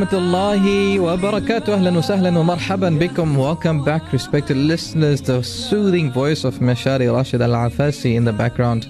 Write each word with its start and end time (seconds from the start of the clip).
rahmatullahi 0.00 0.98
wa 1.00 1.16
barakatuh. 1.16 1.74
Ahlan 1.76 1.94
wa 1.94 2.00
sahlan 2.00 2.34
wa 2.34 2.54
marhaban 2.54 2.98
bikum. 2.98 3.36
Welcome 3.36 3.84
back, 3.84 4.12
respected 4.12 4.56
listeners. 4.56 5.20
The 5.20 5.42
soothing 5.42 6.12
voice 6.12 6.44
of 6.44 6.58
Mashari 6.58 7.12
Rashid 7.12 7.42
Al 7.42 7.50
Afasi 7.50 8.14
in 8.14 8.24
the 8.24 8.32
background. 8.32 8.86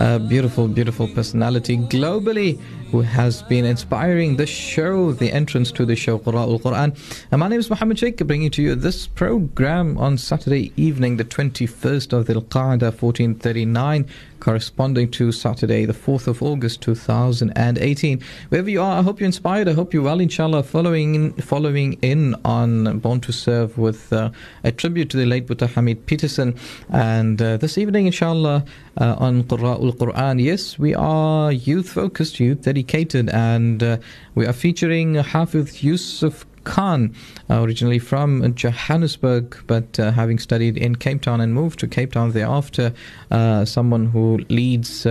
A 0.00 0.18
beautiful, 0.18 0.68
beautiful 0.68 1.06
personality 1.08 1.76
globally 1.76 2.60
who 2.90 3.00
has 3.00 3.42
been 3.42 3.64
inspiring 3.64 4.36
the 4.36 4.46
show, 4.46 5.12
the 5.12 5.32
entrance 5.32 5.70
to 5.72 5.86
the 5.86 5.96
show, 5.96 6.18
Qura'ul 6.18 6.60
Quran. 6.60 6.96
And 7.30 7.40
my 7.40 7.48
name 7.48 7.60
is 7.60 7.70
Muhammad 7.70 7.98
Sheikh, 7.98 8.18
bringing 8.26 8.50
to 8.50 8.62
you 8.62 8.74
this 8.74 9.06
program 9.06 9.96
on 9.98 10.18
Saturday 10.18 10.72
evening, 10.76 11.16
the 11.16 11.24
21st 11.24 12.12
of 12.12 12.26
Dhul 12.26 12.44
Qa'dah 12.44 12.92
1439 12.92 14.06
corresponding 14.42 15.08
to 15.08 15.30
Saturday, 15.30 15.84
the 15.84 15.92
4th 15.92 16.26
of 16.26 16.42
August 16.42 16.80
2018. 16.80 18.20
Wherever 18.48 18.68
you 18.68 18.82
are, 18.82 18.98
I 18.98 19.02
hope 19.02 19.20
you're 19.20 19.26
inspired. 19.26 19.68
I 19.68 19.72
hope 19.72 19.94
you're 19.94 20.02
well, 20.02 20.18
inshallah, 20.18 20.64
following 20.64 21.14
in, 21.14 21.32
following 21.34 21.92
in 22.02 22.34
on 22.44 22.98
Born 22.98 23.20
to 23.20 23.32
Serve 23.32 23.78
with 23.78 24.12
uh, 24.12 24.30
a 24.64 24.72
tribute 24.72 25.10
to 25.10 25.16
the 25.16 25.26
late 25.26 25.46
Buddha 25.46 25.68
Hamid 25.68 26.06
Peterson. 26.06 26.56
And 26.90 27.40
uh, 27.40 27.56
this 27.58 27.78
evening, 27.78 28.06
inshallah, 28.06 28.64
uh, 29.00 29.14
on 29.18 29.44
Qura'ul 29.44 29.92
Quran. 29.96 30.42
Yes, 30.42 30.76
we 30.76 30.92
are 30.92 31.52
youth 31.52 31.88
focused, 31.90 32.40
youth 32.40 32.62
dedicated, 32.62 33.30
and 33.30 33.80
uh, 33.80 33.98
we 34.34 34.44
are 34.44 34.52
featuring 34.52 35.14
Hafiz 35.14 35.84
Yusuf 35.84 36.44
Khan, 36.64 37.14
uh, 37.50 37.62
originally 37.62 37.98
from 37.98 38.54
Johannesburg, 38.54 39.56
but 39.66 39.98
uh, 39.98 40.12
having 40.12 40.38
studied 40.38 40.76
in 40.76 40.96
Cape 40.96 41.22
Town 41.22 41.40
and 41.40 41.54
moved 41.54 41.78
to 41.80 41.88
Cape 41.88 42.12
Town 42.12 42.32
thereafter, 42.32 42.92
uh, 43.30 43.64
someone 43.64 44.06
who 44.06 44.38
leads, 44.48 45.06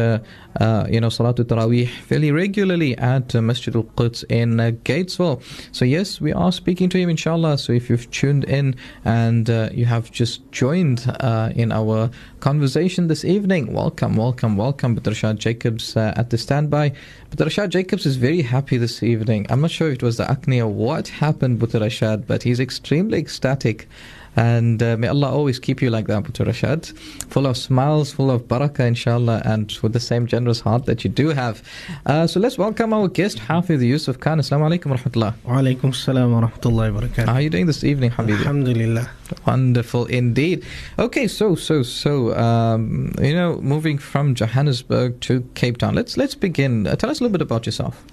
uh, 0.59 0.85
you 0.89 0.99
know, 0.99 1.07
Salatul 1.07 1.45
Taraweeh 1.45 1.87
fairly 1.87 2.31
regularly 2.31 2.97
at 2.97 3.33
uh, 3.35 3.41
Masjid 3.41 3.75
al 3.75 3.83
Quds 3.83 4.23
in 4.29 4.59
uh, 4.59 4.71
Gatesville. 4.83 5.41
So 5.71 5.85
yes, 5.85 6.19
we 6.19 6.33
are 6.33 6.51
speaking 6.51 6.89
to 6.89 6.97
him, 6.97 7.09
inshallah. 7.09 7.57
So 7.57 7.73
if 7.73 7.89
you've 7.89 8.09
tuned 8.11 8.43
in 8.45 8.75
and 9.05 9.49
uh, 9.49 9.69
you 9.71 9.85
have 9.85 10.11
just 10.11 10.49
joined 10.51 11.05
uh, 11.19 11.51
in 11.55 11.71
our 11.71 12.09
conversation 12.39 13.07
this 13.07 13.23
evening, 13.23 13.73
welcome, 13.73 14.15
welcome, 14.15 14.57
welcome. 14.57 14.95
But 14.95 15.03
Rashad 15.03 15.37
Jacobs 15.37 15.95
uh, 15.95 16.13
at 16.15 16.29
the 16.29 16.37
standby. 16.37 16.93
But 17.29 17.39
Rashad 17.39 17.69
Jacobs 17.69 18.05
is 18.05 18.17
very 18.17 18.41
happy 18.41 18.77
this 18.77 19.01
evening. 19.03 19.47
I'm 19.49 19.61
not 19.61 19.71
sure 19.71 19.89
if 19.89 19.95
it 19.95 20.03
was 20.03 20.17
the 20.17 20.29
acne 20.29 20.61
or 20.61 20.67
what 20.67 21.07
happened 21.07 21.61
with 21.61 21.73
Rashad, 21.73 22.27
but 22.27 22.43
he's 22.43 22.59
extremely 22.59 23.19
ecstatic. 23.19 23.87
And 24.35 24.81
uh, 24.81 24.95
may 24.97 25.07
Allah 25.07 25.29
always 25.29 25.59
keep 25.59 25.81
you 25.81 25.89
like 25.89 26.07
that, 26.07 26.23
Buta 26.23 26.45
Rashad. 26.45 26.97
Full 27.29 27.45
of 27.45 27.57
smiles, 27.57 28.11
full 28.13 28.31
of 28.31 28.43
barakah, 28.43 28.87
inshallah, 28.87 29.41
and 29.43 29.71
with 29.81 29.93
the 29.93 29.99
same 29.99 30.25
generous 30.25 30.61
heart 30.61 30.85
that 30.85 31.03
you 31.03 31.09
do 31.09 31.29
have. 31.29 31.61
Uh, 32.05 32.25
so 32.27 32.39
let's 32.39 32.57
welcome 32.57 32.93
our 32.93 33.07
guest, 33.07 33.39
Hafiz 33.39 33.83
Yusuf 33.83 34.19
Khan. 34.19 34.39
Assalamu 34.39 34.69
alaikum 34.69 34.85
wa 34.87 34.97
rahmatullah. 34.97 35.33
Walaikum 35.45 35.93
salam 35.93 36.31
wa 36.31 36.47
rahmatullahi 36.47 36.93
wa 36.93 37.25
How 37.25 37.33
are 37.33 37.41
you 37.41 37.49
doing 37.49 37.65
this 37.65 37.83
evening, 37.83 38.11
Habibi? 38.11 38.39
Alhamdulillah. 38.39 39.09
Wonderful 39.45 40.05
indeed. 40.05 40.65
Okay, 40.97 41.27
so 41.27 41.55
so 41.55 41.83
so 41.83 42.35
um, 42.37 43.13
you 43.21 43.33
know, 43.33 43.57
moving 43.61 43.97
from 43.97 44.35
Johannesburg 44.35 45.19
to 45.21 45.41
Cape 45.55 45.77
Town. 45.77 45.95
Let's 45.95 46.17
let's 46.17 46.35
begin. 46.35 46.87
Uh, 46.87 46.95
tell 46.95 47.09
us 47.09 47.19
a 47.19 47.23
little 47.23 47.33
bit 47.33 47.41
about 47.41 47.65
yourself. 47.65 48.03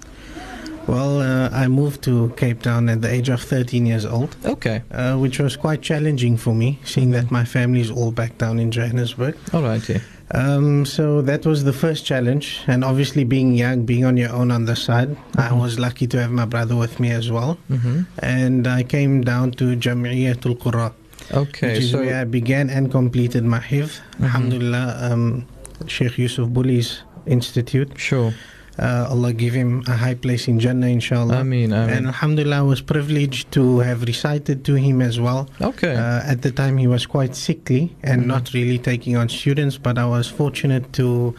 Well, 0.87 1.21
uh, 1.21 1.49
I 1.51 1.67
moved 1.67 2.01
to 2.03 2.33
Cape 2.35 2.61
Town 2.63 2.89
at 2.89 3.01
the 3.01 3.09
age 3.11 3.29
of 3.29 3.41
13 3.41 3.85
years 3.85 4.05
old, 4.05 4.35
Okay, 4.43 4.81
uh, 4.91 5.15
which 5.17 5.39
was 5.39 5.55
quite 5.55 5.81
challenging 5.83 6.35
for 6.37 6.53
me, 6.55 6.79
seeing 6.83 7.11
that 7.11 7.29
my 7.29 7.45
family 7.45 7.81
is 7.81 7.91
all 7.91 8.11
back 8.11 8.37
down 8.39 8.57
in 8.59 8.71
Johannesburg. 8.71 9.35
all 9.53 9.61
right. 9.61 9.87
Yeah. 9.87 9.99
Um, 10.31 10.85
so 10.85 11.21
that 11.23 11.45
was 11.45 11.63
the 11.63 11.73
first 11.73 12.05
challenge, 12.05 12.61
and 12.67 12.83
obviously 12.83 13.23
being 13.23 13.53
young, 13.55 13.85
being 13.85 14.05
on 14.05 14.15
your 14.17 14.31
own 14.31 14.51
on 14.51 14.65
the 14.65 14.75
side, 14.75 15.15
I 15.37 15.53
was 15.53 15.77
lucky 15.79 16.05
to 16.07 16.21
have 16.21 16.31
my 16.31 16.45
brother 16.45 16.75
with 16.75 16.99
me 16.99 17.11
as 17.11 17.31
well, 17.31 17.57
Mm-hmm. 17.69 18.01
and 18.19 18.67
I 18.67 18.83
came 18.83 19.21
down 19.21 19.51
to 19.53 19.75
Jamiyatul 19.75 20.57
Qura, 20.59 20.93
Okay, 21.31 21.73
which 21.73 21.83
is 21.83 21.91
so 21.91 21.99
where 21.99 22.21
I 22.21 22.23
began 22.25 22.69
and 22.71 22.91
completed 22.91 23.43
my 23.43 23.59
hifz. 23.59 24.01
Alhamdulillah, 24.21 24.97
um, 25.11 25.45
Sheikh 25.87 26.17
Yusuf 26.17 26.49
Buli's 26.49 27.03
Institute. 27.27 27.91
sure. 27.97 28.33
Uh, 28.79 29.07
Allah 29.09 29.33
give 29.33 29.53
him 29.53 29.83
a 29.87 29.95
high 29.97 30.15
place 30.15 30.47
in 30.47 30.57
Jannah, 30.59 30.87
inshallah. 30.87 31.35
Ameen, 31.41 31.73
And. 31.73 32.07
Alhamdulillah, 32.07 32.59
I 32.59 32.61
was 32.61 32.79
privileged 32.81 33.51
to 33.51 33.79
have 33.79 34.03
recited 34.03 34.63
to 34.65 34.75
him 34.75 35.01
as 35.01 35.19
well. 35.19 35.49
Okay. 35.61 35.95
Uh, 35.95 36.21
at 36.33 36.41
the 36.43 36.51
time, 36.51 36.77
he 36.77 36.87
was 36.87 37.05
quite 37.05 37.35
sickly 37.35 37.93
and 38.03 38.23
Mhm. 38.23 38.27
not 38.27 38.53
really 38.53 38.77
taking 38.79 39.17
on 39.17 39.27
students, 39.27 39.77
but 39.77 39.97
I 39.97 40.05
was 40.05 40.27
fortunate 40.27 40.93
to 40.93 41.35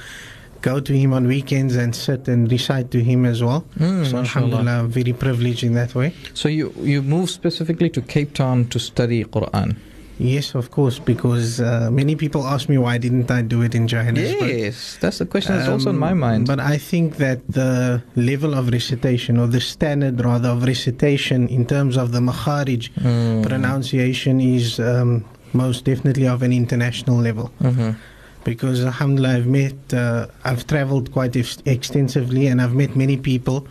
go 0.62 0.78
to 0.80 0.92
him 0.92 1.14
on 1.14 1.26
weekends 1.26 1.74
and 1.76 1.94
sit 1.94 2.28
and 2.28 2.50
recite 2.52 2.90
to 2.90 3.02
him 3.02 3.24
as 3.24 3.42
well. 3.42 3.64
Mm, 3.78 4.04
so. 4.10 4.18
Alhamdulillah, 4.18 4.84
very 4.88 5.14
privileged 5.14 5.64
in 5.64 5.72
that 5.74 5.94
way. 5.94 6.12
So 6.34 6.48
you 6.50 6.72
you 6.82 7.00
moved 7.02 7.30
specifically 7.30 7.88
to 7.96 8.02
Cape 8.02 8.34
Town 8.34 8.66
to 8.66 8.78
study 8.78 9.24
Quran. 9.24 9.76
Yes, 10.20 10.54
of 10.54 10.70
course, 10.70 10.98
because 10.98 11.60
uh, 11.60 11.88
many 11.90 12.14
people 12.14 12.46
ask 12.46 12.68
me 12.68 12.76
why 12.76 12.98
didn't 12.98 13.30
I 13.30 13.40
do 13.40 13.62
it 13.62 13.74
in 13.74 13.88
Johannesburg. 13.88 14.50
Yes, 14.66 14.98
that's 15.00 15.18
the 15.18 15.24
question 15.26 15.56
that's 15.56 15.68
also 15.68 15.88
in 15.90 15.96
Um, 15.96 16.00
my 16.00 16.12
mind. 16.14 16.46
But 16.46 16.60
I 16.60 16.76
think 16.76 17.16
that 17.16 17.38
the 17.48 18.02
level 18.16 18.52
of 18.54 18.68
recitation, 18.70 19.38
or 19.38 19.46
the 19.46 19.60
standard 19.60 20.22
rather 20.22 20.50
of 20.50 20.64
recitation 20.64 21.48
in 21.48 21.64
terms 21.64 21.96
of 21.96 22.12
the 22.12 22.20
makharij 22.20 22.90
Mm. 23.00 23.42
pronunciation, 23.48 24.40
is 24.40 24.78
um, 24.78 25.24
most 25.54 25.84
definitely 25.86 26.28
of 26.28 26.42
an 26.42 26.52
international 26.52 27.16
level. 27.16 27.50
Mhm. 27.62 27.96
Because 28.44 28.84
Alhamdulillah, 28.84 29.36
I've 29.38 29.46
met, 29.46 29.78
uh, 29.92 30.26
I've 30.44 30.66
traveled 30.66 31.12
quite 31.12 31.34
ex- 31.36 31.58
extensively, 31.64 32.46
and 32.50 32.60
I've 32.62 32.74
met 32.74 32.94
many 32.96 33.16
people. 33.16 33.66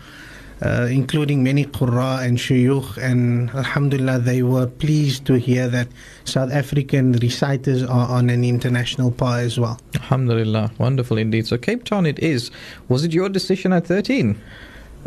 Uh, 0.61 0.89
including 0.91 1.41
many 1.41 1.63
qurra 1.63 2.21
and 2.25 2.37
shuyukh 2.37 2.97
and 2.97 3.49
alhamdulillah 3.51 4.19
they 4.19 4.43
were 4.43 4.67
pleased 4.67 5.25
to 5.25 5.35
hear 5.35 5.69
that 5.69 5.87
South 6.25 6.51
African 6.51 7.13
reciters 7.13 7.81
are 7.81 8.09
on 8.09 8.29
an 8.29 8.43
international 8.43 9.09
par 9.09 9.39
as 9.39 9.57
well. 9.57 9.79
Alhamdulillah, 9.95 10.71
wonderful 10.77 11.17
indeed. 11.17 11.47
So 11.47 11.57
Cape 11.57 11.85
Town 11.85 12.05
it 12.05 12.19
is. 12.19 12.51
Was 12.89 13.05
it 13.05 13.13
your 13.13 13.29
decision 13.29 13.71
at 13.71 13.87
13? 13.87 14.37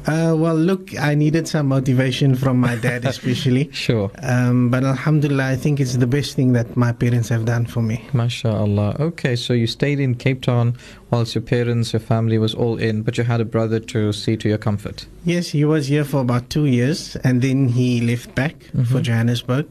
Uh, 0.06 0.34
well, 0.36 0.54
look, 0.56 0.98
I 0.98 1.14
needed 1.14 1.47
some 1.47 1.69
motivation 1.69 2.34
from 2.34 2.58
my 2.58 2.76
dad, 2.76 3.04
especially. 3.04 3.70
Sure. 3.82 4.10
Um, 4.22 4.70
but 4.70 4.84
Alhamdulillah, 4.84 5.44
I 5.50 5.56
think 5.56 5.78
it's 5.80 5.97
the 5.97 6.06
best 6.06 6.34
thing 6.34 6.53
that 6.54 6.76
my 6.76 6.92
parents 6.92 7.28
have 7.28 7.44
done 7.44 7.66
for 7.66 7.82
me. 7.82 8.04
MashaAllah. 8.12 8.98
Okay, 9.00 9.36
so 9.36 9.52
you 9.52 9.66
stayed 9.66 10.00
in 10.00 10.14
Cape 10.14 10.42
Town 10.42 10.76
whilst 11.10 11.34
your 11.34 11.42
parents, 11.42 11.92
your 11.92 12.00
family 12.00 12.38
was 12.38 12.54
all 12.54 12.76
in, 12.78 13.02
but 13.02 13.16
you 13.19 13.25
had 13.25 13.41
a 13.41 13.44
brother 13.44 13.78
to 13.81 14.12
see 14.12 14.36
to 14.38 14.48
your 14.48 14.58
comfort. 14.58 15.06
Yes, 15.25 15.48
he 15.48 15.64
was 15.64 15.86
here 15.88 16.04
for 16.04 16.20
about 16.20 16.50
two 16.50 16.66
years, 16.66 17.16
and 17.16 17.42
then 17.42 17.69
he 17.69 18.00
left 18.00 18.34
back 18.34 18.54
for 18.72 18.98
Mhm. 18.98 19.02
Johannesburg. 19.02 19.66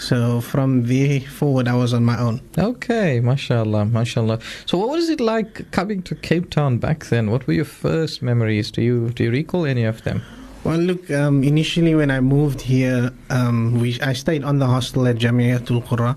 So 0.00 0.40
from 0.40 0.84
there 0.84 1.20
forward, 1.20 1.68
I 1.68 1.74
was 1.74 1.92
on 1.92 2.06
my 2.06 2.18
own. 2.18 2.40
Okay, 2.56 3.20
mashallah, 3.20 3.84
mashallah. 3.84 4.38
So 4.64 4.78
what 4.78 4.88
was 4.88 5.10
it 5.10 5.20
like 5.20 5.70
coming 5.72 6.02
to 6.04 6.14
Cape 6.14 6.48
Town 6.48 6.78
back 6.78 7.04
then? 7.06 7.30
What 7.30 7.46
were 7.46 7.52
your 7.52 7.66
first 7.66 8.22
memories? 8.22 8.70
Do 8.70 8.80
you 8.80 9.10
do 9.10 9.24
you 9.24 9.30
recall 9.30 9.66
any 9.66 9.84
of 9.84 10.02
them? 10.04 10.22
Well, 10.64 10.78
look, 10.78 11.10
um, 11.10 11.44
initially 11.44 11.94
when 11.94 12.10
I 12.10 12.20
moved 12.20 12.62
here, 12.62 13.12
um, 13.28 13.78
we 13.78 14.00
I 14.00 14.14
stayed 14.14 14.42
on 14.42 14.58
the 14.58 14.66
hostel 14.66 15.06
at 15.06 15.16
Jamiatul 15.16 15.84
Qura, 15.84 16.16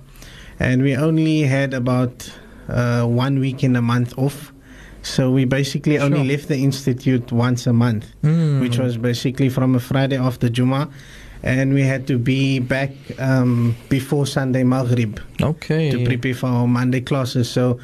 and 0.60 0.82
we 0.82 0.96
only 0.96 1.42
had 1.42 1.74
about 1.74 2.32
uh, 2.70 3.04
one 3.04 3.40
week 3.40 3.66
in 3.66 3.76
a 3.76 3.82
month 3.82 4.18
off. 4.18 4.54
So 5.02 5.30
we 5.30 5.44
basically 5.44 6.00
only 6.00 6.24
left 6.26 6.48
the 6.48 6.64
institute 6.64 7.34
once 7.34 7.68
a 7.68 7.74
month. 7.74 8.06
Mm. 8.24 8.62
which 8.62 8.78
was 8.80 8.96
basically 8.96 9.50
from 9.50 9.76
a 9.76 9.80
Friday 9.80 10.18
after 10.18 10.48
Juma, 10.48 10.90
and 11.44 11.74
we 11.74 11.82
had 11.84 12.08
to 12.08 12.18
be 12.18 12.60
back 12.60 12.92
um, 13.20 13.76
before 13.90 14.26
Sunday 14.26 14.64
Maghrib 14.64 15.20
okay. 15.42 15.92
to 15.92 16.06
prepare 16.06 16.34
for 16.34 16.48
our 16.48 16.68
Monday 16.68 17.02
classes. 17.02 17.50
So 17.50 17.80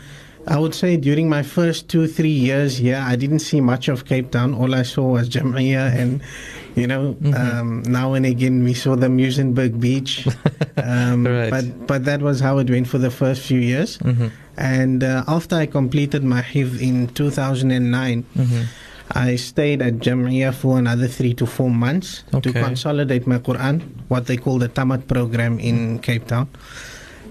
I 0.47 0.57
would 0.57 0.73
say 0.73 0.95
during 0.97 1.27
my 1.29 1.43
first 1.43 1.89
two, 1.89 2.07
three 2.07 2.31
years 2.31 2.77
here, 2.77 3.01
I 3.05 3.15
didn't 3.15 3.39
see 3.39 3.59
much 3.61 3.89
of 3.89 4.05
Cape 4.05 4.31
Town. 4.31 4.53
All 4.53 4.73
I 4.73 4.83
saw 4.83 5.05
was 5.11 5.29
Jamia 5.29 5.93
and, 5.93 6.21
you 6.75 6.87
know, 6.87 7.15
Mhm. 7.21 7.35
um, 7.35 7.83
now 7.83 8.13
and 8.13 8.25
again 8.25 8.63
we 8.63 8.73
saw 8.73 8.95
the 8.95 9.07
Muizenberg 9.07 9.79
Beach. 9.79 10.25
Um, 10.79 11.27
Right. 11.27 11.51
But 11.51 11.87
but 11.87 12.05
that 12.05 12.21
was 12.21 12.39
how 12.39 12.57
it 12.59 12.69
went 12.69 12.87
for 12.87 12.97
the 12.97 13.11
first 13.11 13.41
few 13.41 13.59
years. 13.59 13.97
Mhm, 13.99 14.31
And 14.57 15.03
uh, 15.03 15.23
after 15.27 15.57
I 15.57 15.65
completed 15.67 16.23
my 16.23 16.41
hifz 16.41 16.79
in 16.79 17.07
2009, 17.07 18.23
mhm. 18.37 18.63
I 19.11 19.35
stayed 19.37 19.81
at 19.81 19.95
Jamia 19.95 20.53
for 20.53 20.77
another 20.77 21.07
three 21.07 21.33
to 21.35 21.45
four 21.45 21.69
months 21.71 22.23
Okay. 22.33 22.51
to 22.51 22.61
consolidate 22.63 23.25
my 23.25 23.39
Quran, 23.39 23.81
what 24.07 24.27
they 24.27 24.37
call 24.37 24.59
the 24.59 24.69
Tamat 24.69 25.07
program 25.07 25.59
in 25.59 25.99
Cape 25.99 26.27
Town. 26.27 26.47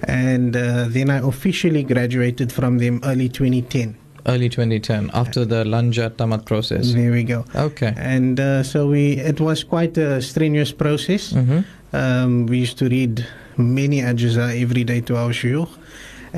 And 0.04 0.56
uh, 0.56 0.86
then 0.88 1.10
I 1.10 1.18
officially 1.18 1.82
graduated 1.82 2.52
from 2.52 2.78
them 2.78 3.00
early 3.04 3.28
2010. 3.28 3.96
Early 4.26 4.48
2010, 4.48 5.10
after 5.14 5.44
the 5.44 5.64
Lanja 5.64 6.10
Tamat 6.10 6.44
process. 6.44 6.92
There 6.92 7.12
we 7.12 7.22
go. 7.24 7.44
Okay. 7.54 7.94
And 7.96 8.38
uh, 8.38 8.62
so 8.62 8.88
we, 8.88 9.12
it 9.12 9.40
was 9.40 9.64
quite 9.64 9.96
a 9.96 10.20
strenuous 10.20 10.72
process. 10.72 11.32
Mm-hmm. 11.32 11.60
Um, 11.96 12.46
we 12.46 12.58
used 12.58 12.76
to 12.78 12.88
read 12.88 13.26
many 13.56 14.00
ajza 14.02 14.60
every 14.60 14.84
day 14.84 15.00
to 15.02 15.16
our 15.16 15.30
shuyukh. 15.30 15.70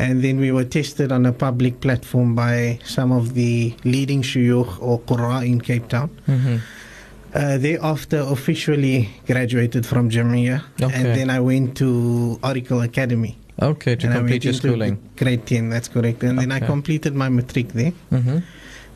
And 0.00 0.24
then 0.24 0.40
we 0.40 0.50
were 0.50 0.64
tested 0.64 1.12
on 1.12 1.26
a 1.26 1.32
public 1.32 1.80
platform 1.80 2.34
by 2.34 2.78
some 2.84 3.12
of 3.12 3.34
the 3.34 3.74
leading 3.84 4.22
shuyukh 4.22 4.80
or 4.80 4.98
qurra 5.00 5.46
in 5.46 5.60
Cape 5.60 5.88
Town. 5.88 6.08
Mm-hmm. 6.26 6.56
Uh, 7.34 7.58
thereafter, 7.58 8.24
officially 8.26 9.10
graduated 9.26 9.84
from 9.84 10.08
Jamia. 10.08 10.64
Okay. 10.80 10.94
And 10.94 11.06
then 11.06 11.28
I 11.28 11.38
went 11.40 11.76
to 11.76 12.40
Oracle 12.42 12.80
Academy. 12.80 13.36
Okay, 13.60 13.94
to 13.94 14.06
and 14.06 14.16
complete 14.16 14.42
your 14.42 14.54
schooling. 14.54 14.98
Grade 15.16 15.44
10, 15.46 15.68
that's 15.68 15.88
correct. 15.88 16.22
And 16.22 16.38
then 16.38 16.50
I 16.50 16.60
completed 16.60 17.14
my 17.14 17.28
matric 17.28 17.68
there. 17.68 17.92
Mm-hmm. 18.10 18.38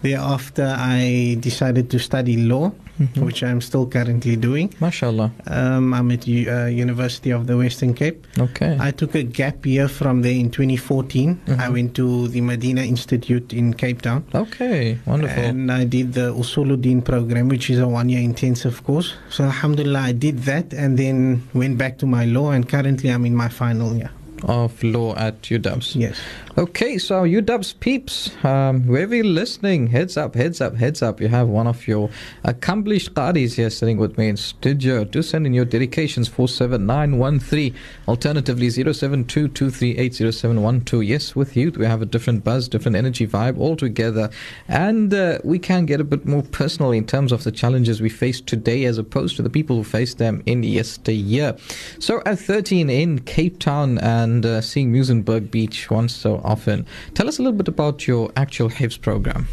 Thereafter, 0.01 0.75
I 0.77 1.37
decided 1.39 1.91
to 1.91 1.99
study 1.99 2.39
law, 2.39 2.73
Mhm. 3.01 3.25
which 3.27 3.43
I'm 3.43 3.61
still 3.61 3.87
currently 3.87 4.37
doing. 4.37 4.69
MashaAllah. 4.81 5.31
Um, 5.51 5.93
I'm 5.95 6.11
at 6.13 6.27
U- 6.29 6.49
uh, 6.51 6.67
University 6.67 7.31
of 7.31 7.47
the 7.47 7.57
Western 7.57 7.93
Cape. 7.95 8.25
Okay. 8.39 8.77
I 8.81 8.91
took 8.93 9.15
a 9.17 9.23
gap 9.25 9.67
year 9.67 9.89
from 9.89 10.23
there 10.23 10.33
in 10.33 10.51
2014. 10.51 11.41
I 11.49 11.51
Mhm. 11.69 11.73
went 11.73 11.95
to 11.95 12.29
the 12.29 12.41
Medina 12.41 12.83
Institute 12.83 13.53
in 13.53 13.75
Cape 13.75 14.03
Town. 14.03 14.23
okay, 14.35 14.99
wonderful. 15.07 15.43
And 15.43 15.73
I 15.73 15.85
did 15.85 16.13
the 16.15 16.33
Usuluddin 16.33 17.03
program, 17.05 17.49
which 17.49 17.69
is 17.71 17.79
a 17.81 17.89
one 17.89 18.09
year 18.09 18.21
intensive 18.23 18.85
course. 18.85 19.15
So, 19.29 19.45
Alhamdulillah, 19.45 20.01
I 20.01 20.13
did 20.13 20.45
that 20.45 20.73
and 20.73 20.97
then 20.99 21.43
went 21.53 21.77
back 21.79 21.99
to 21.99 22.07
my 22.07 22.25
law. 22.27 22.51
And 22.53 22.69
currently, 22.69 23.11
I'm 23.11 23.27
in 23.27 23.35
my 23.35 23.49
final 23.49 23.95
year. 23.97 24.11
of 24.47 24.83
law 24.85 25.15
at 25.17 25.41
UWC. 25.51 26.01
Yes. 26.01 26.17
Okay, 26.57 26.99
so 26.99 27.25
UWC 27.25 27.81
peeps, 27.81 28.31
um, 28.45 28.87
wherever 28.87 29.13
you're 29.13 29.25
listening, 29.25 29.89
heads 29.89 30.17
up, 30.17 30.37
heads 30.37 30.61
up, 30.61 30.77
heads 30.77 31.03
up. 31.03 31.21
You 31.21 31.27
have 31.27 31.49
one 31.49 31.67
of 31.67 31.89
your 31.89 32.11
accomplished 32.45 33.13
qadis 33.15 33.55
here 33.55 33.71
sitting 33.71 33.97
with 33.97 34.17
me 34.17 34.29
in 34.29 34.37
studio. 34.37 35.03
Do 35.03 35.21
send 35.21 35.49
in 35.49 35.55
your 35.55 35.65
dedications 35.65 36.29
47913. 36.29 37.75
Alternatively 38.07 38.69
0722380712. 38.69 41.05
Yes, 41.05 41.35
with 41.35 41.57
youth 41.57 41.77
we 41.77 41.87
have 41.87 42.03
a 42.03 42.07
different 42.07 42.45
buzz, 42.45 42.69
different 42.69 42.97
energy 42.97 43.27
vibe 43.27 43.59
altogether. 43.59 44.31
And 44.69 45.13
uh, 45.13 45.41
we 45.43 45.59
can 45.59 45.87
get 45.87 46.01
a 46.01 46.05
bit 46.05 46.25
more 46.25 46.45
personal 46.45 46.93
in 46.93 47.05
terms 47.05 47.33
of 47.33 47.43
the 47.43 47.51
challenges 47.51 48.01
we 48.01 48.11
face 48.11 48.41
today 48.41 48.85
as 48.85 48.97
opposed 48.97 49.35
to 49.39 49.43
the 49.43 49.51
people 49.51 49.75
who 49.75 49.83
faced 49.83 50.19
them 50.19 50.41
in 50.47 50.63
yesteryear. 50.63 51.57
So 51.99 52.23
at 52.25 52.39
13 52.39 52.91
in 52.91 53.23
Cape 53.23 53.59
Town 53.59 53.99
and 53.99 54.47
uh, 54.47 54.61
seeing 54.61 54.93
Muizenberg 54.93 55.51
Beach 55.51 55.91
once 55.91 56.15
so 56.15 56.44
often. 56.45 56.87
Tell 57.15 57.29
us 57.29 57.39
a 57.39 57.43
little 57.43 57.57
bit 57.57 57.69
about 57.69 58.07
your 58.07 58.31
actual 58.37 58.69
hifz 58.69 59.01
program. 59.01 59.49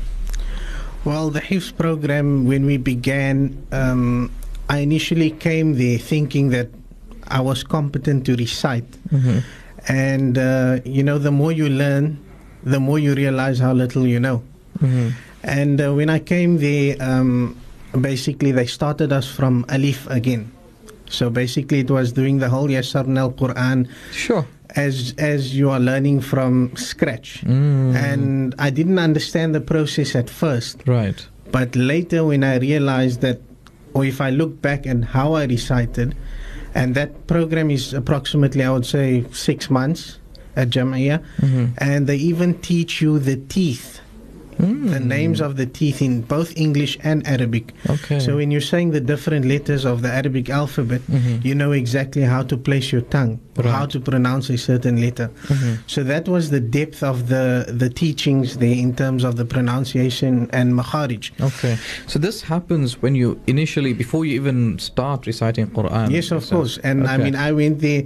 Well, 1.03 1.29
the 1.29 1.41
hifz 1.41 1.75
program, 1.75 2.45
when 2.45 2.65
we 2.65 2.77
began, 2.77 3.57
um, 3.71 4.31
I 4.69 4.79
initially 4.79 5.31
came 5.31 5.77
there 5.77 5.97
thinking 5.97 6.49
that 6.49 6.69
I 7.27 7.41
was 7.41 7.63
competent 7.63 8.25
to 8.27 8.35
recite. 8.35 8.89
Mm-hmm. 9.09 9.39
And, 9.87 10.37
uh, 10.37 10.79
you 10.85 11.01
know, 11.01 11.17
the 11.17 11.31
more 11.31 11.51
you 11.51 11.69
learn, 11.69 12.19
the 12.63 12.79
more 12.79 12.99
you 12.99 13.15
realize 13.15 13.57
how 13.57 13.73
little 13.73 14.05
you 14.05 14.19
know. 14.19 14.43
Mm-hmm. 14.79 15.09
And 15.43 15.81
uh, 15.81 15.93
when 15.93 16.09
I 16.09 16.19
came 16.19 16.57
there, 16.57 16.95
um, 17.01 17.57
basically 17.99 18.51
they 18.51 18.67
started 18.67 19.11
us 19.11 19.27
from 19.27 19.65
Alif 19.69 20.07
again. 20.09 20.51
So 21.11 21.29
basically, 21.29 21.79
it 21.79 21.91
was 21.91 22.13
doing 22.13 22.39
the 22.39 22.47
whole 22.47 22.67
Yasarna 22.67 23.19
al 23.19 23.31
Quran 23.33 23.89
Sure. 24.13 24.47
As 24.75 25.13
as 25.17 25.55
you 25.55 25.69
are 25.69 25.79
learning 25.79 26.21
from 26.21 26.75
scratch. 26.75 27.41
Mm. 27.45 27.95
And 27.95 28.55
I 28.59 28.69
didn't 28.69 28.99
understand 28.99 29.53
the 29.55 29.61
process 29.61 30.15
at 30.15 30.29
first. 30.29 30.83
right. 30.87 31.25
But 31.51 31.75
later, 31.75 32.23
when 32.25 32.43
I 32.43 32.57
realized 32.57 33.21
that, 33.21 33.41
or 33.93 34.05
if 34.05 34.21
I 34.21 34.29
look 34.29 34.61
back 34.61 34.85
and 34.85 35.03
how 35.03 35.33
I 35.33 35.45
recited, 35.45 36.15
and 36.75 36.95
that 36.95 37.27
program 37.27 37.69
is 37.71 37.93
approximately, 37.93 38.63
I 38.63 38.71
would 38.71 38.85
say, 38.85 39.25
six 39.33 39.69
months 39.69 40.17
at 40.55 40.69
Jamia, 40.69 41.23
Mm-hmm. 41.41 41.65
and 41.77 42.07
they 42.07 42.17
even 42.17 42.59
teach 42.59 43.01
you 43.01 43.19
the 43.19 43.35
teeth, 43.37 44.00
the 44.61 44.99
names 44.99 45.41
of 45.41 45.55
the 45.57 45.65
teeth 45.65 46.01
in 46.01 46.21
both 46.21 46.55
English 46.55 46.97
and 47.03 47.25
Arabic. 47.27 47.73
Okay. 47.89 48.19
So 48.19 48.35
when 48.37 48.51
you're 48.51 48.61
saying 48.73 48.91
the 48.91 49.01
different 49.01 49.45
letters 49.45 49.85
of 49.85 50.01
the 50.01 50.11
Arabic 50.11 50.49
alphabet, 50.49 51.01
Mhm. 51.09 51.43
you 51.43 51.55
know 51.55 51.71
exactly 51.71 52.21
how 52.21 52.43
to 52.43 52.57
place 52.57 52.91
your 52.91 53.01
tongue, 53.01 53.39
or 53.57 53.63
how 53.77 53.85
to 53.87 53.99
pronounce 53.99 54.49
a 54.49 54.57
certain 54.57 55.01
letter. 55.01 55.29
Mhm. 55.47 55.77
So 55.87 56.03
that 56.03 56.27
was 56.27 56.49
the 56.49 56.59
depth 56.59 57.01
of 57.03 57.27
the 57.27 57.65
the 57.83 57.89
teachings 57.89 58.57
there 58.57 58.75
in 58.85 58.93
terms 58.93 59.23
of 59.23 59.35
the 59.35 59.45
pronunciation 59.45 60.47
and 60.51 60.73
makharij. 60.79 61.31
Okay. 61.41 61.77
So 62.07 62.19
this 62.19 62.41
happens 62.43 63.01
when 63.01 63.15
you 63.15 63.39
initially, 63.47 63.93
before 63.93 64.25
you 64.25 64.33
even 64.35 64.77
start 64.79 65.25
reciting 65.25 65.67
Quran. 65.67 66.11
yes, 66.11 66.31
of 66.31 66.47
course. 66.49 66.77
And 66.83 67.07
I 67.07 67.17
mean, 67.17 67.35
I 67.35 67.51
went 67.51 67.79
there 67.81 68.03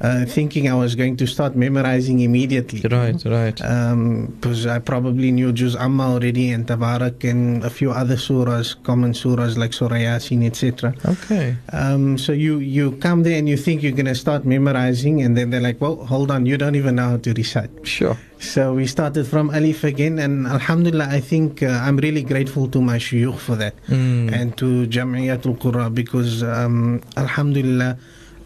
uh, 0.00 0.24
thinking 0.26 0.68
I 0.68 0.74
was 0.74 0.94
going 0.94 1.16
to 1.16 1.26
start 1.26 1.56
memorizing 1.56 2.20
immediately. 2.20 2.80
Right, 2.88 3.18
right. 3.24 3.56
Because 3.56 4.66
I 4.66 4.78
probably 4.78 5.32
knew 5.32 5.52
Juz 5.52 5.74
Amma 5.76 6.04
already 6.14 6.50
and 6.50 6.66
Tabarak 6.66 7.28
and 7.28 7.64
a 7.64 7.70
few 7.70 7.90
other 7.90 8.16
surahs, 8.16 8.80
common 8.84 9.12
surahs 9.12 9.56
like 9.56 9.72
Surah 9.72 9.96
Yasin, 9.96 10.46
etc. 10.46 10.94
okay. 11.04 11.56
Um, 11.72 12.16
so 12.18 12.32
you, 12.32 12.58
you 12.58 12.92
come 12.98 13.22
there 13.24 13.38
and 13.38 13.48
you 13.48 13.56
think 13.56 13.82
you're 13.82 13.92
going 13.92 14.06
to 14.06 14.14
start 14.14 14.44
memorizing, 14.44 15.22
and 15.22 15.36
then 15.36 15.50
they're 15.50 15.60
like, 15.60 15.80
well, 15.80 15.96
hold 15.96 16.30
on, 16.30 16.46
you 16.46 16.56
don't 16.56 16.74
even 16.76 16.96
know 16.96 17.10
how 17.10 17.16
to 17.18 17.32
recite. 17.32 17.70
Sure. 17.82 18.16
So 18.40 18.74
we 18.74 18.86
started 18.86 19.26
from 19.26 19.50
Alif 19.50 19.82
again, 19.82 20.20
and 20.20 20.46
Alhamdulillah, 20.46 21.08
I 21.10 21.18
think 21.20 21.62
uh, 21.62 21.66
I'm 21.82 21.96
really 21.96 22.22
grateful 22.22 22.68
to 22.68 22.80
my 22.80 22.98
shuyukh 22.98 23.38
for 23.38 23.56
that 23.56 23.74
Mm. 23.88 24.32
and 24.32 24.56
to 24.58 24.86
Jamiatul 24.86 25.58
Qura 25.58 25.92
because 25.92 26.42
um, 26.44 27.00
Alhamdulillah, 27.16 27.98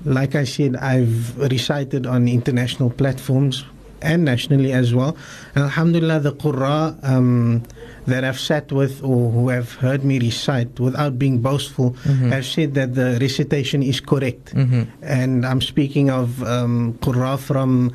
like 0.05 0.35
I 0.35 0.45
said, 0.45 0.77
I've 0.77 1.37
recited 1.39 2.07
on 2.07 2.29
international 2.29 2.91
platforms 2.91 3.65
and 4.01 4.25
nationally 4.25 4.73
as 4.73 4.93
well. 4.93 5.17
And 5.55 5.63
Alhamdulillah, 5.65 6.21
the 6.21 6.33
Qurra 6.33 6.99
um, 7.09 7.63
that 8.07 8.25
I've 8.25 8.41
sat 8.41 8.73
with 8.73 9.01
or 9.05 9.31
who 9.31 9.49
have 9.49 9.75
heard 9.75 10.03
me 10.05 10.19
recite 10.19 10.81
without 10.81 11.19
being 11.21 11.39
boastful 11.39 11.95
Mhm. 12.05 12.33
have 12.33 12.45
said 12.45 12.75
that 12.75 12.95
the 12.97 13.17
recitation 13.21 13.81
is 13.83 14.01
correct. 14.01 14.55
Mhm. 14.57 14.89
And 15.03 15.47
I'm 15.47 15.61
speaking 15.61 16.11
of 16.11 16.43
um, 16.43 16.95
Qurra 17.01 17.39
from, 17.39 17.93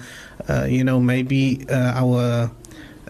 uh, 0.48 0.64
you 0.70 0.84
know, 0.84 1.00
maybe 1.02 1.66
uh, 1.70 1.92
our 2.04 2.52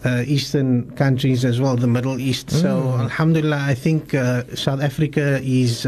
uh, 0.04 0.22
eastern 0.26 0.90
countries 0.94 1.44
as 1.44 1.60
well, 1.60 1.74
the 1.76 1.86
Middle 1.90 2.18
East. 2.18 2.50
So, 2.50 2.68
Mm. 2.98 3.00
Alhamdulillah, 3.10 3.62
I 3.66 3.74
think 3.74 4.14
uh, 4.14 4.42
South 4.54 4.80
Africa 4.80 5.40
is 5.42 5.86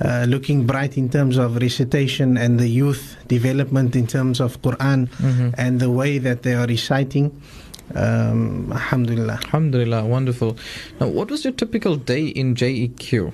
uh, 0.00 0.24
looking 0.28 0.66
bright 0.66 0.96
in 0.96 1.08
terms 1.08 1.36
of 1.38 1.56
recitation 1.56 2.36
and 2.36 2.58
the 2.58 2.68
youth 2.68 3.16
development 3.28 3.96
in 3.96 4.06
terms 4.06 4.40
of 4.40 4.60
Quran 4.62 5.08
Mhm. 5.18 5.54
and 5.58 5.80
the 5.80 5.90
way 5.90 6.18
that 6.18 6.42
they 6.42 6.54
are 6.54 6.66
reciting. 6.66 7.32
Um, 7.94 8.70
Alhamdulillah. 8.72 9.40
Alhamdulillah, 9.44 10.04
wonderful. 10.04 10.56
Now, 11.00 11.08
what 11.08 11.30
was 11.30 11.44
your 11.44 11.52
typical 11.54 11.96
day 11.96 12.26
in 12.28 12.54
JEQ? 12.54 13.32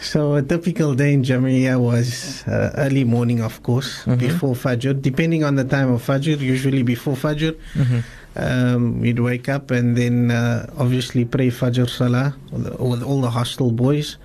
So 0.00 0.34
a 0.34 0.42
typical 0.42 0.94
day 0.94 1.12
in 1.12 1.22
Jamia 1.24 1.78
was 1.80 2.44
uh, 2.46 2.70
early 2.78 3.02
morning, 3.04 3.40
of 3.42 3.62
course, 3.62 4.04
Mhm. 4.06 4.18
before 4.18 4.54
Fajr. 4.54 4.94
Depending 5.02 5.42
on 5.42 5.56
the 5.56 5.64
time 5.64 5.90
of 5.90 6.02
Fajr, 6.06 6.38
usually 6.38 6.82
before 6.82 7.14
Fajr, 7.16 7.54
Mm-hmm. 7.74 8.00
um, 8.38 9.00
we'd 9.00 9.18
wake 9.18 9.48
up 9.48 9.70
and 9.72 9.96
then 9.96 10.30
uh, 10.30 10.66
obviously 10.78 11.24
pray 11.24 11.50
Fajr 11.50 11.88
Salah 11.90 12.34
with, 12.52 12.68
with 12.78 13.02
all 13.02 13.20
the 13.20 13.30
hostel 13.30 13.72
boys. 13.72 14.16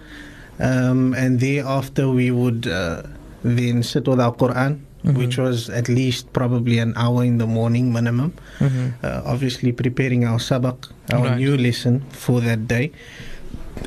Um, 0.63 1.13
and 1.13 1.39
thereafter, 1.39 2.07
we 2.09 2.31
would 2.31 2.67
uh, 2.67 3.03
then 3.43 3.83
sit 3.83 4.07
with 4.07 4.19
our 4.23 4.31
Quran, 4.33 4.79
Mhm. 5.03 5.17
which 5.19 5.35
was 5.37 5.67
at 5.69 5.89
least 5.91 6.31
probably 6.31 6.79
an 6.79 6.93
hour 6.95 7.25
in 7.27 7.37
the 7.37 7.45
morning 7.45 7.91
minimum. 7.91 8.31
Mm-hmm. 8.63 9.03
Uh, 9.03 9.21
obviously, 9.27 9.73
preparing 9.75 10.23
our 10.23 10.39
sabak, 10.39 10.87
our 11.11 11.25
Right. 11.35 11.37
new 11.43 11.57
lesson 11.59 11.99
for 12.15 12.39
that 12.39 12.67
day. 12.71 12.91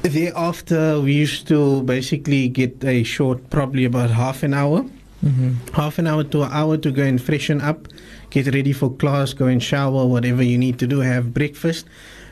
Thereafter, 0.03 1.01
we 1.01 1.13
used 1.15 1.49
to 1.49 1.83
basically 1.85 2.49
get 2.49 2.85
a 2.85 3.03
short, 3.03 3.49
probably 3.51 3.85
about 3.87 4.11
half 4.11 4.43
an 4.43 4.53
hour, 4.53 4.85
Mm-hmm. 5.25 5.73
half 5.73 5.99
an 5.99 6.07
hour 6.07 6.23
to 6.25 6.43
an 6.45 6.51
hour 6.53 6.77
to 6.77 6.91
go 6.93 7.03
and 7.03 7.17
freshen 7.21 7.61
up, 7.63 7.89
get 8.31 8.53
ready 8.55 8.73
for 8.77 8.91
class, 8.93 9.33
go 9.33 9.47
and 9.47 9.63
shower, 9.63 10.05
whatever 10.07 10.43
you 10.43 10.59
need 10.59 10.79
to 10.79 10.87
do, 10.87 11.01
have 11.01 11.33
breakfast. 11.33 11.87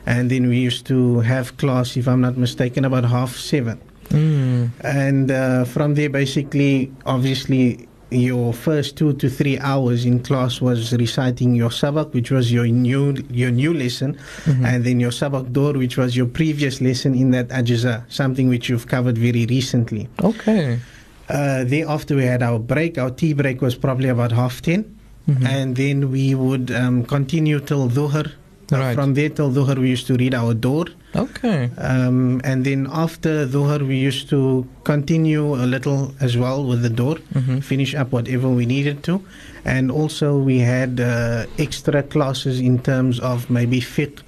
And 0.05 0.29
then 0.29 0.47
we 0.47 0.57
used 0.59 0.85
to 0.93 1.19
have 1.21 1.57
class, 1.57 1.97
if 1.97 2.07
I'm 2.07 2.21
not 2.21 2.37
mistaken, 2.37 2.85
about 2.85 3.05
half 3.05 3.35
seven. 3.35 3.79
Mm. 4.09 4.69
And 4.81 5.31
uh, 5.31 5.65
from 5.65 5.95
there, 5.95 6.09
basically, 6.09 6.91
obviously, 7.05 7.87
your 8.11 8.53
first 8.53 8.95
two 8.97 9.13
to 9.13 9.29
three 9.29 9.57
hours 9.59 10.05
in 10.05 10.19
class 10.21 10.61
was 10.61 10.93
reciting 10.93 11.55
your 11.55 11.69
sabak, 11.69 12.13
which 12.13 12.31
was 12.31 12.51
your 12.51 12.67
new 12.67 13.15
your 13.31 13.51
new 13.51 13.73
lesson, 13.73 14.15
Mhm. 14.45 14.63
and 14.65 14.83
then 14.85 14.99
your 14.99 15.11
sabak 15.11 15.51
door, 15.51 15.73
which 15.73 15.97
was 15.97 16.15
your 16.15 16.27
previous 16.27 16.79
lesson 16.81 17.15
in 17.15 17.31
that 17.31 17.49
ajza, 17.49 18.03
something 18.07 18.47
which 18.47 18.69
you've 18.69 18.87
covered 18.87 19.17
very 19.17 19.45
recently. 19.47 20.07
Okay. 20.23 20.79
Uh, 21.27 21.63
thereafter, 21.65 22.15
we 22.15 22.23
had 22.23 22.43
our 22.43 22.59
break. 22.59 22.97
Our 22.99 23.09
tea 23.09 23.33
break 23.33 23.59
was 23.61 23.73
probably 23.75 24.09
about 24.09 24.31
half 24.31 24.61
10 24.61 24.85
Mhm. 25.27 25.43
and 25.49 25.75
then 25.75 26.11
we 26.11 26.35
would 26.35 26.69
um, 26.71 27.03
continue 27.03 27.59
till 27.59 27.89
dhuhr 27.89 28.27
Uh, 28.27 28.29
Right. 28.71 28.95
From 28.95 29.13
there 29.13 29.29
till 29.29 29.51
Dhuhr, 29.51 29.77
we 29.77 29.89
used 29.89 30.07
to 30.07 30.15
read 30.15 30.33
our 30.33 30.53
door. 30.55 30.85
Okay. 31.15 31.69
Um, 31.77 32.41
and 32.43 32.65
then 32.65 32.87
after 32.91 33.45
Dhuhr, 33.45 33.87
we 33.87 33.97
used 33.97 34.27
to 34.29 34.65
continue 34.83 35.53
a 35.55 35.65
little 35.65 36.13
as 36.19 36.35
well 36.35 36.65
with 36.65 36.81
the 36.81 36.89
door, 36.89 37.17
Mhm. 37.35 37.63
finish 37.63 37.93
up 37.95 38.11
whatever 38.11 38.49
we 38.49 38.65
needed 38.65 39.03
to. 39.03 39.21
And 39.65 39.91
also, 39.91 40.37
we 40.37 40.59
had 40.59 40.99
uh, 40.99 41.45
extra 41.59 42.01
classes 42.03 42.59
in 42.59 42.79
terms 42.79 43.19
of 43.19 43.49
maybe 43.49 43.79
fiqh 43.81 44.19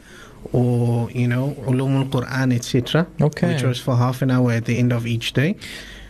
or, 0.53 1.09
you 1.11 1.27
know, 1.27 1.55
ulum 1.67 1.95
al 1.97 2.05
Quran, 2.05 2.53
etc. 2.53 3.07
Okay. 3.19 3.53
Which 3.53 3.63
was 3.63 3.79
for 3.79 3.95
half 3.97 4.21
an 4.21 4.31
hour 4.31 4.51
at 4.51 4.65
the 4.65 4.77
end 4.77 4.93
of 4.93 5.05
each 5.07 5.33
day, 5.33 5.55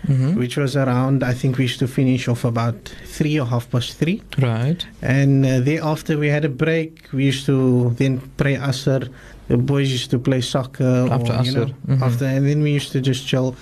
Mhm. 0.07 0.35
which 0.35 0.55
was 0.57 0.75
around, 0.75 1.23
I 1.23 1.33
think 1.33 1.57
we 1.57 1.63
used 1.65 1.79
to 1.79 1.87
finish 1.87 2.27
off 2.27 2.45
about 2.45 2.79
three 3.05 3.37
or 3.39 3.45
half 3.45 3.69
past 3.69 3.97
three. 3.99 4.21
Right. 4.39 4.85
And 5.01 5.45
uh, 5.45 5.59
thereafter, 5.59 6.17
we 6.17 6.29
had 6.29 6.45
a 6.45 6.49
break. 6.49 6.91
We 7.11 7.25
used 7.25 7.45
to 7.47 7.93
then 7.97 8.21
pray 8.37 8.55
Asr. 8.55 9.09
The 9.49 9.57
boys 9.57 9.91
used 9.91 10.09
to 10.11 10.19
play 10.19 10.41
soccer. 10.41 11.07
After 11.11 11.33
or, 11.33 11.43
you 11.43 11.51
know, 11.51 11.65
Asr. 11.65 11.73
Mhm. 11.87 12.01
After, 12.01 12.25
and 12.25 12.45
then 12.47 12.61
we 12.63 12.71
used 12.71 12.91
to 12.93 13.01
just 13.01 13.27
chill. 13.27 13.55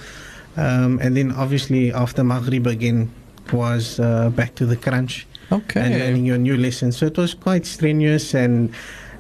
Um, 0.58 1.00
and 1.02 1.18
then 1.18 1.32
obviously 1.32 1.92
after 1.92 2.24
Maghrib 2.24 2.66
again 2.68 3.10
was 3.52 4.00
uh, 4.00 4.30
back 4.30 4.56
to 4.56 4.66
the 4.66 4.76
crunch 4.76 5.28
Okay. 5.52 5.82
and 5.82 6.00
learning 6.00 6.26
your 6.26 6.38
new 6.38 6.58
lesson. 6.58 6.92
So 6.92 7.06
it 7.06 7.18
was 7.18 7.34
quite 7.34 7.66
strenuous 7.66 8.34
and 8.34 8.70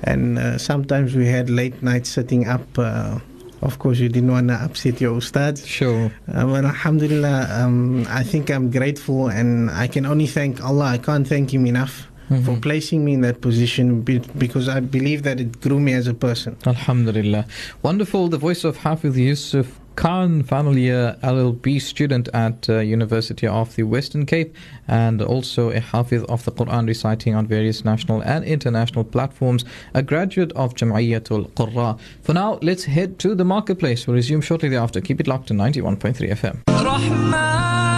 and 0.04 0.38
uh, 0.38 0.58
sometimes 0.58 1.16
we 1.16 1.26
had 1.28 1.50
late 1.50 1.82
nights 1.82 2.10
sitting 2.10 2.48
up. 2.48 2.66
Uh, 2.78 3.20
of 3.62 3.80
course, 3.80 4.00
you 4.00 4.10
didn't 4.10 4.32
want 4.32 4.48
to 4.50 4.56
upset 4.56 5.00
your 5.02 5.16
ustads. 5.20 5.66
Sure. 5.66 6.12
Uh, 6.32 6.46
but 6.46 6.66
Alhamdulillah, 6.66 7.48
um, 7.62 8.06
I 8.10 8.24
think 8.24 8.50
I'm 8.52 8.70
grateful 8.72 9.28
and 9.30 9.70
I 9.72 9.88
can 9.88 10.06
only 10.06 10.28
thank 10.28 10.64
Allah. 10.64 10.86
I 10.86 10.98
can't 10.98 11.28
thank 11.28 11.54
Him 11.54 11.66
enough 11.66 12.08
for 12.28 12.56
Mhm. 12.58 12.62
placing 12.62 13.06
me 13.06 13.14
in 13.14 13.22
that 13.22 13.40
position 13.42 14.02
because 14.02 14.68
I 14.68 14.80
believe 14.80 15.22
that 15.24 15.40
it 15.40 15.62
grew 15.62 15.80
me 15.80 15.94
as 15.94 16.08
a 16.08 16.14
person. 16.14 16.56
Alhamdulillah. 16.66 17.46
Wonderful. 17.84 18.30
The 18.30 18.38
voice 18.40 18.64
of 18.64 18.78
Hafiz 18.78 19.16
Yusuf 19.18 19.80
Khan, 19.96 20.44
final 20.44 20.78
year 20.78 21.18
LLB 21.24 21.82
student 21.82 22.28
at 22.34 22.70
uh, 22.70 22.80
University 22.80 23.48
of 23.48 23.76
the 23.76 23.84
Western 23.84 24.26
Cape, 24.26 24.56
and 24.88 25.22
also 25.22 25.72
a 25.72 25.80
Hafiz 25.80 26.24
of 26.26 26.44
the 26.46 26.52
Quran 26.52 26.88
reciting 26.88 27.36
on 27.36 27.48
various 27.48 27.86
national 27.86 28.22
and 28.22 28.44
international 28.46 29.04
platforms, 29.04 29.66
a 29.94 30.04
graduate 30.04 30.52
of 30.54 30.76
Jam'iyatul 30.76 31.50
Qurra. 31.52 32.00
For 32.22 32.34
now, 32.34 32.60
let's 32.62 32.86
head 32.86 33.20
to 33.20 33.36
the 33.36 33.46
marketplace. 33.46 34.08
We'll 34.08 34.16
resume 34.16 34.42
shortly 34.42 34.70
thereafter. 34.70 35.02
Keep 35.02 35.22
it 35.22 35.28
locked 35.28 35.48
to 35.48 35.54
91.3 35.54 36.30
FM. 36.32 37.95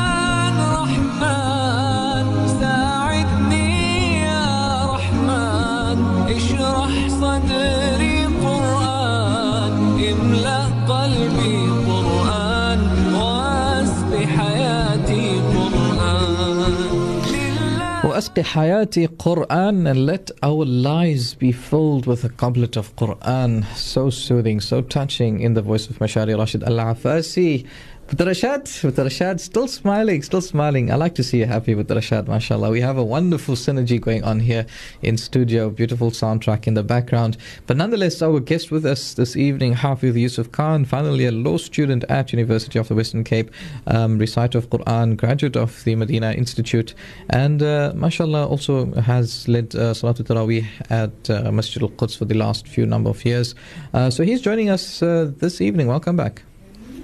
وأسقي 18.17 18.43
حياتي 18.43 19.09
Quran 19.09 19.87
and 19.91 20.07
let 20.07 20.31
our 20.43 20.65
lives 20.65 21.35
be 21.35 21.53
filled 21.53 22.07
with 22.07 22.25
a 22.25 22.29
goblet 22.29 22.77
of 22.77 22.95
Quran. 22.97 23.65
So 23.77 24.11
soothing, 24.11 24.61
so 24.61 24.83
touching 24.83 25.41
in 25.41 25.55
the 25.55 25.63
voice 25.63 25.89
of 25.89 25.99
Mashari 25.99 26.37
Rashid 26.37 26.65
Al 26.65 26.79
Afasi. 26.95 27.67
With 28.10 28.20
Rashad, 28.20 28.84
with 28.86 28.96
Rashad, 28.96 29.42
still 29.42 29.68
smiling, 29.68 30.22
still 30.22 30.40
smiling. 30.40 30.94
I 30.94 30.96
like 30.96 31.14
to 31.16 31.24
see 31.24 31.40
you 31.40 31.46
happy 31.46 31.76
with 31.76 31.90
Rashad, 31.90 32.30
mashallah. 32.30 32.72
We 32.72 32.80
have 32.80 32.98
a 32.98 33.04
wonderful 33.04 33.56
synergy 33.56 34.00
going 34.00 34.24
on 34.24 34.40
here 34.40 34.66
in 35.02 35.18
studio, 35.18 35.70
beautiful 35.70 36.12
soundtrack 36.12 36.68
in 36.68 36.74
the 36.74 36.84
background. 36.84 37.36
But 37.66 37.76
nonetheless, 37.76 38.22
our 38.22 38.40
guest 38.40 38.72
with 38.72 38.86
us 38.86 39.14
this 39.14 39.36
evening, 39.36 39.74
Hafiz 39.74 40.16
Yusuf 40.16 40.50
Khan, 40.54 40.86
finally 40.86 41.26
a 41.26 41.34
law 41.34 41.58
student 41.58 42.06
at 42.08 42.32
University 42.32 42.80
of 42.80 42.88
the 42.88 42.96
Western 42.96 43.26
Cape, 43.26 43.52
um, 43.88 44.18
reciter 44.18 44.58
of 44.58 44.70
Quran, 44.70 45.18
graduate 45.18 45.58
of 45.58 45.84
the 45.84 45.96
Medina 45.96 46.32
Institute, 46.32 46.94
and 47.30 47.62
uh, 47.62 47.92
mashallah 47.94 48.48
also 48.48 48.86
has 49.02 49.50
led 49.50 49.76
uh, 49.76 49.94
Salatul 49.94 50.26
Taraweeh 50.26 50.66
at 50.90 51.30
uh, 51.30 51.52
Masjid 51.52 51.84
al 51.84 51.90
Quds 51.90 52.16
for 52.16 52.24
the 52.24 52.36
last 52.36 52.70
few 52.70 52.86
number 52.86 53.10
of 53.10 53.26
years. 53.26 53.54
Uh, 53.94 54.10
so 54.10 54.24
he's 54.24 54.40
joining 54.40 54.70
us 54.70 55.04
uh, 55.04 55.30
this 55.40 55.60
evening. 55.60 55.88
Welcome 55.88 56.16
back. 56.16 56.44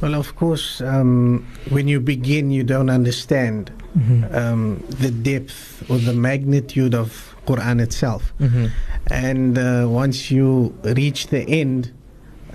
Well, 0.00 0.14
of 0.14 0.34
course, 0.34 0.80
um, 0.80 1.46
when 1.68 1.88
you 1.88 2.00
begin, 2.00 2.50
you 2.50 2.64
don't 2.64 2.88
understand 2.88 3.70
Mm-hmm. 3.94 4.34
um, 4.34 4.82
the 4.88 5.10
depth 5.10 5.88
or 5.88 5.98
the 5.98 6.14
magnitude 6.14 6.94
of 6.96 7.36
Quran 7.46 7.80
itself. 7.80 8.32
Mm-hmm. 8.40 8.66
And 9.08 9.56
uh, 9.56 9.86
once 9.88 10.32
you 10.32 10.76
reach 10.82 11.28
the 11.28 11.48
end, 11.48 11.92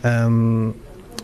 um, 0.04 0.76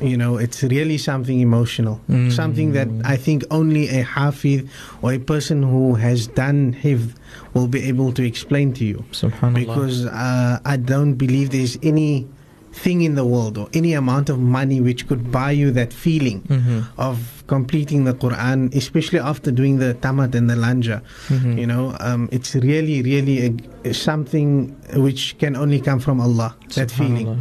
you 0.01 0.17
know, 0.17 0.37
it's 0.37 0.63
really 0.63 0.97
something 0.97 1.39
emotional. 1.39 1.99
Mm. 2.09 2.31
Something 2.31 2.73
that 2.73 2.87
I 3.03 3.15
think 3.17 3.43
only 3.51 3.87
a 3.89 4.03
hafiz 4.03 4.63
or 5.01 5.13
a 5.13 5.19
person 5.19 5.63
who 5.63 5.95
has 5.95 6.27
done 6.27 6.73
hifd 6.73 7.15
will 7.53 7.67
be 7.67 7.83
able 7.87 8.11
to 8.13 8.23
explain 8.25 8.73
to 8.73 8.85
you. 8.85 9.03
Subhanallah. 9.11 9.53
Because 9.55 10.05
uh, 10.05 10.59
I 10.65 10.77
don't 10.77 11.13
believe 11.15 11.51
there's 11.51 11.77
any 11.83 12.27
thing 12.73 13.03
in 13.03 13.15
the 13.15 13.23
world 13.25 13.57
or 13.57 13.69
any 13.73 13.93
amount 13.93 14.27
of 14.27 14.37
money 14.37 14.81
which 14.81 15.07
could 15.07 15.31
buy 15.31 15.49
you 15.49 15.71
that 15.71 15.93
feeling 15.93 16.41
Mhm. 16.41 16.83
of 16.97 17.41
completing 17.47 18.03
the 18.03 18.13
Quran, 18.13 18.75
especially 18.75 19.19
after 19.19 19.49
doing 19.49 19.79
the 19.79 19.93
tamat 19.93 20.35
and 20.35 20.49
the 20.49 20.55
lanja. 20.55 21.01
Mhm. 21.29 21.57
You 21.57 21.67
know, 21.67 21.95
um, 22.01 22.27
it's 22.33 22.53
really, 22.53 23.01
really 23.01 23.55
a, 23.85 23.93
something 23.93 24.75
which 24.95 25.37
can 25.39 25.55
only 25.55 25.79
come 25.79 25.99
from 25.99 26.19
Allah. 26.19 26.53
That 26.75 26.91
feeling. 26.91 27.39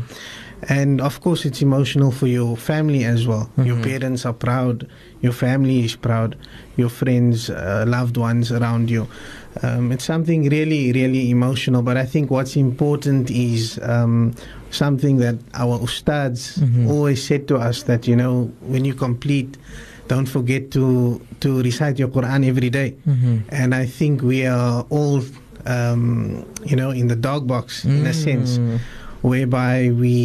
And 0.69 1.01
of 1.01 1.21
course, 1.21 1.45
it's 1.45 1.61
emotional 1.63 2.11
for 2.11 2.27
your 2.27 2.57
family 2.57 3.05
as 3.05 3.27
well. 3.27 3.51
Your 3.59 3.77
Mhm. 3.77 3.83
parents 3.83 4.25
are 4.25 4.33
proud, 4.33 4.87
your 5.21 5.33
family 5.33 5.85
is 5.85 5.95
proud, 5.97 6.37
your 6.77 6.89
friends, 6.89 7.51
uh, 7.51 7.85
loved 7.87 8.17
ones 8.17 8.51
around 8.51 8.91
you. 8.91 9.07
Um, 9.63 9.93
it's 9.93 10.05
something 10.05 10.49
really, 10.49 10.93
really 10.93 11.31
emotional. 11.31 11.83
But 11.83 11.97
I 11.97 12.07
think 12.07 12.31
what's 12.31 12.57
important 12.57 13.31
is 13.31 13.79
um, 13.83 14.33
something 14.71 15.19
that 15.19 15.37
our 15.55 15.79
ustads 15.79 16.59
Mhm. 16.59 16.89
always 16.89 17.23
said 17.23 17.47
to 17.49 17.57
us 17.57 17.83
that, 17.85 18.09
you 18.09 18.17
know, 18.17 18.51
when 18.67 18.85
you 18.85 18.95
complete, 18.95 19.57
don't 20.09 20.27
forget 20.29 20.71
to, 20.73 21.21
to 21.41 21.63
recite 21.63 21.99
your 21.99 22.09
Quran 22.09 22.45
every 22.47 22.71
day. 22.71 22.95
Mhm. 23.07 23.43
And 23.51 23.75
I 23.75 23.87
think 23.87 24.23
we 24.23 24.47
are 24.47 24.85
all, 24.91 25.23
um, 25.67 26.45
you 26.65 26.77
know, 26.77 26.91
in 26.91 27.09
the 27.09 27.17
dog 27.17 27.47
box 27.47 27.85
in 27.85 28.07
a 28.07 28.13
sense 28.13 28.59
Mm. 28.59 28.81
Whereby 29.25 29.89
we 30.03 30.17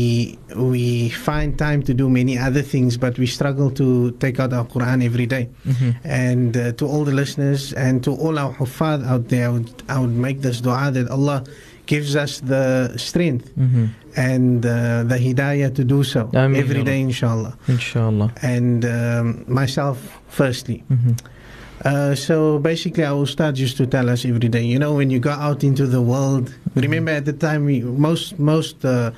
we 0.71 1.07
find 1.27 1.57
time 1.57 1.81
to 1.89 1.93
do 2.01 2.09
many 2.09 2.35
other 2.37 2.61
things, 2.61 2.97
but 2.97 3.17
we 3.17 3.27
struggle 3.37 3.71
to 3.81 4.11
take 4.19 4.37
out 4.43 4.51
our 4.51 4.65
Quran 4.73 4.99
every 5.09 5.25
day. 5.35 5.47
Mhm. 5.65 5.91
And 6.03 6.51
uh, 6.57 6.61
to 6.79 6.83
all 6.91 7.03
the 7.09 7.15
listeners 7.21 7.71
and 7.85 8.03
to 8.03 8.11
all 8.23 8.35
our 8.43 8.51
huffaz 8.59 8.99
out 9.07 9.29
there, 9.29 9.47
I 9.47 9.51
would, 9.55 9.69
I 9.87 9.97
would 10.03 10.15
make 10.27 10.41
this 10.41 10.59
dua 10.59 10.91
that 10.91 11.07
Allah 11.09 11.39
gives 11.87 12.11
us 12.23 12.41
the 12.53 12.91
strength 13.07 13.47
Mhm. 13.55 13.85
and 14.17 14.65
uh, 14.65 15.03
the 15.11 15.17
hidayah 15.25 15.71
to 15.79 15.83
do 15.83 16.03
so 16.03 16.21
Ameen, 16.35 16.59
every 16.61 16.83
day, 16.83 16.99
inshallah. 16.99 17.53
Inshallah. 17.67 18.29
And 18.43 18.83
um, 18.85 19.25
myself, 19.47 19.97
firstly. 20.27 20.83
Mhm. 20.91 21.15
Uh, 21.85 22.13
so 22.13 22.59
basically, 22.59 23.05
our 23.05 23.21
ustad 23.23 23.57
used 23.57 23.77
to 23.77 23.87
tell 23.87 24.09
us 24.09 24.25
every 24.25 24.49
day. 24.49 24.63
You 24.63 24.79
know, 24.79 24.93
when 24.93 25.09
you 25.09 25.19
go 25.19 25.31
out 25.31 25.63
into 25.63 25.87
the 25.87 26.01
world, 26.01 26.53
remember 26.75 27.11
at 27.11 27.25
the 27.25 27.33
time, 27.33 27.65
we, 27.65 27.79
most 27.81 28.37
most 28.37 28.83
uh, 28.83 29.11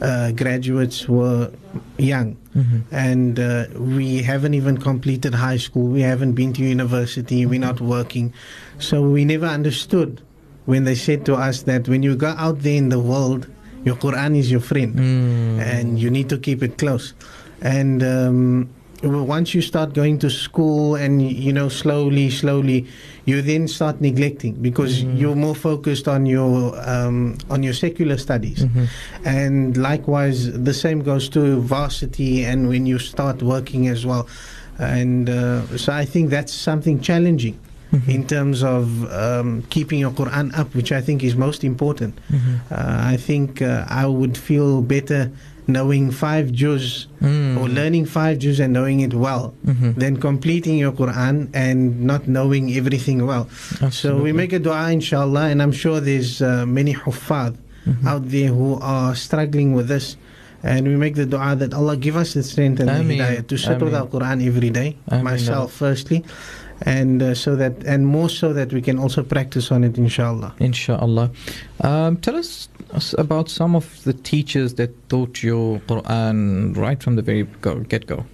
uh, 0.00 0.32
graduates 0.32 1.08
were 1.08 1.50
young, 1.98 2.36
Mhm. 2.56 2.80
and 2.90 3.38
uh, 3.38 3.66
we 3.78 4.22
haven't 4.22 4.54
even 4.54 4.78
completed 4.78 5.34
high 5.34 5.58
school. 5.58 5.88
We 5.88 6.00
haven't 6.00 6.32
been 6.32 6.52
to 6.54 6.62
university. 6.64 7.44
We're 7.44 7.60
not 7.60 7.80
working, 7.80 8.32
so 8.78 9.02
we 9.02 9.24
never 9.24 9.46
understood 9.46 10.22
when 10.64 10.84
they 10.84 10.94
said 10.96 11.24
to 11.26 11.34
us 11.34 11.62
that 11.62 11.86
when 11.88 12.02
you 12.02 12.16
go 12.16 12.34
out 12.38 12.62
there 12.62 12.76
in 12.76 12.88
the 12.88 12.98
world, 12.98 13.46
your 13.84 13.96
Quran 13.96 14.36
is 14.36 14.50
your 14.50 14.60
friend 14.60 14.94
Mm. 14.96 15.60
and 15.60 15.98
you 15.98 16.10
need 16.10 16.28
to 16.30 16.38
keep 16.38 16.62
it 16.62 16.78
close. 16.78 17.12
And 17.62 18.02
um, 18.02 18.68
once 19.10 19.54
you 19.54 19.62
start 19.62 19.92
going 19.94 20.18
to 20.18 20.28
school 20.30 20.94
and 20.96 21.22
you 21.22 21.52
know 21.52 21.68
slowly 21.68 22.30
slowly 22.30 22.86
you 23.24 23.42
then 23.42 23.66
start 23.68 24.00
neglecting 24.00 24.54
because 24.54 25.02
Mhm. 25.04 25.18
you're 25.18 25.36
more 25.36 25.54
focused 25.54 26.08
on 26.08 26.26
your 26.26 26.74
um, 26.88 27.36
on 27.50 27.62
your 27.62 27.74
secular 27.74 28.16
studies 28.18 28.64
Mhm. 28.64 28.86
and 29.24 29.76
likewise 29.76 30.50
the 30.52 30.74
same 30.74 31.02
goes 31.02 31.28
to 31.28 31.60
varsity 31.60 32.44
and 32.44 32.68
when 32.68 32.86
you 32.86 32.98
start 32.98 33.42
working 33.42 33.88
as 33.88 34.04
well 34.06 34.26
and 34.78 35.28
uh, 35.30 35.62
so 35.76 35.92
i 35.92 36.04
think 36.04 36.30
that's 36.30 36.52
something 36.52 37.00
challenging 37.00 37.56
Mhm. 37.92 38.08
in 38.08 38.26
terms 38.26 38.62
of 38.62 38.84
um, 39.12 39.62
keeping 39.70 39.98
your 40.00 40.10
quran 40.10 40.50
up 40.58 40.74
which 40.74 40.90
i 40.92 41.00
think 41.00 41.22
is 41.22 41.34
most 41.36 41.62
important 41.64 42.14
Mhm. 42.30 42.38
uh, 42.70 43.12
i 43.12 43.16
think 43.16 43.62
uh, 43.62 43.84
i 43.88 44.04
would 44.06 44.36
feel 44.36 44.82
better 44.82 45.30
knowing 45.66 46.10
five 46.10 46.52
juz 46.52 47.06
Mm. 47.20 47.56
or 47.58 47.68
learning 47.68 48.04
five 48.06 48.38
juz 48.38 48.60
and 48.60 48.72
knowing 48.72 49.00
it 49.00 49.14
well 49.14 49.54
Mhm. 49.66 49.94
than 49.98 50.16
completing 50.28 50.76
your 50.78 50.92
quran 50.92 51.48
and 51.54 51.78
not 52.04 52.28
knowing 52.28 52.70
everything 52.76 53.24
well 53.26 53.48
so 53.90 54.16
we 54.26 54.30
make 54.32 54.52
a 54.52 54.58
dua 54.60 54.92
inshallah 54.92 55.46
and 55.50 55.58
i'm 55.62 55.72
sure 55.72 55.98
there's 56.00 56.40
uh, 56.42 56.64
many 56.66 56.92
huffaz 56.94 57.54
Mhm. 57.86 58.06
out 58.06 58.24
there 58.30 58.50
who 58.50 58.78
are 58.82 59.14
struggling 59.14 59.72
with 59.74 59.86
this. 59.88 60.16
And 60.66 60.88
we 60.88 60.96
make 60.96 61.14
the 61.14 61.26
dua 61.26 61.54
that 61.54 61.70
Allah 61.72 61.94
give 61.96 62.16
us 62.16 62.34
the 62.34 62.42
strength 62.42 62.80
and 62.80 62.90
Ameen. 62.90 63.06
the 63.06 63.14
hidayah 63.22 63.46
to 63.46 63.56
sit 63.56 63.78
with 63.80 63.94
our 63.94 64.08
Quran 64.10 64.42
every 64.44 64.70
day, 64.70 64.96
Ameen, 65.06 65.22
myself 65.22 65.70
firstly, 65.70 66.24
and 66.82 67.22
uh, 67.22 67.34
so 67.38 67.54
that 67.54 67.74
and 67.86 68.02
more 68.06 68.28
so 68.28 68.52
that 68.52 68.72
we 68.72 68.82
can 68.82 68.98
also 68.98 69.22
practice 69.22 69.70
on 69.70 69.84
it, 69.84 69.94
inshallah. 69.98 70.54
Inshallah. 70.58 71.30
Um, 71.86 72.16
tell 72.16 72.34
us 72.34 72.66
s- 72.94 73.14
about 73.18 73.48
some 73.48 73.74
of 73.76 74.02
the 74.04 74.12
teachers 74.12 74.74
that 74.74 74.90
taught 75.08 75.42
you 75.42 75.80
Quran 75.88 76.76
right 76.76 77.02
from 77.02 77.16
the 77.16 77.22
very 77.22 77.46
get 77.88 78.06
go. 78.06 78.24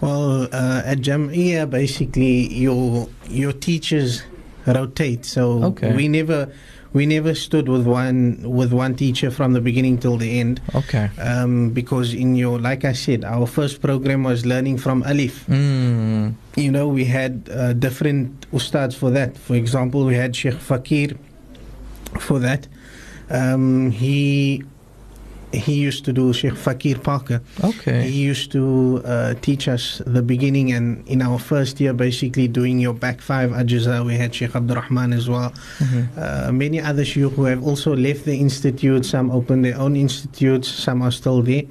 Well, 0.00 0.44
uh, 0.52 0.82
at 0.84 0.98
Jamia, 0.98 1.68
basically 1.68 2.52
your 2.54 3.08
your 3.28 3.52
teachers 3.52 4.22
rotate, 4.66 5.24
so 5.24 5.62
Okay. 5.64 5.94
we 5.96 6.06
never 6.08 6.48
we 6.92 7.06
never 7.06 7.34
stood 7.34 7.68
with 7.68 7.86
one 7.86 8.38
with 8.44 8.72
one 8.72 8.94
teacher 8.94 9.30
from 9.30 9.52
the 9.52 9.60
beginning 9.60 9.96
till 9.98 10.16
the 10.18 10.38
end. 10.40 10.60
Okay. 10.74 11.08
Um, 11.20 11.70
because 11.70 12.12
in 12.14 12.36
your, 12.36 12.58
like 12.58 12.84
I 12.84 12.92
said, 12.94 13.24
our 13.24 13.46
first 13.46 13.80
program 13.82 14.24
was 14.24 14.44
learning 14.46 14.78
from 14.78 15.02
Alif. 15.04 15.46
Mm. 15.46 16.34
you 16.56 16.70
know, 16.70 16.88
we 16.88 17.04
had 17.04 17.48
uh, 17.52 17.72
different 17.74 18.46
ustads 18.52 18.94
for 18.94 19.10
that. 19.10 19.36
For 19.36 19.54
example, 19.56 20.04
we 20.06 20.14
had 20.14 20.34
Sheikh 20.34 20.54
Fakir 20.54 21.16
for 22.18 22.38
that. 22.38 22.66
Um, 23.30 23.90
he 23.90 24.62
he 25.52 25.74
used 25.74 26.04
to 26.04 26.12
do 26.12 26.32
Sheikh 26.32 26.54
Fakir 26.56 26.98
Parker. 26.98 27.40
Okay. 27.62 28.02
He 28.10 28.22
used 28.22 28.52
to 28.52 29.00
uh, 29.04 29.34
teach 29.40 29.68
us 29.68 30.02
the 30.04 30.20
beginning, 30.22 30.72
and 30.72 31.06
in 31.08 31.22
our 31.22 31.38
first 31.38 31.80
year, 31.80 31.92
basically 31.94 32.48
doing 32.48 32.78
your 32.78 32.92
back 32.92 33.20
five 33.20 33.50
ajza, 33.50 34.04
we 34.04 34.14
had 34.16 34.34
Sheikh 34.34 34.54
Abdurrahman 34.54 35.12
as 35.12 35.28
well. 35.28 35.52
Mhm. 35.78 36.08
Uh, 36.16 36.52
many 36.52 36.80
other 36.80 37.04
shuyukh 37.04 37.32
who 37.34 37.44
have 37.44 37.62
also 37.62 37.94
left 37.96 38.24
the 38.24 38.36
institute. 38.38 39.06
Some 39.06 39.30
opened 39.30 39.64
their 39.64 39.78
own 39.78 39.96
institutes. 39.96 40.68
Some 40.68 41.00
are 41.02 41.12
still 41.12 41.42
there. 41.42 41.62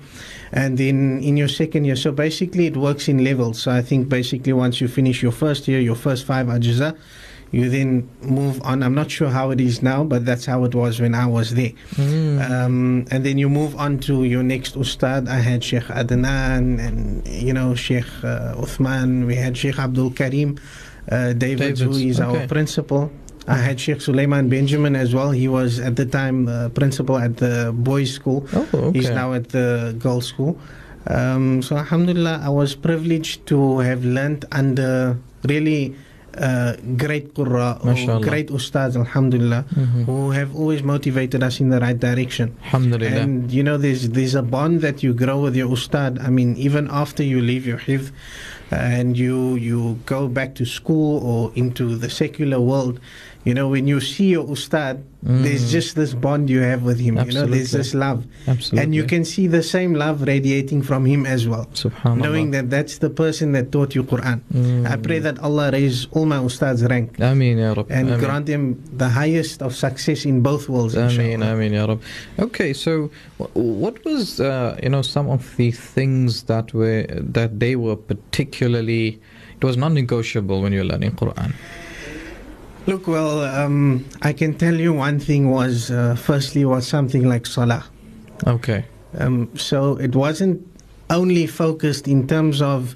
And 0.52 0.78
then 0.78 1.20
in 1.22 1.36
your 1.38 1.50
second 1.50 1.86
year, 1.86 1.98
so 1.98 2.12
basically 2.12 2.66
it 2.68 2.78
works 2.78 3.08
in 3.10 3.24
levels. 3.24 3.62
So 3.62 3.72
I 3.72 3.82
think 3.82 4.08
basically 4.10 4.54
once 4.54 4.80
you 4.80 4.88
finish 4.88 5.22
your 5.22 5.34
first 5.34 5.68
year, 5.68 5.80
your 5.82 5.96
first 5.96 6.26
five 6.26 6.48
ajza, 6.48 6.96
you 7.56 7.70
then 7.70 8.10
move 8.22 8.62
on. 8.64 8.84
I'm 8.84 8.94
not 8.94 9.10
sure 9.10 9.30
how 9.30 9.52
it 9.52 9.62
is 9.62 9.82
now, 9.82 10.04
but 10.04 10.26
that's 10.26 10.46
how 10.46 10.66
it 10.66 10.76
was 10.76 11.00
when 11.00 11.16
I 11.16 11.26
was 11.26 11.56
there. 11.56 11.72
Mm. 11.96 12.52
Um, 12.52 13.06
and 13.12 13.26
then 13.26 13.38
you 13.38 13.48
move 13.48 13.78
on 13.78 14.00
to 14.00 14.26
your 14.26 14.44
next 14.44 14.76
ustad. 14.76 15.30
I 15.30 15.40
had 15.40 15.64
Sheikh 15.64 15.88
Adnan 15.88 16.86
and, 16.86 17.26
you 17.26 17.54
know, 17.54 17.74
Sheikh 17.74 18.12
uh, 18.26 18.60
Uthman. 18.60 19.26
We 19.26 19.36
had 19.36 19.56
Sheikh 19.56 19.80
Abdul 19.80 20.12
Karim 20.12 20.60
uh, 21.10 21.32
David, 21.32 21.80
who 21.80 21.96
Davids, 21.96 22.02
is 22.02 22.20
okay. 22.20 22.42
our 22.42 22.48
principal. 22.48 23.10
I 23.48 23.56
had 23.56 23.80
Sheikh 23.80 24.02
Suleiman 24.02 24.50
Benjamin 24.50 24.98
as 24.98 25.16
well. 25.16 25.32
He 25.32 25.48
was 25.48 25.80
at 25.80 25.96
the 25.96 26.06
time 26.06 26.50
uh, 26.50 26.68
principal 26.70 27.18
at 27.18 27.38
the 27.38 27.72
boys' 27.74 28.12
school. 28.12 28.46
oh, 28.52 28.68
okay. 28.74 29.00
He's 29.00 29.10
now 29.12 29.32
at 29.32 29.48
the 29.56 29.96
girls' 29.98 30.28
school. 30.28 30.60
Um, 31.08 31.62
so, 31.62 31.78
Alhamdulillah, 31.78 32.42
I 32.44 32.50
was 32.50 32.76
privileged 32.76 33.48
to 33.48 33.80
have 33.80 34.04
learnt 34.04 34.44
under 34.52 35.18
really 35.48 35.96
uh, 36.38 36.74
great 36.98 37.34
Qurra, 37.34 37.80
or 37.86 38.20
great 38.22 38.50
Ustads, 38.50 38.96
Alhamdulillah, 38.96 39.66
Mhm. 39.76 40.06
who 40.06 40.32
have 40.32 40.56
always 40.56 40.84
motivated 40.84 41.44
us 41.44 41.60
in 41.60 41.70
the 41.70 41.80
right 41.80 42.00
direction. 42.00 42.52
Alhamdulillah. 42.66 43.22
And 43.22 43.52
you 43.52 43.64
know, 43.64 43.78
there's 43.78 44.10
there's 44.10 44.36
a 44.36 44.42
bond 44.44 44.82
that 44.82 45.04
you 45.04 45.14
grow 45.14 45.42
with 45.42 45.56
your 45.56 45.70
ustad. 45.72 46.20
I 46.20 46.30
mean, 46.30 46.56
even 46.58 46.88
after 46.92 47.24
you 47.24 47.40
leave 47.42 47.66
your 47.66 47.78
hifz 47.80 48.12
and 48.72 49.18
you 49.18 49.56
you 49.56 50.00
go 50.06 50.28
back 50.28 50.56
to 50.56 50.66
school 50.66 51.20
or 51.24 51.52
into 51.56 51.96
the 51.96 52.10
secular 52.10 52.60
world, 52.60 53.00
you 53.46 53.54
know, 53.54 53.68
when 53.70 53.88
you 53.88 54.00
see 54.02 54.30
your 54.36 54.46
ustad, 54.52 55.04
Mm. 55.26 55.42
there's 55.42 55.72
just 55.72 55.96
this 55.96 56.14
bond 56.14 56.52
you 56.54 56.62
have 56.62 56.84
with 56.84 57.00
him. 57.00 57.16
You 57.18 57.34
know, 57.34 57.50
there's 57.50 57.74
Absolutely. 57.74 57.78
this 57.82 57.94
love, 57.96 58.20
Absolutely. 58.48 58.78
and 58.84 58.94
you 58.94 59.04
can 59.06 59.26
see 59.26 59.48
the 59.48 59.64
same 59.64 59.96
love 59.96 60.22
radiating 60.22 60.84
from 60.84 61.04
him 61.04 61.26
as 61.26 61.48
well. 61.48 61.66
Subhanallah. 61.74 62.18
Knowing 62.26 62.52
that 62.52 62.70
that's 62.70 63.00
the 63.00 63.10
person 63.10 63.52
that 63.54 63.72
taught 63.72 63.96
you 63.96 64.04
Quran. 64.04 64.42
Mm. 64.54 64.86
I 64.86 64.96
pray 64.98 65.18
that 65.26 65.40
Allah 65.40 65.72
raise 65.74 66.06
all 66.12 66.28
my 66.28 66.38
ustads 66.38 66.88
rank 66.88 67.18
Ameen, 67.20 67.58
Ya 67.58 67.74
Rab. 67.74 67.88
and 67.90 68.10
Ameen. 68.10 68.20
grant 68.24 68.46
them 68.46 68.64
the 69.04 69.10
highest 69.10 69.64
of 69.64 69.74
success 69.76 70.26
in 70.26 70.42
both 70.42 70.70
worlds. 70.70 70.94
Ameen, 70.96 71.42
inshallah. 71.42 71.54
Ameen, 71.58 71.74
Ya 71.74 71.86
Rab. 71.90 72.00
Okay, 72.38 72.72
so 72.74 73.10
what 73.56 73.98
was 74.06 74.40
uh, 74.40 74.78
you 74.84 74.90
know 74.94 75.02
some 75.02 75.28
of 75.28 75.42
the 75.58 75.72
things 75.72 76.44
that 76.44 76.72
were 76.76 77.02
that 77.38 77.60
they 77.60 77.76
were 77.76 77.96
particularly 77.96 79.20
it 79.58 79.64
was 79.64 79.76
non-negotiable 79.76 80.62
when 80.62 80.72
you 80.72 80.82
were 80.86 80.92
learning 80.94 81.14
Quran. 81.14 81.52
Look, 82.88 83.08
well, 83.08 83.42
um, 83.44 84.06
I 84.22 84.32
can 84.34 84.54
tell 84.54 84.76
you 84.76 84.94
one 84.94 85.20
thing 85.20 85.50
was, 85.50 85.90
uh, 85.90 86.16
firstly, 86.16 86.66
was 86.66 86.86
something 86.88 87.28
like 87.28 87.46
Salah. 87.48 87.84
Okay. 88.46 88.86
Um, 89.18 89.50
so 89.58 89.96
it 89.98 90.16
wasn't 90.16 90.62
only 91.10 91.48
focused 91.48 92.08
in 92.08 92.28
terms 92.28 92.62
of, 92.62 92.96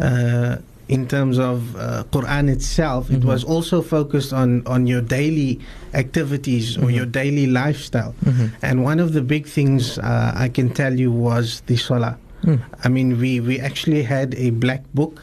uh, 0.00 0.56
in 0.88 1.06
terms 1.06 1.38
of 1.38 1.76
uh, 1.76 2.02
Quran 2.10 2.48
itself. 2.50 3.08
It 3.10 3.20
Mhm. 3.20 3.24
was 3.24 3.44
also 3.44 3.82
focused 3.82 4.32
on 4.32 4.62
on 4.66 4.88
your 4.88 5.00
daily 5.02 5.60
activities 5.94 6.76
or 6.76 6.88
Mhm. 6.90 6.94
your 6.96 7.06
daily 7.06 7.46
lifestyle. 7.46 8.14
Mhm. 8.24 8.50
And 8.62 8.82
one 8.82 8.98
of 8.98 9.12
the 9.12 9.22
big 9.22 9.46
things 9.46 9.98
uh, 9.98 10.32
I 10.34 10.48
can 10.48 10.70
tell 10.70 10.98
you 10.98 11.12
was 11.12 11.62
the 11.66 11.76
Salah. 11.76 12.16
Mm. 12.42 12.58
I 12.84 12.88
mean, 12.88 13.20
we, 13.20 13.38
we 13.38 13.60
actually 13.60 14.02
had 14.02 14.34
a 14.34 14.48
black 14.50 14.82
book. 14.94 15.20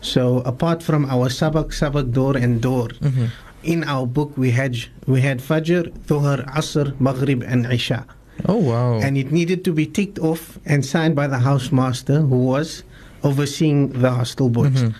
So 0.00 0.40
apart 0.46 0.82
from 0.82 1.04
our 1.10 1.28
sabak, 1.28 1.74
sabak, 1.74 2.12
door, 2.12 2.36
and 2.36 2.60
door, 2.60 2.88
Mhm. 3.02 3.28
in 3.64 3.82
our 3.84 4.06
book 4.06 4.32
we 4.38 4.50
had 4.54 4.76
we 5.06 5.20
had 5.20 5.40
Fajr, 5.42 5.90
Dhuhr, 6.06 6.46
Asr, 6.54 6.94
Maghrib, 7.00 7.42
and 7.42 7.66
Isha, 7.66 8.06
Oh 8.46 8.56
wow. 8.62 9.00
and 9.02 9.18
it 9.18 9.32
needed 9.34 9.64
to 9.66 9.72
be 9.74 9.86
ticked 9.86 10.18
off 10.22 10.58
and 10.64 10.86
signed 10.86 11.16
by 11.18 11.26
the 11.26 11.42
housemaster 11.42 12.22
who 12.28 12.38
was 12.54 12.84
overseeing 13.26 13.90
the 13.98 14.10
hostel 14.14 14.48
boys. 14.48 14.78
Mhm. 14.78 14.94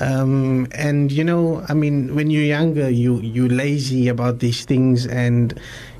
Um, 0.00 0.66
and 0.72 1.12
you 1.12 1.20
know, 1.22 1.60
I 1.68 1.74
mean, 1.76 2.14
when 2.16 2.30
you're 2.32 2.48
younger, 2.48 2.88
you 2.88 3.20
you 3.20 3.44
lazy 3.52 4.08
about 4.08 4.40
these 4.40 4.64
things, 4.64 5.04
and 5.04 5.52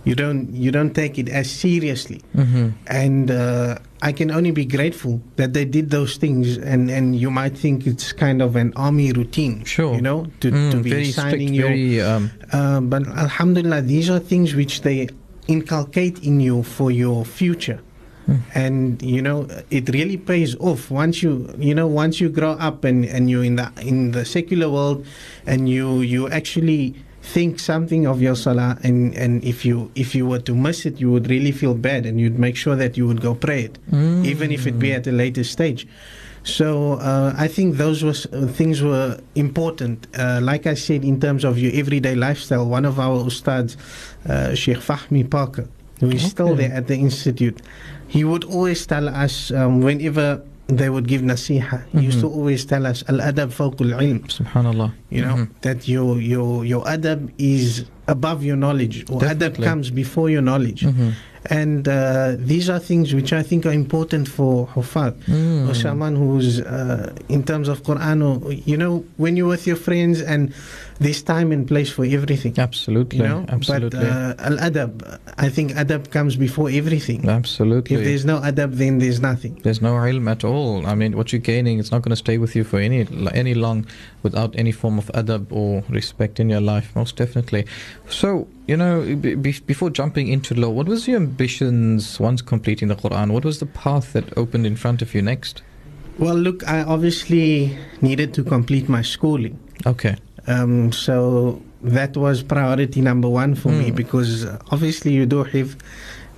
you 0.09 0.17
don't 0.17 0.49
you 0.57 0.73
don't 0.73 0.97
take 0.97 1.21
it 1.21 1.29
as 1.29 1.53
seriously. 1.53 2.25
Mhm. 2.33 2.73
And 2.89 3.29
uh, 3.31 3.77
I 4.03 4.13
can 4.13 4.31
only 4.31 4.51
be 4.51 4.65
grateful 4.65 5.21
that 5.37 5.53
they 5.53 5.65
did 5.67 5.91
those 5.91 6.17
things. 6.17 6.57
And, 6.57 6.91
and 6.91 7.15
you 7.15 7.31
might 7.31 7.57
think 7.57 7.87
it's 7.87 8.13
kind 8.13 8.41
of 8.41 8.57
an 8.57 8.73
army 8.77 9.13
routine, 9.13 9.65
Sure. 9.65 9.95
you 9.95 10.01
know, 10.01 10.27
to, 10.41 10.51
Mm, 10.51 10.71
to 10.71 10.77
be 10.83 10.91
very 10.91 11.05
strict, 11.05 11.31
signing 11.31 11.53
your 11.55 11.69
very 11.69 12.01
um, 12.01 12.31
uh, 12.53 12.81
but 12.81 13.07
Alhamdulillah, 13.09 13.83
these 13.83 14.09
are 14.09 14.19
things 14.19 14.55
which 14.55 14.81
they 14.83 15.09
inculcate 15.49 16.23
in 16.25 16.41
you 16.41 16.63
for 16.63 16.91
your 16.91 17.25
future. 17.25 17.81
Mm. 18.29 18.39
And 18.55 19.03
you 19.03 19.23
know 19.23 19.49
it 19.71 19.89
really 19.89 20.17
pays 20.17 20.55
off 20.61 20.91
once 20.91 21.23
you 21.23 21.53
you 21.59 21.75
know 21.75 21.87
once 21.89 22.21
you 22.21 22.29
grow 22.29 22.53
up 22.53 22.85
and, 22.85 23.05
and 23.05 23.29
you're 23.31 23.45
in 23.45 23.57
the 23.57 23.73
in 23.81 24.13
the 24.13 24.25
secular 24.25 24.69
world 24.71 25.05
and 25.47 25.69
you 25.69 26.01
you 26.03 26.29
actually 26.29 26.95
think 27.35 27.61
something 27.61 28.07
of 28.07 28.21
your 28.21 28.35
salah 28.35 28.79
and, 28.83 29.15
and 29.15 29.45
if 29.45 29.65
you 29.65 29.91
if 29.95 30.15
you 30.17 30.27
were 30.27 30.43
to 30.51 30.55
miss 30.55 30.85
it 30.85 31.01
you 31.03 31.11
would 31.11 31.31
really 31.31 31.53
feel 31.53 31.75
bad 31.75 32.05
and 32.07 32.21
you'd 32.21 32.39
make 32.39 32.57
sure 32.57 32.77
that 32.77 32.97
you 32.97 33.07
would 33.07 33.21
go 33.21 33.35
pray 33.35 33.63
it 33.69 33.79
mm. 33.91 34.25
even 34.25 34.51
if 34.51 34.67
it 34.67 34.79
be 34.79 34.93
at 34.93 35.07
a 35.07 35.13
later 35.13 35.45
stage. 35.45 35.87
So 36.43 36.95
uh, 36.95 37.35
I 37.37 37.49
think 37.49 37.77
those 37.77 38.03
was 38.03 38.27
uh, 38.27 38.47
things 38.47 38.83
were 38.83 39.21
important. 39.35 40.07
Uh, 40.19 40.41
like 40.43 40.67
I 40.67 40.75
said, 40.75 41.05
in 41.05 41.21
terms 41.21 41.45
of 41.45 41.59
your 41.59 41.73
everyday 41.75 42.15
lifestyle, 42.15 42.67
one 42.67 42.87
of 42.87 42.99
our 42.99 43.25
ustads, 43.25 43.77
uh, 44.27 44.55
Sheikh 44.55 44.79
Fahmi 44.79 45.29
Parker, 45.29 45.69
who 46.01 46.11
is 46.11 46.23
still 46.23 46.55
there 46.57 46.73
at 46.73 46.87
the 46.87 46.97
institute, 46.97 47.61
he 48.09 48.25
would 48.25 48.45
always 48.45 48.87
tell 48.87 49.09
us 49.09 49.51
um, 49.51 49.83
whenever 49.83 50.43
they 50.79 50.91
would 50.91 51.07
give 51.09 51.23
nasiha, 51.23 51.83
he 51.93 52.01
used 52.01 52.21
to 52.21 52.29
always 52.29 52.65
tell 52.65 52.87
us 52.87 53.03
al 53.09 53.19
adab 53.19 53.49
fawqul 53.53 53.91
ilm. 53.99 54.21
Subhanallah. 54.29 54.93
You 55.11 55.23
know 55.23 55.37
Mhm. 55.37 55.49
that 55.63 55.89
your 55.89 56.21
your 56.21 56.65
your 56.65 56.85
adab 56.85 57.31
is 57.39 57.85
above 58.09 58.43
your 58.45 58.57
knowledge, 58.57 59.05
or 59.11 59.21
adab 59.23 59.63
comes 59.63 59.91
before 59.91 60.29
your 60.31 60.43
knowledge. 60.43 60.83
Mhm. 60.83 61.13
And 61.49 61.89
uh, 61.89 62.37
these 62.39 62.69
are 62.69 62.79
things 62.79 63.15
which 63.15 63.33
I 63.33 63.43
think 63.43 63.65
are 63.65 63.73
important 63.73 64.29
for 64.29 64.67
Hufad 64.75 65.15
Mm. 65.25 65.71
or 65.71 65.75
someone 65.75 66.15
who's 66.15 66.61
uh, 66.61 67.15
in 67.31 67.45
terms 67.45 67.67
of 67.73 67.83
Quran 67.83 68.19
or 68.21 68.53
you 68.53 68.77
know 68.77 69.05
when 69.17 69.37
you're 69.39 69.49
with 69.49 69.67
your 69.67 69.77
friends 69.77 70.21
and 70.21 70.53
there's 71.01 71.23
time 71.23 71.51
and 71.51 71.67
place 71.67 71.91
for 71.91 72.05
everything 72.05 72.55
Absolutely. 72.59 73.19
you 73.19 73.25
know 73.25 73.45
Absolutely. 73.49 73.99
but 73.99 74.07
uh, 74.07 74.35
al 74.49 74.57
adab 74.69 74.93
I 75.39 75.49
think 75.49 75.73
adab 75.73 76.11
comes 76.11 76.37
before 76.37 76.69
everything 76.71 77.27
Absolutely. 77.29 77.97
if 77.97 78.05
there's 78.05 78.25
no 78.33 78.37
adab 78.41 78.71
then 78.83 78.99
there's 78.99 79.21
nothing 79.21 79.55
There's 79.65 79.81
no 79.81 79.93
ilm 80.11 80.31
at 80.31 80.45
all. 80.45 80.87
I 80.87 80.95
mean, 80.95 81.17
what 81.17 81.33
you're 81.33 81.47
gaining, 81.55 81.79
it's 81.81 81.91
not 81.91 82.03
going 82.03 82.11
to 82.19 82.23
stay 82.27 82.37
with 82.45 82.53
you 82.57 82.65
for 82.71 82.79
any 82.79 83.01
any 83.43 83.55
long 83.55 83.87
without 84.23 84.55
any 84.63 84.73
form 84.73 84.99
of 85.03 85.07
adab 85.23 85.45
or 85.51 85.83
respect 85.89 86.35
in 86.43 86.47
your 86.55 86.61
life, 86.61 86.87
most 86.95 87.17
definitely. 87.17 87.63
So, 88.09 88.29
you 88.71 88.77
know, 88.77 88.95
be, 89.17 89.35
be- 89.35 89.65
before 89.73 89.91
jumping 89.91 90.29
into 90.29 90.55
law, 90.55 90.71
what 90.79 90.87
was 90.87 91.09
your 91.09 91.17
ambitions 91.17 92.21
once 92.21 92.41
completing 92.43 92.89
the 92.89 92.97
Quran? 92.97 93.33
What 93.33 93.45
was 93.45 93.59
the 93.65 93.67
path 93.67 94.13
that 94.13 94.27
opened 94.37 94.67
in 94.67 94.77
front 94.77 95.01
of 95.03 95.15
you 95.15 95.23
next? 95.23 95.63
well 96.19 96.35
look 96.47 96.69
I 96.69 96.83
obviously 96.83 97.79
needed 98.03 98.35
to 98.35 98.45
complete 98.45 98.87
my 98.97 99.01
schooling 99.15 99.57
Okay. 99.87 100.17
Um, 100.53 100.93
so 100.93 101.15
that 101.99 102.13
was 102.17 102.43
priority 102.43 103.01
number 103.11 103.29
one 103.43 103.55
for 103.55 103.71
me 103.81 103.91
Mm. 103.91 103.97
because 104.03 104.31
uh, 104.45 104.59
obviously 104.75 105.13
you 105.19 105.27
do 105.27 105.41
have 105.55 105.71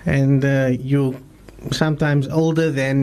and 0.07 0.44
uh, 0.44 0.70
you 0.92 1.03
sometimes 1.70 2.29
older 2.29 2.68
than 2.70 2.96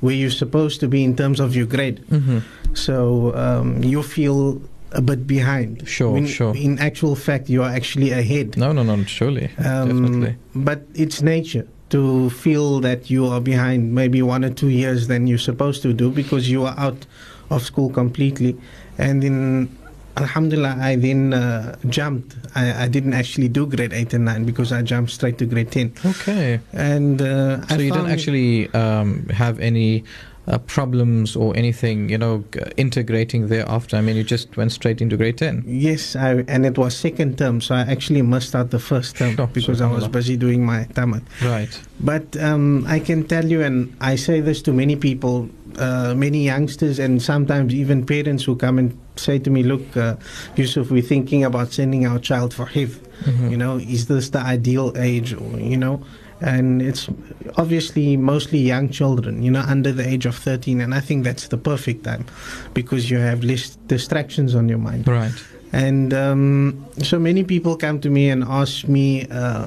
where 0.00 0.14
you're 0.20 0.30
supposed 0.44 0.80
to 0.80 0.88
be 0.88 1.00
in 1.08 1.14
terms 1.16 1.38
of 1.40 1.48
your 1.58 1.66
grade 1.74 1.98
hmm 2.10 2.38
so 2.74 3.34
um, 3.44 3.68
you 3.92 4.02
feel 4.02 4.60
a 4.92 5.00
bit 5.00 5.26
behind 5.26 5.70
Sure, 5.88 6.12
when 6.12 6.26
sure. 6.26 6.54
in 6.54 6.78
actual 6.78 7.14
fact 7.16 7.48
you 7.48 7.62
are 7.62 7.72
actually 7.80 8.10
ahead 8.22 8.56
No, 8.56 8.72
no, 8.72 8.82
no, 8.82 9.02
surely. 9.04 9.46
um, 9.58 9.88
definitely. 9.88 10.34
but 10.54 10.80
it's 10.94 11.22
nature 11.22 11.66
to 11.94 12.28
feel 12.30 12.80
that 12.80 13.00
you 13.14 13.26
are 13.32 13.40
behind 13.40 13.94
maybe 13.94 14.20
one 14.20 14.44
or 14.44 14.50
two 14.50 14.68
years 14.68 15.06
than 15.08 15.26
you're 15.26 15.46
supposed 15.50 15.80
to 15.82 15.92
do 16.02 16.10
because 16.10 16.50
you 16.50 16.64
are 16.68 16.74
out 16.86 17.06
of 17.50 17.62
school 17.62 17.88
completely 17.90 18.52
and 18.98 19.24
in 19.24 19.68
alhamdulillah 20.16 20.76
i 20.80 20.96
then 20.96 21.32
uh, 21.34 21.76
jumped 21.88 22.36
I, 22.54 22.84
I 22.84 22.88
didn't 22.88 23.14
actually 23.14 23.48
do 23.48 23.66
grade 23.66 23.92
8 23.92 24.14
and 24.14 24.24
9 24.24 24.44
because 24.44 24.72
i 24.72 24.82
jumped 24.82 25.10
straight 25.12 25.38
to 25.38 25.46
grade 25.46 25.70
10 25.70 25.92
Okay. 26.06 26.60
and 26.72 27.20
uh, 27.22 27.60
So 27.66 27.74
I 27.74 27.78
you 27.78 27.92
didn't 27.92 28.10
actually 28.10 28.68
um, 28.74 29.28
have 29.28 29.58
any 29.60 30.04
uh, 30.48 30.58
problems 30.58 31.34
or 31.34 31.56
anything, 31.56 32.08
you 32.08 32.16
know, 32.16 32.44
integrating 32.76 33.48
thereafter. 33.48 33.96
I 33.96 34.00
mean, 34.00 34.14
you 34.14 34.22
just 34.22 34.56
went 34.56 34.70
straight 34.70 35.00
into 35.00 35.16
grade 35.16 35.38
10. 35.38 35.64
Yes, 35.66 36.14
I, 36.14 36.44
and 36.46 36.64
it 36.64 36.78
was 36.78 36.96
second 36.96 37.36
term, 37.36 37.60
so 37.60 37.74
I 37.74 37.80
actually 37.80 38.22
missed 38.22 38.54
out 38.54 38.70
the 38.70 38.78
first 38.78 39.16
term 39.16 39.34
Sure, 39.34 39.48
because 39.48 39.80
I 39.80 39.90
was 39.90 40.06
busy 40.06 40.36
doing 40.36 40.64
my 40.64 40.84
tamat. 40.94 41.22
Right. 41.42 41.72
But 41.98 42.36
um, 42.36 42.84
I 42.86 43.00
can 43.00 43.26
tell 43.26 43.44
you, 43.44 43.60
and 43.62 43.92
I 44.00 44.14
say 44.14 44.38
this 44.40 44.62
to 44.62 44.72
many 44.72 44.94
people, 44.94 45.48
uh, 45.78 46.14
many 46.16 46.44
youngsters, 46.44 46.98
and 46.98 47.20
sometimes 47.22 47.74
even 47.74 48.04
parents 48.06 48.44
who 48.44 48.56
come 48.56 48.78
and 48.78 48.98
say 49.16 49.38
to 49.38 49.50
me, 49.50 49.62
"Look, 49.62 49.96
uh, 49.96 50.16
Yusuf, 50.56 50.90
we're 50.90 51.02
thinking 51.02 51.44
about 51.44 51.72
sending 51.72 52.06
our 52.06 52.18
child 52.18 52.52
for 52.54 52.66
hifz. 52.66 52.98
Mhm. 53.24 53.50
You 53.50 53.56
know, 53.56 53.76
is 53.78 54.06
this 54.06 54.30
the 54.30 54.40
ideal 54.40 54.92
age? 54.96 55.32
Or, 55.34 55.58
you 55.60 55.76
know." 55.76 56.02
And 56.42 56.82
it's 56.82 57.08
obviously 57.56 58.16
mostly 58.18 58.58
young 58.58 58.90
children, 58.90 59.42
you 59.42 59.50
know, 59.50 59.64
under 59.66 59.90
the 59.90 60.06
age 60.06 60.26
of 60.26 60.36
13. 60.36 60.82
And 60.82 60.92
I 60.94 61.00
think 61.00 61.24
that's 61.24 61.48
the 61.48 61.56
perfect 61.56 62.04
time 62.04 62.26
because 62.74 63.10
you 63.10 63.16
have 63.16 63.42
less 63.42 63.76
distractions 63.88 64.54
on 64.54 64.68
your 64.68 64.76
mind. 64.78 65.08
Right. 65.08 65.32
And 65.72 66.12
um, 66.12 66.84
so 67.02 67.18
many 67.18 67.42
people 67.42 67.76
come 67.76 68.00
to 68.00 68.10
me 68.10 68.28
and 68.28 68.44
ask 68.44 68.86
me, 68.86 69.26
uh, 69.30 69.66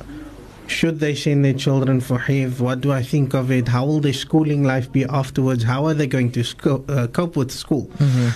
should 0.69 0.99
they 0.99 1.15
send 1.15 1.43
their 1.45 1.53
children 1.53 1.99
for 2.01 2.19
hifz? 2.19 2.60
What 2.60 2.82
do 2.82 2.91
I 2.91 3.03
think 3.03 3.34
of 3.34 3.51
it? 3.51 3.67
How 3.67 3.86
will 3.86 3.99
their 3.99 4.13
schooling 4.13 4.63
life 4.63 4.91
be 4.91 5.03
afterwards? 5.05 5.63
How 5.63 5.86
are 5.88 5.93
they 5.93 6.08
going 6.08 6.32
to 6.34 6.43
sco- 6.43 6.86
uh, 6.88 7.08
cope 7.08 7.36
with 7.36 7.51
school? 7.51 7.86
hmm 7.97 8.29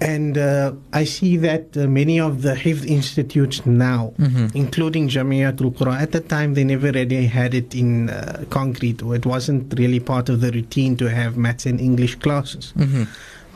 And 0.00 0.36
uh, 0.36 0.72
I 0.92 1.04
see 1.04 1.38
that 1.38 1.74
uh, 1.76 1.86
many 1.86 2.20
of 2.20 2.42
the 2.42 2.54
hifz 2.54 2.84
institutes 2.84 3.64
now, 3.64 4.12
hmm 4.18 4.46
including 4.54 5.08
Jamiatul 5.08 5.72
Qura, 5.76 5.94
at 6.04 6.12
the 6.12 6.20
time 6.20 6.54
they 6.54 6.64
never 6.64 6.90
really 6.92 7.26
had 7.26 7.54
it 7.54 7.74
in 7.74 8.10
uh, 8.10 8.44
concrete, 8.50 9.02
or 9.02 9.14
it 9.20 9.24
wasn't 9.24 9.72
really 9.78 10.00
part 10.00 10.28
of 10.28 10.40
the 10.42 10.50
routine 10.52 10.96
to 10.98 11.06
have 11.08 11.36
maths 11.36 11.64
and 11.66 11.80
English 11.80 12.16
classes 12.16 12.72
hmm 12.76 13.04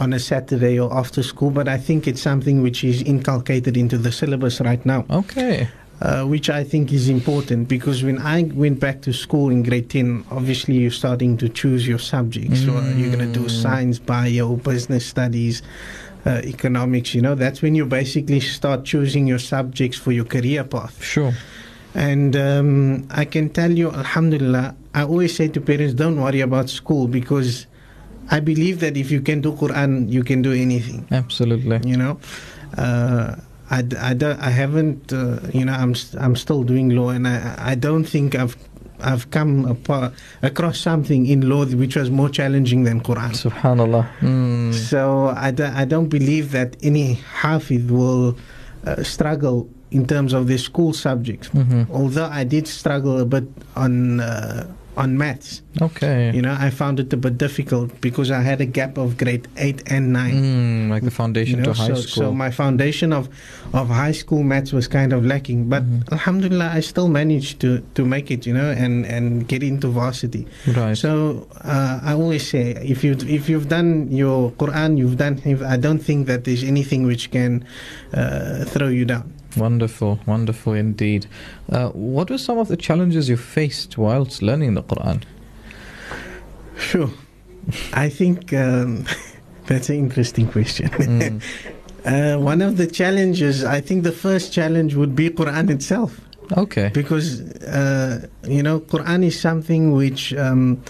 on 0.04 0.14
a 0.14 0.18
Saturday 0.18 0.80
or 0.80 0.90
after 0.96 1.22
school, 1.22 1.50
but 1.50 1.68
I 1.68 1.76
think 1.76 2.06
it's 2.08 2.22
something 2.22 2.62
which 2.62 2.82
is 2.84 3.02
inculcated 3.02 3.76
into 3.76 3.98
the 3.98 4.10
syllabus 4.10 4.58
right 4.62 4.82
now, 4.86 5.04
Okay. 5.10 5.68
Uh, 6.00 6.24
which 6.24 6.48
I 6.48 6.64
think 6.64 6.92
is 6.92 7.08
important 7.08 7.68
because 7.68 8.02
when 8.02 8.18
I 8.18 8.44
went 8.44 8.80
back 8.80 9.02
to 9.02 9.12
school 9.12 9.50
in 9.50 9.62
grade 9.62 9.90
10, 9.90 10.24
obviously 10.30 10.76
you're 10.78 10.90
starting 10.90 11.36
to 11.38 11.48
choose 11.48 11.86
your 11.86 11.98
subjects. 11.98 12.64
So 12.64 12.76
uh, 12.76 12.88
you're 12.96 13.14
going 13.14 13.32
to 13.32 13.38
do 13.38 13.46
Mm. 13.46 13.50
science, 13.50 13.98
bio, 13.98 14.56
business 14.56 15.04
studies, 15.04 15.62
uh, 16.26 16.40
economics, 16.44 17.14
you 17.14 17.20
know, 17.22 17.34
that's 17.34 17.60
when 17.62 17.74
you 17.74 17.84
basically 17.86 18.40
start 18.40 18.84
choosing 18.84 19.26
your 19.26 19.38
subjects 19.38 19.98
for 19.98 20.12
your 20.12 20.24
career 20.24 20.64
path. 20.64 21.02
Sure. 21.02 21.32
And 21.94 22.36
um, 22.36 23.06
I 23.10 23.24
can 23.24 23.48
tell 23.50 23.70
you, 23.70 23.90
Alhamdulillah, 23.90 24.74
I 24.94 25.02
always 25.02 25.34
say 25.34 25.48
to 25.48 25.60
parents, 25.60 25.94
don't 25.94 26.20
worry 26.20 26.40
about 26.40 26.70
school 26.70 27.08
because 27.08 27.66
I 28.30 28.40
believe 28.40 28.80
that 28.80 28.96
if 28.96 29.10
you 29.10 29.20
can 29.20 29.40
do 29.40 29.52
Quran, 29.52 30.08
you 30.10 30.22
can 30.22 30.40
do 30.40 30.52
anything. 30.52 31.06
Absolutely. 31.10 31.80
You 31.84 31.96
know, 31.96 32.20
uh, 32.78 33.36
I, 33.70 33.78
I, 34.00 34.14
don't- 34.14 34.40
I 34.40 34.50
haven't, 34.50 35.12
uh, 35.12 35.38
you 35.52 35.64
know, 35.64 35.72
I'm 35.72 35.94
I'm 36.18 36.34
still 36.36 36.62
doing 36.64 36.90
law, 36.90 37.10
and 37.10 37.26
I 37.28 37.54
I 37.72 37.74
don't 37.76 38.04
think 38.04 38.34
I've 38.34 38.56
I've 39.02 39.30
come 39.30 39.64
apart, 39.64 40.12
across 40.42 40.78
something 40.78 41.24
in 41.26 41.48
law 41.48 41.64
which 41.64 41.96
was 41.96 42.10
more 42.10 42.28
challenging 42.28 42.84
than 42.84 43.00
Quran. 43.00 43.32
Subhanallah. 43.32 44.06
Mm. 44.20 44.74
So 44.74 45.32
I, 45.36 45.50
do, 45.52 45.64
I 45.64 45.84
don't 45.86 46.08
believe 46.08 46.52
that 46.52 46.76
any 46.82 47.16
Hafid 47.40 47.90
will 47.90 48.36
uh, 48.84 49.02
struggle 49.02 49.70
in 49.90 50.06
terms 50.06 50.32
of 50.34 50.48
the 50.48 50.58
school 50.58 50.92
subjects. 50.92 51.48
hmm 51.48 51.84
Although 51.90 52.28
I 52.30 52.44
did 52.44 52.68
struggle 52.68 53.18
a 53.20 53.24
bit 53.24 53.44
on 53.74 54.20
uh, 54.20 54.66
on 55.00 55.16
maths, 55.16 55.62
Okay. 55.80 56.30
you 56.36 56.42
know, 56.44 56.54
I 56.66 56.68
found 56.68 57.00
it 57.00 57.08
a 57.12 57.16
bit 57.16 57.38
difficult 57.38 57.88
because 58.02 58.28
I 58.30 58.42
had 58.50 58.60
a 58.60 58.66
gap 58.78 58.98
of 58.98 59.16
grade 59.16 59.48
eight 59.56 59.80
and 59.86 60.12
nine. 60.12 60.34
Mm, 60.36 60.90
like 60.92 61.04
the 61.08 61.10
foundation 61.22 61.56
You 61.58 61.64
know, 61.64 61.72
to 61.72 61.80
high 61.80 61.88
so, 61.88 61.94
school. 62.04 62.22
so 62.22 62.32
my 62.44 62.50
foundation 62.50 63.08
of, 63.12 63.28
of 63.72 63.88
high 63.88 64.12
school 64.12 64.42
maths 64.42 64.72
was 64.78 64.86
kind 64.88 65.12
of 65.16 65.24
lacking, 65.24 65.68
but 65.72 65.82
Mhm. 65.88 66.12
Alhamdulillah, 66.12 66.68
I 66.78 66.80
still 66.92 67.08
managed 67.08 67.60
to, 67.64 67.80
to 67.96 68.04
make 68.04 68.30
it, 68.30 68.44
you 68.46 68.52
know, 68.52 68.70
and, 68.84 69.06
and 69.06 69.48
get 69.48 69.62
into 69.62 69.88
varsity. 69.88 70.44
right. 70.76 70.96
So 70.96 71.46
uh, 71.64 72.00
I 72.02 72.12
always 72.12 72.44
say, 72.46 72.76
if 72.84 73.02
you 73.04 73.12
if 73.38 73.48
you've 73.48 73.68
done 73.68 74.08
your 74.12 74.52
Quran, 74.60 74.98
you've 75.00 75.16
done. 75.16 75.40
I 75.64 75.78
don't 75.86 76.02
think 76.08 76.26
that 76.30 76.44
there's 76.44 76.62
anything 76.74 77.06
which 77.08 77.30
can 77.30 77.64
uh, 78.12 78.64
throw 78.72 78.88
you 78.88 79.06
down. 79.08 79.32
Wonderful, 79.56 80.20
wonderful 80.26 80.74
indeed. 80.74 81.26
Uh, 81.70 81.88
what 81.90 82.30
were 82.30 82.38
some 82.38 82.58
of 82.58 82.68
the 82.68 82.76
challenges 82.76 83.28
you 83.28 83.36
faced 83.36 83.98
whilst 83.98 84.42
learning 84.42 84.74
the 84.74 84.82
Quran? 84.82 85.22
Sure. 86.78 87.10
I 87.92 88.08
think 88.08 88.52
um, 88.52 89.06
that's 89.66 89.88
an 89.90 89.96
interesting 89.96 90.48
question. 90.48 90.88
Mm. 90.88 91.42
uh, 92.36 92.40
one 92.40 92.62
of 92.62 92.76
the 92.76 92.86
challenges, 92.86 93.64
I 93.64 93.80
think, 93.80 94.04
the 94.04 94.12
first 94.12 94.52
challenge 94.52 94.94
would 94.94 95.14
be 95.14 95.30
Quran 95.30 95.70
itself. 95.70 96.20
Okay. 96.56 96.90
because 96.92 97.42
uh, 97.62 98.26
you 98.42 98.60
know 98.60 98.80
Quran 98.80 99.24
is 99.24 99.38
something 99.38 99.92
which 99.92 100.34
um, 100.34 100.82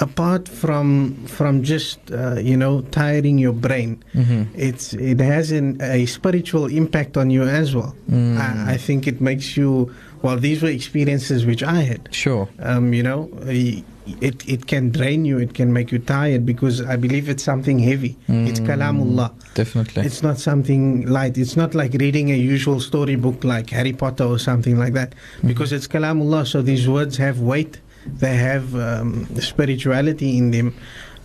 apart 0.00 0.48
from 0.48 1.14
from 1.26 1.62
just 1.62 1.98
uh, 2.10 2.36
you 2.40 2.56
know 2.56 2.80
tiring 2.90 3.36
your 3.38 3.52
brain 3.52 4.02
hmm 4.12 4.42
it's 4.54 4.94
it 4.94 5.20
has 5.20 5.50
an, 5.52 5.76
a 5.82 6.06
spiritual 6.06 6.66
impact 6.66 7.16
on 7.16 7.30
you 7.30 7.42
as 7.44 7.74
well 7.74 7.94
Mm. 8.10 8.36
I, 8.38 8.72
I 8.74 8.76
think 8.76 9.06
it 9.06 9.20
makes 9.20 9.56
you 9.56 9.92
well 10.22 10.36
these 10.36 10.62
were 10.64 10.68
experiences 10.80 11.46
which 11.46 11.62
I 11.62 11.82
had 11.90 12.08
Sure. 12.10 12.48
um, 12.58 12.92
you 12.92 13.04
know 13.04 13.28
it, 13.46 14.38
it 14.54 14.66
can 14.66 14.90
drain 14.90 15.24
you 15.24 15.38
it 15.38 15.52
can 15.54 15.72
make 15.72 15.92
you 15.92 15.98
tired 16.00 16.44
because 16.44 16.80
I 16.82 16.96
believe 16.96 17.28
it's 17.28 17.44
something 17.44 17.78
heavy 17.78 18.16
it's 18.28 18.58
Mm. 18.60 18.66
kalamullah 18.68 19.30
Definitely. 19.54 20.02
it's 20.08 20.22
not 20.22 20.38
something 20.38 21.06
light. 21.06 21.36
It's 21.36 21.56
not 21.56 21.74
like 21.74 21.92
reading 21.94 22.30
a 22.30 22.36
usual 22.54 22.78
storybook 22.80 23.42
like 23.44 23.68
Harry 23.70 23.92
Potter 23.92 24.24
or 24.24 24.38
something 24.38 24.78
like 24.78 24.94
that. 24.94 25.10
Because 25.44 25.72
it's 25.72 25.88
Kalamullah, 25.88 26.46
so 26.46 26.62
these 26.62 26.86
words 26.88 27.16
have 27.18 27.40
weight. 27.40 27.74
They 28.06 28.36
have 28.36 28.74
um, 28.74 29.26
spirituality 29.40 30.36
in 30.38 30.50
them. 30.50 30.74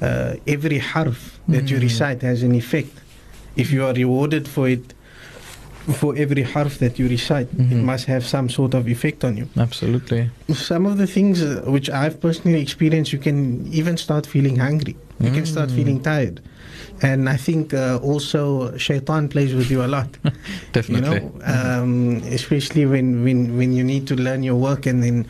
Uh, 0.02 0.36
every 0.48 0.80
harf 0.80 1.40
that 1.48 1.70
you 1.70 1.78
Mm. 1.78 1.82
recite 1.84 2.22
has 2.22 2.44
an 2.44 2.54
effect. 2.54 2.92
If 3.56 3.72
you 3.72 3.86
are 3.86 3.94
rewarded 3.94 4.48
for 4.48 4.68
it, 4.68 4.94
for 6.00 6.16
every 6.18 6.42
harf 6.42 6.80
that 6.80 6.98
you 7.00 7.08
recite, 7.08 7.48
it 7.54 7.70
Mhm. 7.70 7.84
must 7.84 8.06
have 8.08 8.26
some 8.26 8.50
sort 8.50 8.74
of 8.74 8.88
effect 8.88 9.24
on 9.24 9.38
you. 9.38 9.48
Absolutely. 9.56 10.30
Some 10.54 10.86
of 10.88 10.98
the 10.98 11.06
things 11.08 11.42
uh, 11.42 11.62
which 11.68 11.90
I've 11.90 12.20
personally 12.20 12.60
experienced, 12.62 13.14
you 13.14 13.20
can 13.20 13.68
even 13.72 13.96
start 13.98 14.26
feeling 14.26 14.58
hungry. 14.58 14.96
You 15.22 15.32
can 15.32 15.46
start 15.46 15.72
feeling 15.72 16.02
tired. 16.02 16.42
And 17.02 17.30
I 17.30 17.38
think 17.38 17.74
uh, 17.74 18.00
also 18.04 18.76
shaitan 18.78 19.30
plays 19.30 19.54
with 19.56 19.70
you 19.72 19.82
a 19.84 19.88
lot. 19.88 20.10
Definitely. 20.74 20.96
You 20.96 21.02
know, 21.02 21.82
um, 21.82 22.22
especially 22.40 22.86
when, 22.86 23.24
when, 23.24 23.56
when 23.58 23.72
you 23.74 23.84
need 23.84 24.08
to 24.08 24.16
learn 24.16 24.44
your 24.44 24.56
work 24.56 24.86
and 24.88 25.02
then 25.04 25.26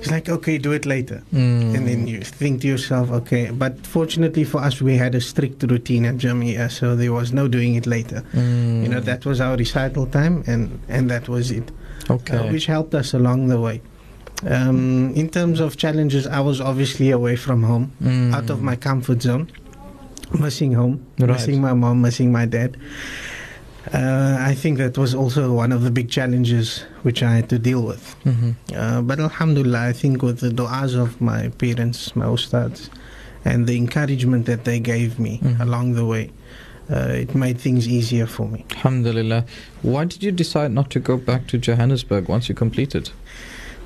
it's 0.00 0.10
like, 0.10 0.28
okay, 0.28 0.58
do 0.58 0.72
it 0.72 0.86
later. 0.86 1.22
Mm. 1.32 1.74
And 1.76 1.86
then 1.88 2.06
you 2.06 2.20
think 2.22 2.62
to 2.62 2.66
yourself, 2.68 3.10
okay. 3.10 3.50
But 3.50 3.86
fortunately 3.86 4.44
for 4.44 4.60
us, 4.60 4.80
we 4.80 4.96
had 4.96 5.14
a 5.14 5.20
strict 5.20 5.62
routine 5.62 6.04
at 6.06 6.16
Jamia, 6.16 6.70
so 6.70 6.96
there 6.96 7.12
was 7.12 7.32
no 7.32 7.48
doing 7.48 7.74
it 7.74 7.86
later. 7.86 8.24
Mm. 8.32 8.82
You 8.82 8.88
know, 8.88 9.00
that 9.00 9.24
was 9.26 9.40
our 9.40 9.56
recital 9.56 10.06
time, 10.06 10.42
and, 10.46 10.80
and 10.88 11.10
that 11.10 11.28
was 11.28 11.50
it, 11.50 11.70
okay. 12.08 12.36
uh, 12.38 12.50
which 12.52 12.66
helped 12.66 12.94
us 12.94 13.12
along 13.14 13.48
the 13.48 13.60
way. 13.60 13.80
Um, 14.46 15.12
in 15.14 15.28
terms 15.28 15.60
of 15.60 15.76
challenges, 15.76 16.26
I 16.26 16.40
was 16.40 16.60
obviously 16.62 17.10
away 17.10 17.36
from 17.36 17.62
home, 17.62 17.92
Mm. 18.02 18.34
out 18.34 18.48
of 18.48 18.62
my 18.62 18.74
comfort 18.76 19.20
zone, 19.22 19.50
missing 20.38 20.72
home, 20.72 21.04
Right. 21.18 21.28
missing 21.30 21.60
my 21.60 21.74
mom, 21.74 22.00
missing 22.00 22.32
my 22.32 22.46
dad. 22.46 22.76
Uh, 23.94 24.36
I 24.38 24.54
think 24.54 24.78
that 24.78 24.98
was 24.98 25.14
also 25.14 25.52
one 25.54 25.72
of 25.72 25.82
the 25.82 25.90
big 25.90 26.10
challenges 26.10 26.84
which 27.02 27.22
I 27.22 27.36
had 27.36 27.48
to 27.48 27.58
deal 27.58 27.82
with. 27.82 28.14
Mhm. 28.26 28.54
Uh, 28.76 29.00
but 29.02 29.18
Alhamdulillah, 29.20 29.88
I 29.88 29.92
think 29.92 30.22
with 30.22 30.40
the 30.40 30.50
du'as 30.50 30.94
of 30.94 31.20
my 31.20 31.48
parents, 31.58 32.14
my 32.14 32.26
ustads, 32.26 32.90
and 33.44 33.66
the 33.66 33.76
encouragement 33.76 34.44
that 34.46 34.64
they 34.64 34.80
gave 34.80 35.18
me 35.18 35.40
Mhm. 35.42 35.60
along 35.60 35.94
the 35.94 36.04
way, 36.04 36.30
uh, 36.90 37.22
it 37.24 37.34
made 37.34 37.58
things 37.58 37.88
easier 37.88 38.26
for 38.26 38.46
me. 38.48 38.64
Alhamdulillah. 38.76 39.44
Why 39.82 40.04
did 40.04 40.22
you 40.22 40.32
decide 40.32 40.72
not 40.72 40.90
to 40.90 41.00
go 41.00 41.16
back 41.16 41.46
to 41.48 41.56
Johannesburg 41.56 42.28
once 42.28 42.48
you 42.50 42.54
completed? 42.54 43.10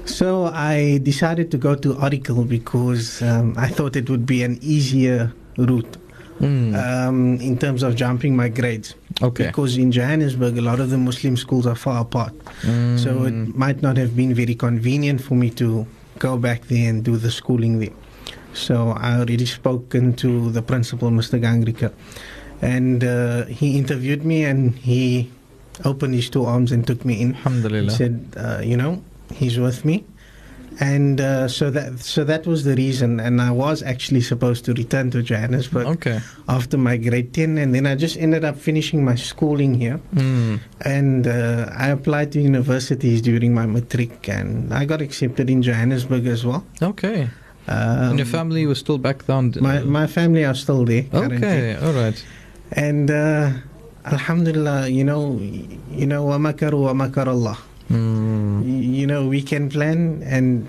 So 0.07 0.47
I 0.53 0.99
decided 1.03 1.51
to 1.53 1.57
go 1.57 1.75
to 1.77 1.95
Oracle 1.95 2.45
because 2.45 3.23
um, 3.23 3.55
I 3.57 3.69
thought 3.69 3.95
it 3.97 4.11
would 4.11 4.27
be 4.27 4.43
an 4.43 4.59
easier 4.61 5.33
route 5.57 5.97
Mm. 6.41 6.75
um, 6.75 7.41
in 7.41 7.57
terms 7.59 7.83
of 7.83 7.95
jumping 7.95 8.35
my 8.37 8.49
grades. 8.49 8.95
okay. 9.23 9.47
Because 9.47 9.77
in 9.79 9.93
Johannesburg, 9.93 10.59
a 10.59 10.63
lot 10.63 10.81
of 10.81 10.91
the 10.91 10.99
Muslim 10.99 11.37
schools 11.37 11.67
are 11.67 11.77
far 11.77 12.01
apart. 12.03 12.35
So 12.99 13.09
Mm. 13.15 13.27
it 13.29 13.55
might 13.57 13.83
not 13.83 13.97
have 13.97 14.17
been 14.17 14.35
very 14.35 14.55
convenient 14.55 15.21
for 15.23 15.37
me 15.37 15.51
to 15.63 15.87
go 16.19 16.37
back 16.37 16.67
there 16.69 16.91
and 16.91 17.05
do 17.05 17.17
the 17.17 17.31
schooling 17.31 17.79
there. 17.79 17.95
So 18.53 18.91
I 18.99 19.15
already 19.19 19.47
spoken 19.47 20.15
to 20.15 20.51
the 20.51 20.63
principal, 20.63 21.11
Mr. 21.11 21.39
Gangrika, 21.41 21.93
and 22.63 23.03
uh, 23.05 23.45
he 23.47 23.77
interviewed 23.79 24.25
me 24.25 24.45
and 24.45 24.75
he 24.79 25.31
opened 25.85 26.15
his 26.15 26.31
two 26.31 26.45
arms 26.45 26.71
and 26.73 26.87
took 26.87 27.05
me 27.05 27.21
in. 27.21 27.35
Alhamdulillah. 27.35 27.91
He 27.91 27.97
said, 27.97 28.15
uh, 28.37 28.61
you 28.63 28.77
know, 28.77 29.03
he's 29.35 29.59
with 29.59 29.85
me. 29.85 30.05
And 30.81 31.21
uh, 31.21 31.47
so 31.47 31.71
that 31.71 32.01
so 32.01 32.25
that 32.25 32.47
was 32.47 32.65
the 32.65 32.75
reason, 32.75 33.21
and 33.21 33.41
I 33.41 33.51
was 33.53 33.83
actually 33.83 34.23
supposed 34.23 34.65
to 34.67 34.73
return 34.75 35.11
to 35.13 35.23
Johannesburg 35.23 35.87
Okay. 35.87 36.19
after 36.49 36.77
my 36.77 36.97
grade 36.97 37.33
ten, 37.33 37.59
and 37.59 37.73
then 37.75 37.87
I 37.87 37.95
just 37.95 38.17
ended 38.17 38.45
up 38.45 38.57
finishing 38.59 39.05
my 39.05 39.15
schooling 39.15 39.75
here 39.75 40.01
Mm. 40.17 40.59
and 40.85 41.27
uh, 41.27 41.71
I 41.79 41.89
applied 41.95 42.33
to 42.33 42.41
universities 42.41 43.23
during 43.23 43.55
my 43.55 43.67
matric, 43.67 44.29
and 44.29 44.75
I 44.75 44.85
got 44.85 45.01
accepted 45.01 45.49
in 45.49 45.63
Johannesburg 45.63 46.27
as 46.27 46.45
well. 46.45 46.65
Okay. 46.83 47.31
Um, 47.71 48.11
and 48.11 48.19
your 48.19 48.27
family 48.27 48.67
was 48.67 48.79
still 48.79 48.99
back 48.99 49.25
down? 49.27 49.55
My 49.61 49.81
my 49.87 50.07
family 50.07 50.45
are 50.45 50.55
still 50.59 50.85
there. 50.85 51.05
currently. 51.05 51.39
Okay. 51.39 51.77
All 51.81 51.93
right. 51.95 52.19
And 52.73 53.11
uh, 53.11 53.51
Alhamdulillah, 54.05 54.89
you 54.89 55.05
know, 55.05 55.39
you 55.91 56.07
know, 56.07 56.25
wa 56.25 56.37
makaru 56.37 56.83
wa 56.85 56.93
makar 56.95 57.29
Allah. 57.29 57.57
Mm. 57.91 58.63
Y- 58.65 59.01
You 59.01 59.07
know, 59.07 59.27
we 59.29 59.43
can 59.43 59.69
plan, 59.69 60.23
and 60.25 60.67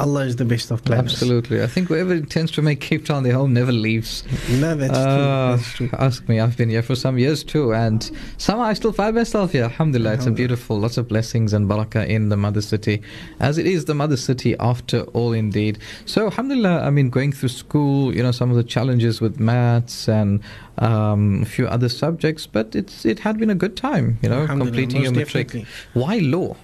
Allah 0.00 0.26
is 0.26 0.36
the 0.36 0.44
best 0.44 0.70
of 0.70 0.84
planners. 0.84 1.12
Absolutely. 1.12 1.62
I 1.62 1.66
think 1.66 1.88
whoever 1.88 2.12
intends 2.14 2.52
to 2.52 2.62
make 2.62 2.80
Cape 2.80 3.04
Town 3.06 3.22
their 3.22 3.32
home 3.34 3.52
never 3.54 3.72
leaves. 3.72 4.24
No, 4.50 4.74
that's 4.74 4.92
Uh, 4.96 5.06
true. 5.16 5.56
That's 5.56 5.72
true. 5.72 5.90
Ask 5.98 6.28
me. 6.28 6.40
I've 6.40 6.56
been 6.56 6.68
here 6.68 6.82
for 6.82 6.94
some 6.94 7.18
years 7.18 7.42
too, 7.42 7.72
and 7.74 8.10
somehow 8.36 8.64
I 8.64 8.74
still 8.74 8.92
find 8.92 9.14
myself 9.16 9.52
here. 9.52 9.64
Alhamdulillah, 9.64 10.12
it's 10.14 10.26
a 10.26 10.30
beautiful, 10.30 10.78
lots 10.78 10.96
of 10.98 11.08
blessings 11.08 11.52
and 11.52 11.68
barakah 11.68 12.06
in 12.06 12.28
the 12.28 12.36
mother 12.36 12.60
city, 12.60 13.00
as 13.40 13.58
it 13.58 13.66
is 13.66 13.86
the 13.86 13.94
mother 13.94 14.16
city 14.16 14.54
after 14.60 15.00
all, 15.14 15.32
indeed. 15.32 15.78
So, 16.04 16.26
Alhamdulillah, 16.26 16.82
I 16.82 16.90
mean, 16.90 17.08
going 17.10 17.32
through 17.32 17.48
school, 17.50 18.14
you 18.14 18.22
know, 18.22 18.32
some 18.32 18.50
of 18.50 18.56
the 18.56 18.64
challenges 18.64 19.20
with 19.20 19.40
maths 19.40 20.08
and 20.08 20.40
um, 20.78 21.42
a 21.42 21.46
few 21.46 21.66
other 21.66 21.88
subjects, 21.88 22.46
but 22.46 22.74
it's 22.74 23.04
it 23.06 23.20
had 23.20 23.38
been 23.38 23.50
a 23.50 23.54
good 23.54 23.76
time, 23.76 24.18
you 24.22 24.28
know, 24.28 24.46
completing 24.46 25.02
your 25.02 25.12
matric. 25.12 25.46
definitely. 25.48 25.66
Why 25.94 26.18
law? 26.18 26.56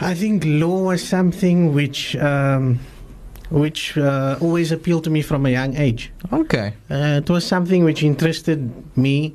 I 0.00 0.14
think 0.14 0.44
law 0.46 0.82
was 0.84 1.02
something 1.02 1.74
which 1.74 2.14
um, 2.16 2.78
which 3.50 3.96
uh, 3.98 4.36
always 4.40 4.72
appealed 4.72 5.04
to 5.04 5.10
me 5.10 5.22
from 5.22 5.46
a 5.46 5.50
young 5.50 5.74
age. 5.76 6.12
Okay. 6.32 6.74
Uh, 6.90 7.20
it 7.24 7.30
was 7.30 7.44
something 7.46 7.82
which 7.84 8.02
interested 8.02 8.70
me 8.96 9.34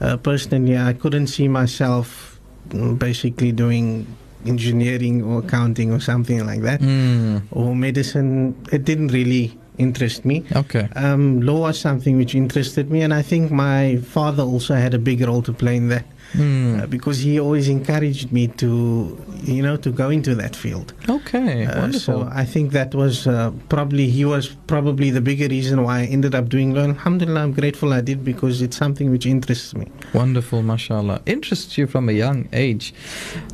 uh, 0.00 0.16
personally. 0.18 0.76
I 0.76 0.92
couldn't 0.92 1.28
see 1.28 1.48
myself 1.48 2.38
mm, 2.68 2.98
basically 2.98 3.52
doing 3.52 4.06
engineering 4.46 5.22
or 5.22 5.38
accounting 5.40 5.90
or 5.90 6.00
something 6.00 6.44
like 6.46 6.60
that, 6.62 6.80
Mm. 6.80 7.42
or 7.50 7.74
medicine. 7.74 8.54
It 8.70 8.84
didn't 8.84 9.08
really 9.08 9.56
interest 9.78 10.24
me. 10.24 10.44
Okay. 10.54 10.86
Um, 10.94 11.40
law 11.40 11.60
was 11.66 11.78
something 11.80 12.16
which 12.18 12.34
interested 12.34 12.90
me, 12.90 13.00
and 13.02 13.12
I 13.14 13.22
think 13.22 13.50
my 13.50 13.96
father 14.04 14.42
also 14.44 14.74
had 14.74 14.92
a 14.94 14.98
big 14.98 15.22
role 15.22 15.42
to 15.42 15.52
play 15.52 15.76
in 15.76 15.88
that 15.88 16.04
Mm. 16.34 16.82
uh, 16.82 16.86
because 16.86 17.18
he 17.18 17.38
always 17.38 17.68
encouraged 17.68 18.32
me 18.32 18.48
to, 18.62 19.16
you 19.44 19.62
know, 19.62 19.76
to 19.76 19.90
go 19.90 20.10
into 20.10 20.34
that 20.34 20.54
field. 20.56 20.92
okay. 21.08 21.64
Uh, 21.66 21.80
Wonderful. 21.80 22.24
so 22.24 22.28
I 22.32 22.44
think 22.44 22.72
that 22.72 22.94
was 22.94 23.26
uh, 23.26 23.52
probably 23.68 24.10
he 24.10 24.24
was 24.24 24.48
probably 24.66 25.10
the 25.10 25.20
bigger 25.20 25.46
reason 25.48 25.82
why 25.84 26.00
I 26.00 26.04
ended 26.06 26.34
up 26.34 26.48
doing 26.48 26.74
law. 26.74 26.82
Alhamdulillah, 26.82 27.40
I'm 27.42 27.52
grateful 27.52 27.92
I 27.92 28.00
did 28.00 28.24
because 28.24 28.62
it's 28.62 28.76
something 28.76 29.10
which 29.12 29.26
interests 29.26 29.74
me. 29.74 29.86
Wonderful, 30.12 30.62
mashallah. 30.62 31.22
Interests 31.26 31.78
you 31.78 31.86
from 31.86 32.08
a 32.08 32.12
young 32.12 32.48
age. 32.52 32.92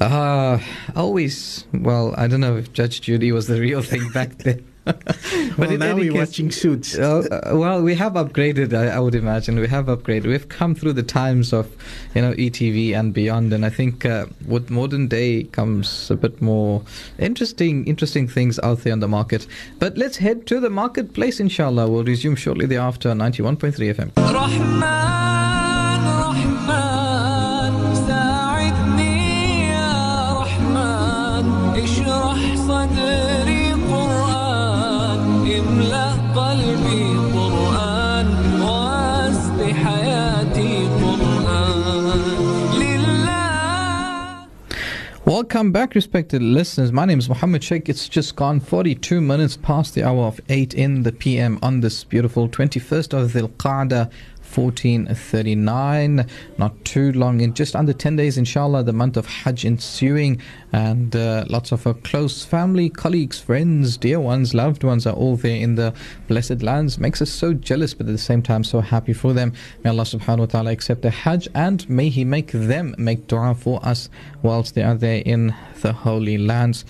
Uh, 0.00 0.58
always, 0.96 1.66
well, 1.74 2.14
I 2.16 2.26
don't 2.28 2.40
know 2.40 2.56
if 2.56 2.72
Judge 2.72 3.00
Judy 3.02 3.30
was 3.32 3.46
the 3.46 3.60
real 3.60 3.82
thing 3.82 4.08
back 4.12 4.38
then. 4.44 4.64
but 4.84 5.58
well, 5.58 5.76
now 5.76 5.94
we're 5.94 6.10
case, 6.10 6.18
watching 6.18 6.50
suits. 6.50 6.96
Uh, 6.96 7.52
well, 7.52 7.82
we 7.82 7.94
have 7.94 8.14
upgraded. 8.14 8.72
I, 8.72 8.86
I, 8.88 8.98
would 8.98 9.14
imagine 9.14 9.58
we 9.58 9.68
have 9.68 9.86
upgraded. 9.86 10.26
We've 10.26 10.48
come 10.48 10.74
through 10.74 10.94
the 10.94 11.02
times 11.02 11.52
of, 11.52 11.70
you 12.14 12.22
know, 12.22 12.32
ETV 12.32 12.98
and 12.98 13.12
beyond. 13.12 13.52
And 13.52 13.66
I 13.66 13.68
think 13.68 14.06
uh, 14.06 14.26
with 14.46 14.70
modern 14.70 15.08
day 15.08 15.44
comes 15.44 16.10
a 16.10 16.16
bit 16.16 16.40
more 16.40 16.82
interesting, 17.18 17.86
interesting 17.86 18.26
things 18.26 18.58
out 18.60 18.78
there 18.78 18.94
on 18.94 19.00
the 19.00 19.08
market. 19.08 19.46
But 19.78 19.98
let's 19.98 20.16
head 20.16 20.46
to 20.46 20.60
the 20.60 20.70
marketplace. 20.70 21.40
Inshallah, 21.40 21.88
we'll 21.88 22.04
resume 22.04 22.36
shortly 22.36 22.66
thereafter. 22.66 23.14
Ninety-one 23.14 23.56
point 23.58 23.74
three 23.74 23.92
FM. 23.92 24.10
Welcome 45.40 45.72
back, 45.72 45.94
respected 45.94 46.42
listeners. 46.42 46.92
My 46.92 47.07
name 47.07 47.18
is 47.18 47.26
Muhammad 47.26 47.64
Sheikh. 47.64 47.88
It's 47.88 48.11
just 48.11 48.37
gone 48.37 48.61
42 48.61 49.22
minutes 49.22 49.57
past 49.57 49.94
the 49.94 50.05
hour 50.05 50.26
of 50.26 50.38
8 50.50 50.74
in 50.74 51.03
the 51.03 51.12
PM 51.12 51.59
on 51.62 51.81
this 51.81 52.05
beautiful 52.05 52.46
21st 52.46 53.14
of 53.14 53.31
Dhul 53.31 53.48
Qa'dah. 53.53 54.12
1439 54.56 56.26
not 56.58 56.84
too 56.84 57.12
long 57.12 57.40
in 57.40 57.54
just 57.54 57.74
under 57.76 57.92
10 57.92 58.16
days 58.16 58.36
inshallah 58.36 58.82
the 58.82 58.92
month 58.92 59.16
of 59.16 59.26
hajj 59.26 59.64
ensuing 59.64 60.40
and 60.72 61.16
uh, 61.16 61.44
lots 61.48 61.72
of 61.72 61.86
our 61.86 61.94
close 61.94 62.44
family 62.44 62.88
colleagues 62.88 63.40
friends 63.40 63.96
dear 63.96 64.20
ones 64.20 64.54
loved 64.54 64.84
ones 64.84 65.06
are 65.06 65.14
all 65.14 65.36
there 65.36 65.56
in 65.56 65.74
the 65.74 65.92
blessed 66.28 66.62
lands. 66.62 66.98
Makes 66.98 67.22
us 67.22 67.30
so 67.30 67.52
jealous 67.54 67.94
but 67.94 68.06
at 68.06 68.12
the 68.12 68.18
same 68.18 68.42
time 68.42 68.64
so 68.64 68.80
happy 68.80 69.12
for 69.12 69.32
them. 69.32 69.52
May 69.82 69.90
allah 69.90 70.04
subhanahu 70.04 70.38
wa 70.38 70.46
ta'ala 70.46 70.70
accept 70.72 71.02
the 71.02 71.10
hajj 71.10 71.48
and 71.54 71.88
may 71.88 72.08
he 72.08 72.24
make 72.24 72.50
them 72.52 72.94
make 72.98 73.26
dua 73.26 73.54
for 73.54 73.84
us 73.84 74.08
whilst 74.42 74.74
they 74.74 74.82
are 74.82 74.94
there 74.94 75.22
in 75.24 75.54
the 75.82 75.92
holy 75.92 76.38
lands. 76.38 76.84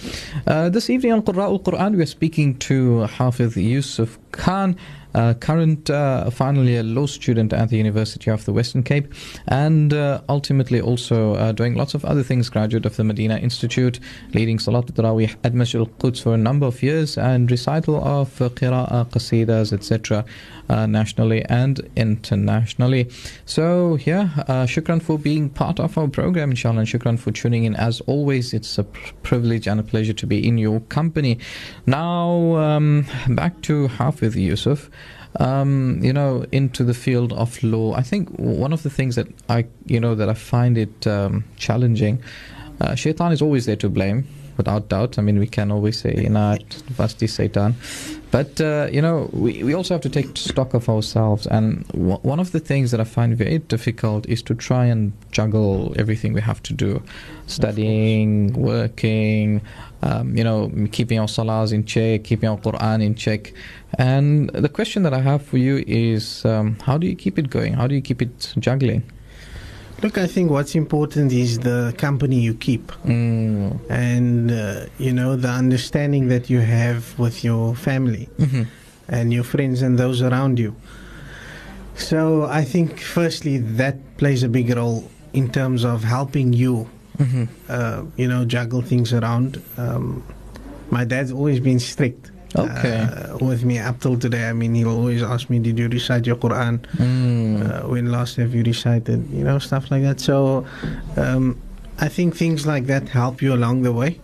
Uh, 0.46 0.68
this 0.68 0.90
evening 0.90 1.12
on 1.12 1.18
al-Quran 1.18 1.96
we 1.96 2.02
are 2.02 2.06
speaking 2.06 2.56
to 2.58 3.02
Hafiz 3.04 3.56
Yusuf 3.56 4.18
Khan 4.32 4.76
uh, 5.14 5.34
current 5.34 5.90
uh, 5.90 6.30
final 6.30 6.64
year 6.64 6.82
law 6.82 7.06
student 7.06 7.52
at 7.52 7.68
the 7.68 7.76
University 7.76 8.30
of 8.30 8.44
the 8.44 8.52
Western 8.52 8.82
Cape, 8.82 9.12
and 9.48 9.92
uh, 9.92 10.20
ultimately 10.28 10.80
also 10.80 11.34
uh, 11.34 11.52
doing 11.52 11.74
lots 11.74 11.94
of 11.94 12.04
other 12.04 12.22
things. 12.22 12.48
Graduate 12.48 12.86
of 12.86 12.96
the 12.96 13.04
Medina 13.04 13.36
Institute, 13.38 14.00
leading 14.34 14.58
Salat 14.58 14.90
al-Tarawih 14.90 15.36
at 15.44 15.54
Masjid 15.54 15.80
al-Quds 15.80 16.20
for 16.20 16.34
a 16.34 16.38
number 16.38 16.66
of 16.66 16.82
years, 16.82 17.18
and 17.18 17.50
recital 17.50 17.96
of 18.04 18.40
uh, 18.40 18.48
qira'ah, 18.48 19.06
qasidas, 19.10 19.72
etc. 19.72 20.24
Uh, 20.70 20.86
nationally 20.86 21.44
and 21.46 21.80
internationally. 21.96 23.10
So, 23.44 23.98
yeah, 24.06 24.28
uh, 24.46 24.66
shukran 24.66 25.02
for 25.02 25.18
being 25.18 25.50
part 25.50 25.80
of 25.80 25.98
our 25.98 26.06
program, 26.06 26.50
inshallah, 26.50 26.78
and 26.78 26.86
shukran 26.86 27.18
for 27.18 27.32
tuning 27.32 27.64
in. 27.64 27.74
As 27.74 28.00
always, 28.02 28.54
it's 28.54 28.78
a 28.78 28.84
privilege 29.24 29.66
and 29.66 29.80
a 29.80 29.82
pleasure 29.82 30.12
to 30.12 30.26
be 30.28 30.46
in 30.46 30.58
your 30.58 30.78
company. 30.82 31.38
Now, 31.86 32.54
um, 32.54 33.04
back 33.30 33.60
to 33.62 33.88
Hafiz 33.88 34.36
Yusuf. 34.36 34.90
um, 35.38 36.00
you 36.02 36.12
know, 36.12 36.44
into 36.52 36.84
the 36.84 36.94
field 36.94 37.32
of 37.32 37.62
law. 37.62 37.94
I 37.94 38.02
think 38.02 38.28
one 38.38 38.72
of 38.72 38.82
the 38.82 38.90
things 38.90 39.16
that 39.16 39.28
I, 39.48 39.66
you 39.86 40.00
know, 40.00 40.14
that 40.14 40.28
I 40.28 40.34
find 40.34 40.76
it 40.76 41.06
um, 41.06 41.44
challenging. 41.56 42.22
Uh, 42.80 42.94
shaitan 42.94 43.32
is 43.32 43.42
always 43.42 43.66
there 43.66 43.76
to 43.76 43.88
blame, 43.88 44.26
without 44.60 44.82
doubt. 44.94 45.18
I 45.18 45.22
mean, 45.22 45.38
we 45.44 45.48
can 45.56 45.68
always 45.76 45.96
say, 46.02 46.12
you 46.24 46.32
know, 46.36 46.56
vasti 46.98 47.28
Satan. 47.28 47.74
But, 48.30 48.60
uh, 48.60 48.86
you 48.92 49.02
know, 49.06 49.28
we, 49.32 49.64
we 49.66 49.72
also 49.74 49.94
have 49.94 50.02
to 50.02 50.12
take 50.18 50.36
stock 50.36 50.70
of 50.74 50.88
ourselves. 50.88 51.46
And 51.56 51.68
w- 51.88 52.22
one 52.32 52.40
of 52.44 52.52
the 52.52 52.60
things 52.60 52.86
that 52.92 53.00
I 53.00 53.04
find 53.04 53.36
very 53.36 53.58
difficult 53.58 54.22
is 54.28 54.40
to 54.48 54.54
try 54.54 54.84
and 54.92 55.12
juggle 55.32 55.94
everything 56.02 56.32
we 56.32 56.42
have 56.50 56.62
to 56.68 56.72
do 56.72 57.02
studying, 57.46 58.52
working, 58.52 59.62
um, 60.02 60.36
you 60.36 60.44
know, 60.44 60.70
keeping 60.92 61.18
our 61.18 61.26
salahs 61.26 61.72
in 61.72 61.84
check, 61.84 62.22
keeping 62.24 62.48
our 62.48 62.58
Quran 62.58 63.02
in 63.02 63.14
check. 63.14 63.52
And 63.98 64.50
the 64.50 64.68
question 64.68 65.02
that 65.02 65.14
I 65.14 65.20
have 65.20 65.42
for 65.42 65.58
you 65.58 65.82
is 65.86 66.44
um, 66.44 66.78
how 66.86 66.98
do 66.98 67.06
you 67.06 67.16
keep 67.16 67.38
it 67.38 67.50
going? 67.50 67.72
How 67.72 67.86
do 67.88 67.94
you 67.94 68.02
keep 68.02 68.22
it 68.22 68.54
juggling? 68.58 69.02
Look, 70.02 70.16
I 70.16 70.26
think 70.26 70.50
what's 70.50 70.74
important 70.74 71.30
is 71.30 71.58
the 71.58 71.94
company 71.98 72.40
you 72.40 72.54
keep. 72.54 72.90
Mm. 73.04 73.78
and 73.90 74.50
uh, 74.50 74.86
you 74.98 75.12
know 75.12 75.36
the 75.36 75.48
understanding 75.48 76.28
that 76.28 76.48
you 76.48 76.60
have 76.60 77.18
with 77.18 77.44
your 77.44 77.74
family 77.74 78.28
hmm 78.38 78.62
and 79.08 79.32
your 79.32 79.42
friends 79.42 79.82
and 79.82 79.98
those 79.98 80.22
around 80.22 80.58
you. 80.58 80.74
So 81.96 82.44
i 82.44 82.64
think 82.64 82.98
firstly 83.00 83.58
that 83.80 83.96
plays 84.16 84.42
a 84.44 84.48
big 84.48 84.70
role 84.76 85.10
in 85.32 85.50
terms 85.50 85.84
of 85.84 86.04
helping 86.04 86.52
you 86.52 86.88
hmm 87.18 87.44
uh, 87.68 88.02
you 88.16 88.28
know 88.28 88.44
juggle 88.44 88.82
things 88.82 89.12
around. 89.12 89.60
Um, 89.76 90.22
my 90.90 91.04
dad's 91.04 91.32
always 91.32 91.60
been 91.60 91.78
strict 91.80 92.29
Okay. 92.56 92.98
uh, 93.06 93.38
with 93.38 93.62
me 93.64 93.78
up 93.78 94.00
till 94.00 94.18
today 94.18 94.48
i 94.48 94.52
mean 94.52 94.74
he'll 94.74 94.90
always 94.90 95.22
ask 95.22 95.48
me 95.50 95.58
did 95.60 95.78
you 95.78 95.86
recite 95.88 96.26
your 96.26 96.34
quran 96.36 96.80
Mm. 96.98 97.62
uh, 97.62 97.86
when 97.88 98.10
last 98.10 98.36
have 98.42 98.54
you 98.54 98.64
recited 98.66 99.22
you 99.30 99.44
know 99.44 99.58
stuff 99.62 99.90
like 99.90 100.02
that 100.02 100.18
so 100.18 100.66
um, 101.16 101.54
i 102.02 102.08
think 102.08 102.34
things 102.34 102.66
like 102.66 102.86
that 102.86 103.08
help 103.10 103.40
you 103.40 103.54
along 103.54 103.82
the 103.82 103.92
way 103.92 104.18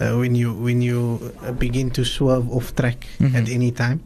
uh, 0.00 0.14
when 0.14 0.34
you 0.38 0.54
when 0.54 0.82
you 0.82 1.18
uh, 1.42 1.50
begin 1.50 1.90
to 1.90 2.04
swerve 2.04 2.46
off 2.52 2.74
track 2.78 3.06
Mhm. 3.18 3.34
at 3.34 3.46
any 3.50 3.70
time 3.74 3.98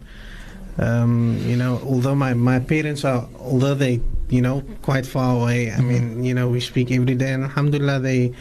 um, 0.78 1.36
you 1.44 1.56
know 1.56 1.80
although 1.84 2.14
my, 2.14 2.32
my 2.34 2.58
parents 2.60 3.04
are 3.04 3.28
although 3.40 3.74
they 3.74 4.00
you 4.30 4.40
know 4.40 4.62
quite 4.82 5.04
far 5.06 5.36
away 5.36 5.72
i 5.72 5.76
Mhm. 5.80 5.84
mean 5.88 6.04
you 6.24 6.34
know 6.34 6.48
we 6.48 6.60
speak 6.60 6.90
every 6.90 7.14
day 7.14 7.32
and 7.36 7.44
alhamdulillah 7.44 8.00
they 8.00 8.32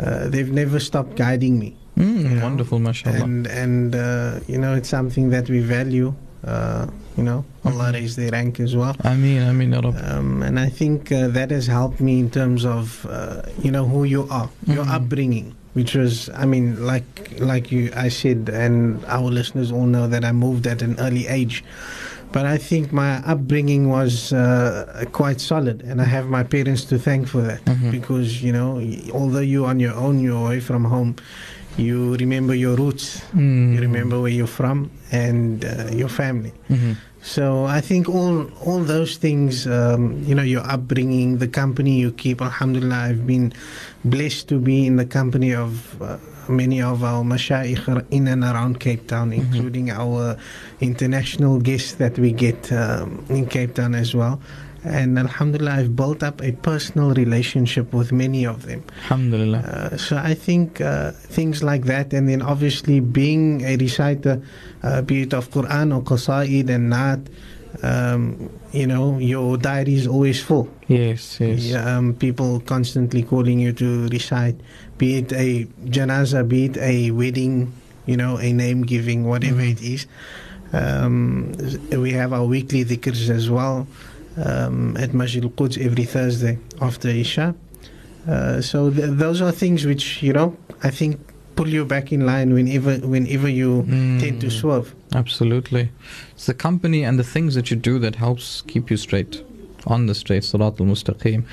uh, 0.00 0.28
they've 0.32 0.52
never 0.52 0.80
stopped 0.80 1.16
guiding 1.16 1.58
me 1.58 1.76
Mm, 1.96 2.22
you 2.22 2.28
know, 2.36 2.42
wonderful, 2.44 2.78
mashallah. 2.78 3.22
and 3.22 3.46
and 3.46 3.94
uh, 3.94 4.40
you 4.48 4.56
know 4.56 4.72
it's 4.74 4.88
something 4.88 5.28
that 5.30 5.50
we 5.50 5.60
value 5.60 6.14
uh, 6.44 6.86
you 7.18 7.22
know 7.22 7.44
allah 7.68 7.92
Mhm. 7.92 7.94
raise 7.94 8.16
their 8.16 8.30
rank 8.32 8.58
as 8.60 8.74
well 8.74 8.96
I 9.04 9.14
mean, 9.14 9.42
I 9.42 9.52
mean, 9.52 9.74
um, 9.74 10.42
and 10.42 10.58
I 10.58 10.68
think 10.70 11.12
uh, 11.12 11.28
that 11.36 11.50
has 11.50 11.66
helped 11.68 12.00
me 12.00 12.18
in 12.18 12.30
terms 12.30 12.64
of 12.64 13.04
uh, 13.10 13.42
you 13.62 13.70
know 13.70 13.84
who 13.86 14.04
you 14.04 14.26
are, 14.30 14.48
your 14.66 14.84
Mhm. 14.86 14.94
upbringing, 14.96 15.46
which 15.74 15.92
was 15.94 16.30
I 16.34 16.46
mean 16.46 16.80
like 16.92 17.04
like 17.38 17.70
you 17.70 17.92
I 17.94 18.08
said, 18.08 18.48
and 18.48 19.04
our 19.06 19.28
listeners 19.30 19.70
all 19.70 19.86
know 19.86 20.08
that 20.08 20.24
I 20.24 20.32
moved 20.32 20.66
at 20.66 20.80
an 20.80 20.96
early 20.98 21.26
age. 21.28 21.62
But 22.32 22.46
I 22.48 22.56
think 22.56 22.94
my 22.96 23.20
upbringing 23.28 23.90
was 23.92 24.32
uh, 24.32 25.04
quite 25.12 25.38
solid, 25.38 25.82
and 25.84 26.00
I 26.00 26.08
have 26.08 26.26
my 26.32 26.42
parents 26.42 26.82
to 26.88 26.96
thank 26.98 27.28
for 27.28 27.42
that. 27.44 27.60
Mhm. 27.68 27.90
Because 27.92 28.40
you 28.42 28.52
know, 28.56 28.80
although 29.12 29.44
you're 29.44 29.68
on 29.68 29.78
your 29.78 29.92
own, 29.92 30.18
you're 30.24 30.40
away 30.46 30.60
from 30.64 30.84
home, 30.88 31.12
you 31.76 32.14
remember 32.16 32.54
your 32.54 32.76
roots, 32.76 33.20
Mm. 33.34 33.74
you 33.74 33.80
remember 33.80 34.20
where 34.20 34.30
you're 34.32 34.46
from, 34.60 34.90
and 35.10 35.64
uh, 35.64 35.88
your 35.92 36.08
family. 36.08 36.52
Mhm. 36.70 36.96
So 37.22 37.66
I 37.66 37.80
think 37.80 38.08
all 38.08 38.50
all 38.66 38.82
those 38.82 39.16
things, 39.16 39.66
um, 39.66 40.22
you 40.26 40.34
know, 40.34 40.42
your 40.42 40.64
upbringing, 40.66 41.38
the 41.38 41.46
company 41.48 42.00
you 42.00 42.10
keep. 42.12 42.42
Alhamdulillah, 42.42 42.96
I've 43.10 43.26
been 43.26 43.52
blessed 44.04 44.48
to 44.48 44.58
be 44.58 44.86
in 44.86 44.96
the 44.96 45.04
company 45.06 45.54
of 45.54 45.70
uh, 46.02 46.16
many 46.48 46.82
of 46.82 47.04
our 47.04 47.22
mashayikh 47.22 48.04
in 48.10 48.26
and 48.26 48.42
around 48.42 48.80
Cape 48.80 49.06
Town, 49.06 49.30
Mhm. 49.30 49.38
including 49.38 49.90
our 49.90 50.36
international 50.80 51.60
guests 51.60 51.92
that 52.02 52.18
we 52.18 52.32
get 52.32 52.72
um, 52.72 53.24
in 53.28 53.46
Cape 53.46 53.74
Town 53.74 53.94
as 53.94 54.14
well. 54.14 54.40
And 54.84 55.16
Alhamdulillah, 55.18 55.70
I've 55.72 55.94
built 55.94 56.22
up 56.24 56.42
a 56.42 56.52
personal 56.52 57.14
relationship 57.14 57.92
with 57.92 58.10
many 58.10 58.44
of 58.46 58.66
them. 58.66 58.82
Alhamdulillah. 59.04 59.58
Uh, 59.58 59.96
so 59.96 60.16
I 60.16 60.34
think 60.34 60.80
uh, 60.80 61.12
things 61.12 61.62
like 61.62 61.84
that, 61.84 62.12
and 62.12 62.28
then 62.28 62.42
obviously 62.42 62.98
being 62.98 63.62
a 63.64 63.76
reciter, 63.76 64.42
uh, 64.82 65.02
be 65.02 65.22
it 65.22 65.34
of 65.34 65.50
Quran 65.50 65.94
or 65.96 66.02
Qasaid 66.02 66.68
and 66.68 66.92
Naat, 66.92 67.26
um, 67.82 68.50
you 68.72 68.86
know, 68.86 69.18
your 69.18 69.56
diary 69.56 69.94
is 69.94 70.06
always 70.06 70.42
full. 70.42 70.68
Yes, 70.88 71.38
yes. 71.40 71.74
Um, 71.74 72.14
people 72.14 72.60
constantly 72.60 73.22
calling 73.22 73.60
you 73.60 73.72
to 73.74 74.08
recite, 74.08 74.56
be 74.98 75.18
it 75.18 75.32
a 75.32 75.64
janaza, 75.86 76.46
be 76.46 76.66
it 76.66 76.76
a 76.78 77.12
wedding, 77.12 77.72
you 78.06 78.16
know, 78.16 78.36
a 78.38 78.52
name 78.52 78.82
giving, 78.82 79.24
whatever 79.24 79.60
Mhm. 79.62 79.72
it 79.72 79.80
is. 79.82 80.06
Um, 80.74 81.52
we 81.92 82.12
have 82.12 82.32
our 82.32 82.44
weekly 82.46 82.84
dhikrs 82.84 83.28
as 83.28 83.48
well 83.50 83.86
um, 84.36 84.96
at 84.96 85.12
Masjid 85.14 85.42
al-Quds 85.44 85.78
every 85.78 86.04
Thursday 86.04 86.58
after 86.80 87.08
Isha. 87.08 87.54
Uh, 88.28 88.60
so 88.60 88.90
th- 88.90 89.10
those 89.10 89.40
are 89.42 89.50
things 89.52 89.84
which, 89.84 90.22
you 90.22 90.32
know, 90.32 90.56
I 90.82 90.90
think 90.90 91.18
pull 91.56 91.68
you 91.68 91.84
back 91.84 92.12
in 92.12 92.24
line 92.24 92.54
whenever 92.54 92.96
whenever 92.98 93.48
you 93.48 93.82
tend 94.20 94.40
to 94.40 94.46
Mm. 94.46 94.60
swerve. 94.60 94.94
Absolutely. 95.14 95.90
It's 96.34 96.46
the 96.46 96.54
company 96.54 97.04
and 97.04 97.18
the 97.18 97.24
things 97.24 97.54
that 97.56 97.70
you 97.70 97.76
do 97.76 97.98
that 97.98 98.16
helps 98.16 98.62
keep 98.66 98.90
you 98.90 98.96
straight, 98.96 99.42
on 99.86 100.06
the 100.06 100.14
straight, 100.14 100.44
Sirat 100.44 100.80
al 100.80 100.86
Mustaqim. 100.86 101.44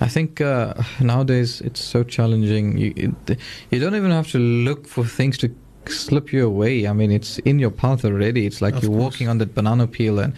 I 0.00 0.08
think 0.08 0.40
uh, 0.40 0.74
nowadays 1.00 1.60
it's 1.60 1.80
so 1.80 2.02
challenging. 2.02 2.76
You, 2.78 2.92
it, 2.96 3.38
you 3.70 3.78
don't 3.78 3.94
even 3.94 4.10
have 4.10 4.28
to 4.32 4.38
look 4.38 4.88
for 4.88 5.04
things 5.04 5.38
to 5.38 5.48
slip 5.90 6.32
you 6.32 6.46
away. 6.46 6.86
I 6.86 6.92
mean, 6.92 7.10
it's 7.10 7.38
in 7.40 7.58
your 7.58 7.70
path 7.70 8.04
already. 8.04 8.46
It's 8.46 8.60
like 8.62 8.74
Of 8.74 8.82
you're 8.82 8.92
course. 8.92 9.02
walking 9.04 9.28
on 9.28 9.38
that 9.38 9.54
banana 9.54 9.86
peel 9.86 10.18
and 10.18 10.32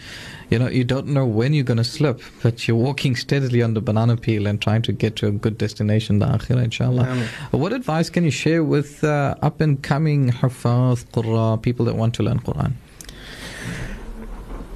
you 0.50 0.59
know 0.61 0.68
you 0.68 0.85
don't 0.85 1.09
know 1.09 1.26
when 1.26 1.52
you're 1.54 1.64
going 1.64 1.76
to 1.76 1.82
slip 1.98 2.20
but 2.42 2.68
you're 2.68 2.76
walking 2.76 3.16
steadily 3.16 3.62
on 3.62 3.74
the 3.74 3.80
banana 3.80 4.16
peel 4.16 4.46
and 4.46 4.62
trying 4.62 4.80
to 4.82 4.92
get 4.92 5.16
to 5.16 5.26
a 5.26 5.32
good 5.32 5.59
destination 5.59 6.20
the 6.20 6.26
akhirah 6.26 6.62
inshallah 6.62 7.04
Um, 7.09 7.61
what 7.62 7.72
advice 7.72 8.09
can 8.11 8.22
you 8.22 8.30
share 8.30 8.62
with 8.62 9.02
uh, 9.02 9.35
up 9.42 9.61
and 9.61 9.82
coming 9.82 10.30
hafaz 10.30 11.04
qurra 11.14 11.61
people 11.61 11.85
that 11.87 11.96
want 11.96 12.14
to 12.14 12.22
learn 12.22 12.38
quran 12.38 12.74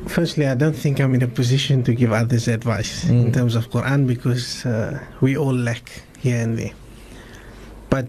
Firstly, 0.06 0.46
I 0.46 0.54
don't 0.54 0.74
think 0.74 0.98
I'm 0.98 1.14
in 1.14 1.22
a 1.22 1.28
position 1.28 1.82
to 1.84 1.94
give 1.94 2.10
others 2.10 2.48
advice 2.48 3.04
in 3.08 3.26
Mm. 3.26 3.34
terms 3.34 3.54
of 3.54 3.70
Quran 3.70 4.06
because 4.06 4.64
uh, 4.66 4.98
we 5.20 5.36
all 5.36 5.54
lack 5.54 5.84
here 6.18 6.40
and 6.42 6.58
there. 6.58 6.72
But 7.90 8.08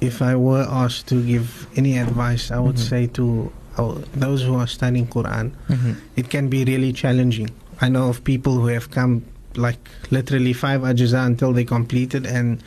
if 0.00 0.22
I 0.22 0.34
were 0.36 0.66
asked 0.68 1.06
to 1.08 1.22
give 1.22 1.66
any 1.76 1.98
advice, 1.98 2.50
I 2.50 2.58
would 2.58 2.76
Mhm. 2.76 2.88
say 2.90 3.06
to 3.18 3.52
our, 3.78 4.00
those 4.14 4.42
who 4.42 4.54
are 4.56 4.66
studying 4.66 5.06
Quran, 5.06 5.52
mm-hmm. 5.68 5.92
it 6.16 6.28
can 6.30 6.48
be 6.48 6.64
really 6.64 6.92
challenging. 6.92 7.50
I 7.80 7.88
know 7.88 8.08
of 8.08 8.24
people 8.24 8.54
who 8.60 8.66
have 8.68 8.90
come 8.90 9.22
like 9.56 9.80
literally 10.10 10.52
five 10.52 10.82
ajza 10.82 11.24
until 11.26 11.52
they 11.52 11.64
completed 11.64 12.24
and 12.26 12.62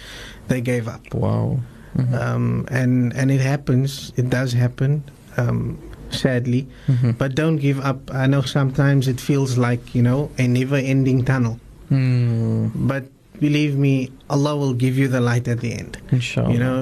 they 0.47 0.61
gave 0.61 0.87
up. 0.87 1.01
wow 1.13 1.59
Mhm. 1.95 2.13
Um, 2.17 2.65
and 2.73 3.13
and 3.13 3.29
it 3.29 3.41
happens. 3.41 4.11
It 4.17 4.29
does 4.29 4.53
happen. 4.53 5.03
Um, 5.37 5.77
sadly, 6.09 6.65
Mhm. 6.89 7.17
but 7.17 7.35
don't 7.37 7.57
give 7.57 7.77
up. 7.81 8.09
I 8.13 8.25
know 8.25 8.41
sometimes 8.41 9.07
it 9.07 9.21
feels 9.21 9.57
like, 9.57 9.93
you 9.93 10.01
know, 10.01 10.29
a 10.37 10.45
never 10.47 10.75
ending 10.77 11.21
tunnel. 11.25 11.57
Mm, 11.93 12.69
But 12.89 13.12
believe 13.47 13.73
me, 13.87 13.93
Allah 14.35 14.53
will 14.61 14.75
give 14.83 14.95
you 15.01 15.07
the 15.15 15.21
light 15.29 15.45
at 15.53 15.59
the 15.65 15.71
end. 15.81 15.93
inshallah 16.17 16.51
You 16.53 16.59
know, 16.65 16.77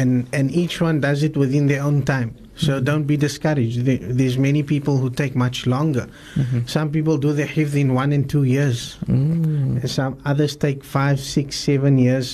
and, 0.00 0.10
and 0.38 0.46
each 0.62 0.76
one 0.88 0.96
does 1.08 1.20
it 1.28 1.34
within 1.42 1.64
their 1.72 1.82
own 1.88 1.98
time. 2.14 2.30
So 2.66 2.72
Mhm. 2.72 2.84
don't 2.90 3.06
be 3.12 3.16
discouraged. 3.28 3.78
There's 4.20 4.36
many 4.48 4.62
people 4.74 4.94
who 5.00 5.08
take 5.22 5.34
much 5.46 5.58
longer. 5.76 6.04
Mhm. 6.40 6.58
Some 6.76 6.88
people 6.96 7.14
do 7.26 7.30
their 7.38 7.50
hifz 7.56 7.74
in 7.84 7.88
one 8.02 8.10
and 8.16 8.24
two 8.34 8.44
years. 8.56 8.78
Mm. 9.08 9.88
Some 9.98 10.12
others 10.32 10.52
take 10.66 10.78
five, 10.98 11.16
six, 11.36 11.46
seven 11.70 11.94
years. 12.06 12.28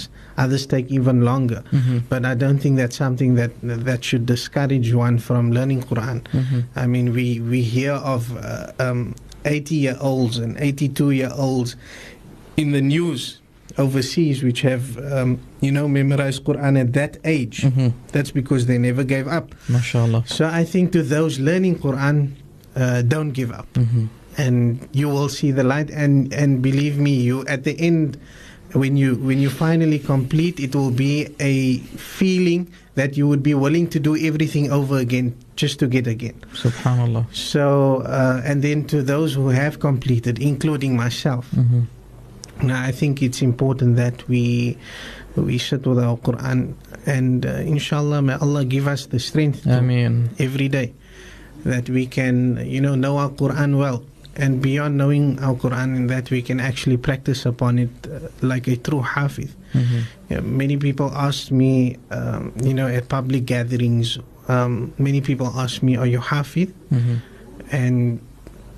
Others 0.45 0.65
take 0.75 0.87
even 0.99 1.17
longer. 1.31 1.61
Mhm. 1.73 1.97
But 2.12 2.21
I 2.33 2.35
don't 2.43 2.59
think 2.62 2.75
that's 2.83 2.99
something 3.05 3.31
that 3.41 3.53
that 3.89 4.01
should 4.09 4.25
discourage 4.35 4.89
one 5.07 5.17
from 5.29 5.43
learning 5.59 5.81
Quran. 5.91 6.19
Mhm. 6.41 6.59
I 6.83 6.85
mean, 6.95 7.07
we, 7.19 7.27
we 7.53 7.61
hear 7.77 7.95
of 8.15 8.23
uh, 8.37 8.85
um, 8.87 9.01
80 9.45 9.77
year 9.85 9.97
olds 10.11 10.37
and 10.45 10.53
82 10.59 11.11
year 11.21 11.31
olds 11.47 11.71
in 12.62 12.69
the 12.77 12.83
news 12.95 13.23
overseas 13.79 14.42
which 14.42 14.63
have, 14.63 14.96
um, 15.13 15.38
you 15.61 15.71
know, 15.71 15.87
memorized 15.88 16.44
Quran 16.44 16.81
at 16.81 16.92
that 16.94 17.19
age. 17.25 17.63
Mhm. 17.63 17.92
That's 18.13 18.31
because 18.31 18.67
they 18.67 18.79
never 18.79 19.05
gave 19.05 19.27
up. 19.29 19.55
mashallah 19.69 20.25
So 20.27 20.46
I 20.46 20.65
think 20.65 20.92
to 20.92 21.03
those 21.03 21.38
learning 21.38 21.77
Quran, 21.79 22.31
uh, 22.75 23.03
don't 23.03 23.33
give 23.33 23.53
up. 23.53 23.69
Mhm. 23.75 24.09
And 24.38 24.81
you 24.92 25.09
will 25.09 25.29
see 25.29 25.50
the 25.50 25.65
light. 25.65 25.90
And, 25.90 26.33
and 26.33 26.61
believe 26.61 26.98
me, 26.98 27.15
you 27.21 27.44
at 27.48 27.65
the 27.65 27.79
end, 27.81 28.17
when 28.73 28.96
you 28.96 29.15
when 29.17 29.38
you 29.40 29.48
finally 29.48 29.98
complete, 29.98 30.61
it 30.61 30.75
will 30.75 30.90
be 30.90 31.29
a 31.40 31.79
feeling 31.96 32.69
that 32.94 33.17
you 33.17 33.27
would 33.29 33.42
be 33.42 33.55
willing 33.55 33.88
to 33.88 33.98
do 34.00 34.17
everything 34.17 34.71
over 34.73 34.98
again 34.98 35.33
just 35.57 35.79
to 35.79 35.87
get 35.87 36.07
again. 36.07 36.35
Subhanallah. 36.53 37.25
So, 37.33 38.03
uh, 38.05 38.42
and 38.44 38.61
then 38.63 38.85
to 38.92 39.03
those 39.03 39.33
who 39.35 39.48
have 39.48 39.79
completed, 39.81 40.38
including 40.38 40.96
myself. 40.96 41.46
hmm 41.55 41.63
Now, 41.73 41.96
I 42.63 42.90
think 42.92 43.23
it's 43.23 43.42
important 43.42 43.96
that 43.96 44.27
we 44.29 44.77
we 45.37 45.59
sit 45.59 45.87
with 45.87 45.98
our 46.00 46.17
Quran, 46.17 46.73
and 47.04 47.44
uh, 47.44 47.61
inshallah, 47.61 48.23
may 48.23 48.35
Allah 48.40 48.65
give 48.65 48.88
us 48.88 49.07
the 49.07 49.19
strength 49.21 49.65
to 49.65 49.79
Ameen. 49.85 50.31
every 50.40 50.69
day 50.69 50.94
that 51.65 51.90
we 51.90 52.07
can, 52.07 52.57
you 52.65 52.81
know, 52.81 52.94
know 52.94 53.19
our 53.19 53.29
Quran 53.29 53.77
well, 53.77 54.00
and 54.37 54.63
beyond 54.63 54.96
knowing 54.96 55.37
our 55.44 55.52
Quran, 55.54 55.96
and 55.96 56.09
that 56.09 56.31
we 56.31 56.40
can 56.40 56.57
actually 56.61 56.96
practice 56.96 57.44
upon 57.44 57.79
it 57.79 57.92
uh, 58.09 58.33
like 58.40 58.67
a 58.69 58.77
true 58.81 59.02
hafiz. 59.04 59.52
hmm 59.77 60.09
Yeah, 60.33 60.40
many 60.40 60.77
people 60.81 61.13
ask 61.13 61.52
me, 61.52 61.98
um, 62.11 62.52
you 62.65 62.73
know, 62.73 62.88
at 62.88 63.09
public 63.13 63.44
gatherings. 63.44 64.17
Um, 64.48 64.94
many 64.96 65.21
people 65.21 65.52
ask 65.52 65.83
me, 65.85 65.96
"Are 66.00 66.09
you 66.09 66.21
hafiz?" 66.25 66.73
hmm 66.88 67.21
And 67.71 68.21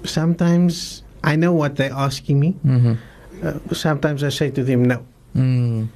sometimes 0.04 1.02
I 1.22 1.36
know 1.36 1.52
what 1.52 1.76
they're 1.76 1.94
asking 1.94 2.40
me. 2.40 2.58
hmm 2.66 2.94
Uh, 3.42 3.58
sometimes 3.72 4.24
I 4.24 4.30
say 4.30 4.50
to 4.50 4.64
them, 4.64 4.84
"No." 4.84 5.04
Mm. 5.36 5.88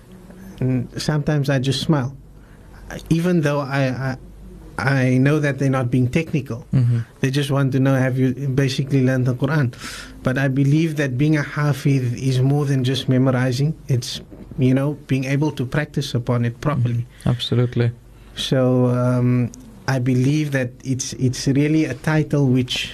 and 0.60 0.88
sometimes 1.00 1.48
I 1.50 1.58
just 1.58 1.80
smile, 1.80 2.14
even 3.10 3.40
though 3.40 3.60
I 3.60 3.88
I, 3.88 4.16
I 4.78 5.18
know 5.18 5.40
that 5.40 5.58
they're 5.58 5.70
not 5.70 5.90
being 5.90 6.08
technical. 6.08 6.66
hmm 6.70 7.00
They 7.20 7.30
just 7.30 7.50
want 7.50 7.72
to 7.72 7.80
know 7.80 7.94
have 7.94 8.18
you 8.18 8.32
basically 8.32 9.02
learned 9.04 9.26
the 9.26 9.34
Quran. 9.34 9.74
But 10.22 10.38
I 10.38 10.48
believe 10.48 10.96
that 10.96 11.18
being 11.18 11.36
a 11.36 11.42
hafiz 11.42 12.12
is 12.14 12.40
more 12.40 12.64
than 12.64 12.84
just 12.84 13.08
memorizing. 13.08 13.74
It's 13.88 14.20
you 14.58 14.74
know 14.74 14.94
being 15.06 15.24
able 15.24 15.50
to 15.52 15.64
practice 15.66 16.14
upon 16.14 16.44
it 16.44 16.60
properly. 16.60 17.06
Absolutely. 17.26 17.90
So 18.36 18.86
um, 18.86 19.50
I 19.88 19.98
believe 19.98 20.52
that 20.52 20.70
it's 20.84 21.12
it's 21.14 21.46
really 21.48 21.84
a 21.84 21.94
title 21.94 22.46
which 22.46 22.92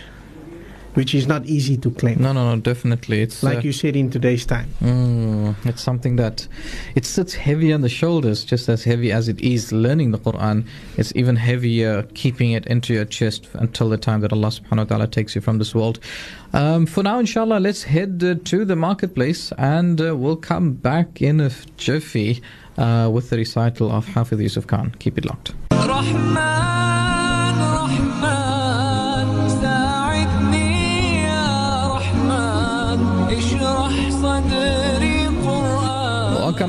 which 0.95 1.15
is 1.15 1.27
not 1.27 1.47
easy 1.47 1.77
to 1.77 1.91
claim. 1.91 2.21
No, 2.21 2.33
no, 2.33 2.55
no, 2.55 2.61
definitely. 2.61 3.23
It's 3.23 3.43
uh, 3.43 3.49
like 3.49 3.59
uh, 3.59 3.63
you 3.63 3.73
said 3.73 3.97
in 3.97 4.11
today's 4.11 4.45
time. 4.47 4.69
Mm, 4.81 5.55
it's 5.67 5.83
something 5.83 6.17
that 6.17 6.47
it 6.95 7.05
sits 7.05 7.35
heavy 7.35 7.73
on 7.73 7.83
the 7.83 7.89
shoulders, 7.89 8.45
just 8.45 8.69
as 8.69 8.85
heavy 8.85 9.13
as 9.13 9.29
it 9.29 9.41
is 9.41 9.73
learning 9.73 10.11
the 10.11 10.19
Quran. 10.19 10.67
It's 10.97 11.13
even 11.15 11.37
heavier 11.37 12.05
keeping 12.15 12.53
it 12.53 12.67
into 12.67 12.95
your 12.95 13.05
chest 13.05 13.49
until 13.55 13.89
the 13.89 13.99
time 13.99 14.21
that 14.23 14.33
Allah 14.33 14.49
Subhanahu 14.49 14.91
wa 14.91 14.97
Taala 14.97 15.11
takes 15.11 15.35
you 15.35 15.41
from 15.41 15.59
this 15.59 15.75
world. 15.75 16.01
Um, 16.53 16.87
for 16.87 17.03
now, 17.03 17.19
inshallah, 17.19 17.61
let's 17.61 17.83
head 17.83 18.23
uh, 18.25 18.35
to 18.45 18.65
the 18.65 18.77
marketplace, 18.77 19.53
and 19.59 20.01
uh, 20.01 20.17
we'll 20.17 20.37
come 20.37 20.73
back 20.73 21.21
in 21.21 21.41
a 21.41 21.51
jiffy 21.77 22.43
uh, 22.79 23.11
with 23.13 23.31
the 23.31 23.37
recital 23.37 23.91
of 23.91 24.07
Hafiz 24.09 24.41
Yusuf 24.41 24.67
Khan. 24.67 24.95
Keep 24.99 25.19
it 25.19 25.25
locked. 25.25 25.53
Rahman. 25.71 26.78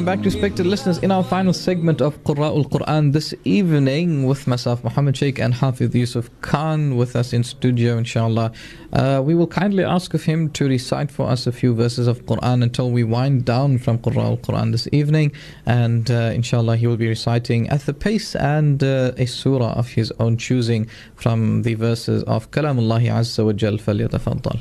back, 0.08 0.24
respected 0.24 0.66
listeners, 0.66 0.98
in 0.98 1.10
our 1.10 1.22
final 1.22 1.52
segment 1.52 2.00
of 2.00 2.16
Qura'ul 2.24 2.68
Quran 2.70 3.12
this 3.12 3.34
evening 3.44 4.24
with 4.24 4.46
myself, 4.46 4.82
Muhammad 4.82 5.16
Sheikh, 5.16 5.38
and 5.38 5.52
Hafiz 5.52 5.94
Yusuf 5.94 6.30
Khan 6.40 6.96
with 6.96 7.14
us 7.14 7.32
in 7.32 7.44
studio, 7.44 7.98
inshallah. 7.98 8.50
Uh, 8.92 9.22
we 9.22 9.34
will 9.34 9.46
kindly 9.46 9.84
ask 9.84 10.14
of 10.14 10.24
him 10.24 10.50
to 10.50 10.66
recite 10.66 11.10
for 11.10 11.28
us 11.28 11.46
a 11.46 11.52
few 11.52 11.74
verses 11.74 12.06
of 12.06 12.24
Quran 12.24 12.62
until 12.62 12.90
we 12.90 13.04
wind 13.04 13.44
down 13.44 13.78
from 13.78 13.98
Qura'ul 13.98 14.40
Quran 14.40 14.72
this 14.72 14.88
evening, 14.90 15.32
and 15.66 16.10
uh, 16.10 16.32
inshallah, 16.34 16.76
he 16.76 16.86
will 16.86 16.96
be 16.96 17.08
reciting 17.08 17.68
at 17.68 17.82
the 17.82 17.94
pace 17.94 18.34
and 18.34 18.82
uh, 18.82 19.12
a 19.18 19.26
surah 19.26 19.74
of 19.74 19.88
his 19.90 20.12
own 20.18 20.36
choosing 20.38 20.88
from 21.14 21.62
the 21.62 21.74
verses 21.74 22.22
of 22.24 22.50
Kalamullahi 22.50 23.08
Azza 23.10 23.44
wa 23.44 23.52
Jal. 23.52 23.78
فليتفضل. 23.78 24.60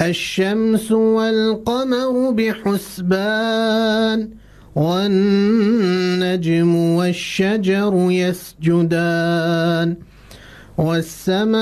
الشمس 0.00 0.92
والقمر 0.92 2.30
بحسبان 2.30 4.28
والنجم 4.76 6.76
والشجر 6.76 8.06
يسجدان 8.10 9.96
والسماء 10.78 11.56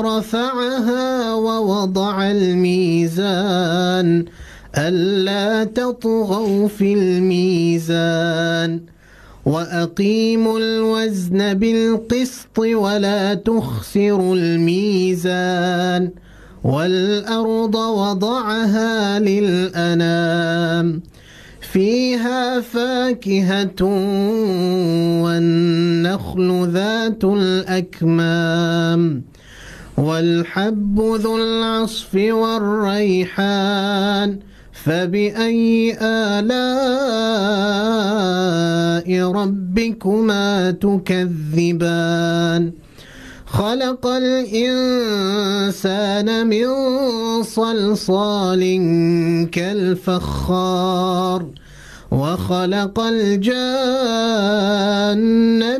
رفعها 0.00 1.34
ووضع 1.34 2.30
الميزان 2.30 4.24
ألا 4.78 5.64
تطغوا 5.64 6.68
في 6.68 6.94
الميزان 6.94 8.80
وأقيموا 9.46 10.58
الوزن 10.58 11.54
بالقسط 11.54 12.58
ولا 12.58 13.34
تخسروا 13.34 14.36
الميزان 14.36 16.10
والأرض 16.64 17.74
وضعها 17.74 19.18
للأنام 19.18 21.00
فيها 21.72 22.60
فاكهة 22.60 23.84
والنخل 25.22 26.68
ذات 26.72 27.24
الأكمام 27.24 29.22
والحب 29.98 31.00
ذو 31.00 31.36
العصف 31.36 32.14
والريحان 32.94 34.38
فبأي 34.72 35.96
آلاء 36.00 36.50
ربكما 39.32 40.70
تكذبان؟ 40.70 42.72
خلق 43.52 44.06
الإنسان 44.06 45.26
من 46.46 46.66
صلصال 47.42 48.62
كالفخار 49.52 51.46
وخلق 52.10 53.00
الجان 53.00 53.50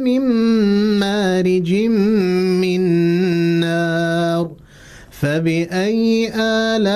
من 0.03 0.21
مارج 0.99 1.75
من 2.63 2.81
نار 3.61 4.51
فبأي 5.11 6.33
آلاء 6.35 6.91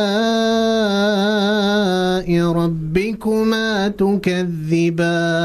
ربكما 2.53 3.89
تكذبان؟ 3.89 5.45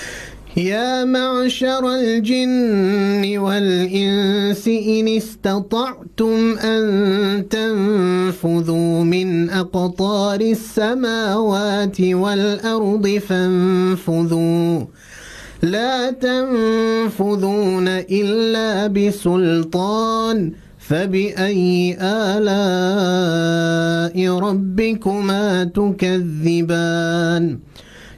يا 0.57 1.05
معشر 1.05 1.95
الجن 1.95 3.37
والإنس 3.37 4.67
إن 4.67 5.07
استطعتم 5.07 6.57
أن 6.57 7.49
تنفذوا 7.49 9.03
من 9.03 9.49
أقطار 9.49 10.41
السماوات 10.41 12.01
والأرض 12.01 13.07
فانفذوا. 13.27 14.81
لا 15.63 16.11
تنفذون 16.11 17.87
إلا 17.87 18.87
بسلطان. 18.87 20.51
فبأي 20.77 21.97
آلاء 22.01 22.47
ربكما 24.39 25.63
تكذبان؟ 25.63 27.59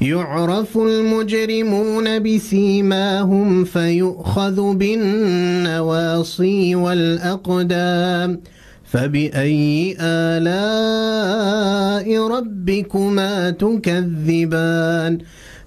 يعرف 0.00 0.78
المجرمون 0.78 2.18
بسيماهم 2.18 3.64
فيؤخذ 3.64 4.74
بالنواصي 4.74 6.74
والأقدام. 6.74 8.40
فبأي 8.84 9.96
آلاء 10.00 12.28
ربكما 12.28 13.50
تكذبان؟ 13.50 15.18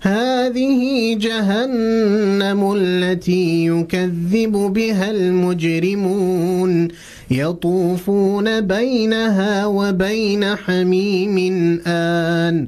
هذه 0.02 1.14
جهنم 1.14 2.74
التي 2.78 3.66
يكذب 3.66 4.52
بها 4.52 5.12
المجرمون. 5.12 6.88
يطوفون 7.32 8.62
بينها 8.62 9.66
وبين 9.66 10.56
حميم 10.56 11.38
آن. 11.88 12.68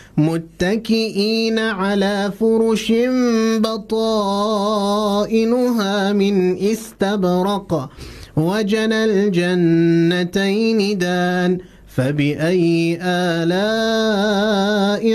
متكئين 0.27 1.59
على 1.59 2.31
فرش 2.39 2.91
بطائنها 4.71 6.13
من 6.13 6.57
استبرق 6.57 7.89
وجنى 8.37 9.05
الجنتين 9.05 10.97
دان 10.97 11.57
فبأي 11.87 12.97
آلاء 13.01 14.03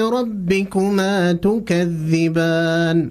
ربكما 0.08 1.32
تكذبان 1.32 3.10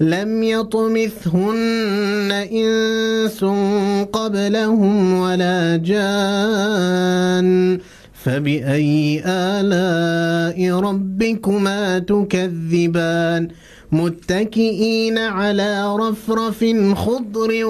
لم 0.00 0.42
يطمثهن 0.42 2.32
إنس 2.52 3.44
قبلهم 4.12 5.20
ولا 5.20 5.76
جان 5.76 7.78
فبأي 8.24 9.22
آلاء 9.26 10.80
ربكما 10.80 11.98
تكذبان؟ 11.98 13.48
متكئين 13.92 15.18
على 15.18 15.96
رفرف 15.96 16.64
خضر 16.94 17.64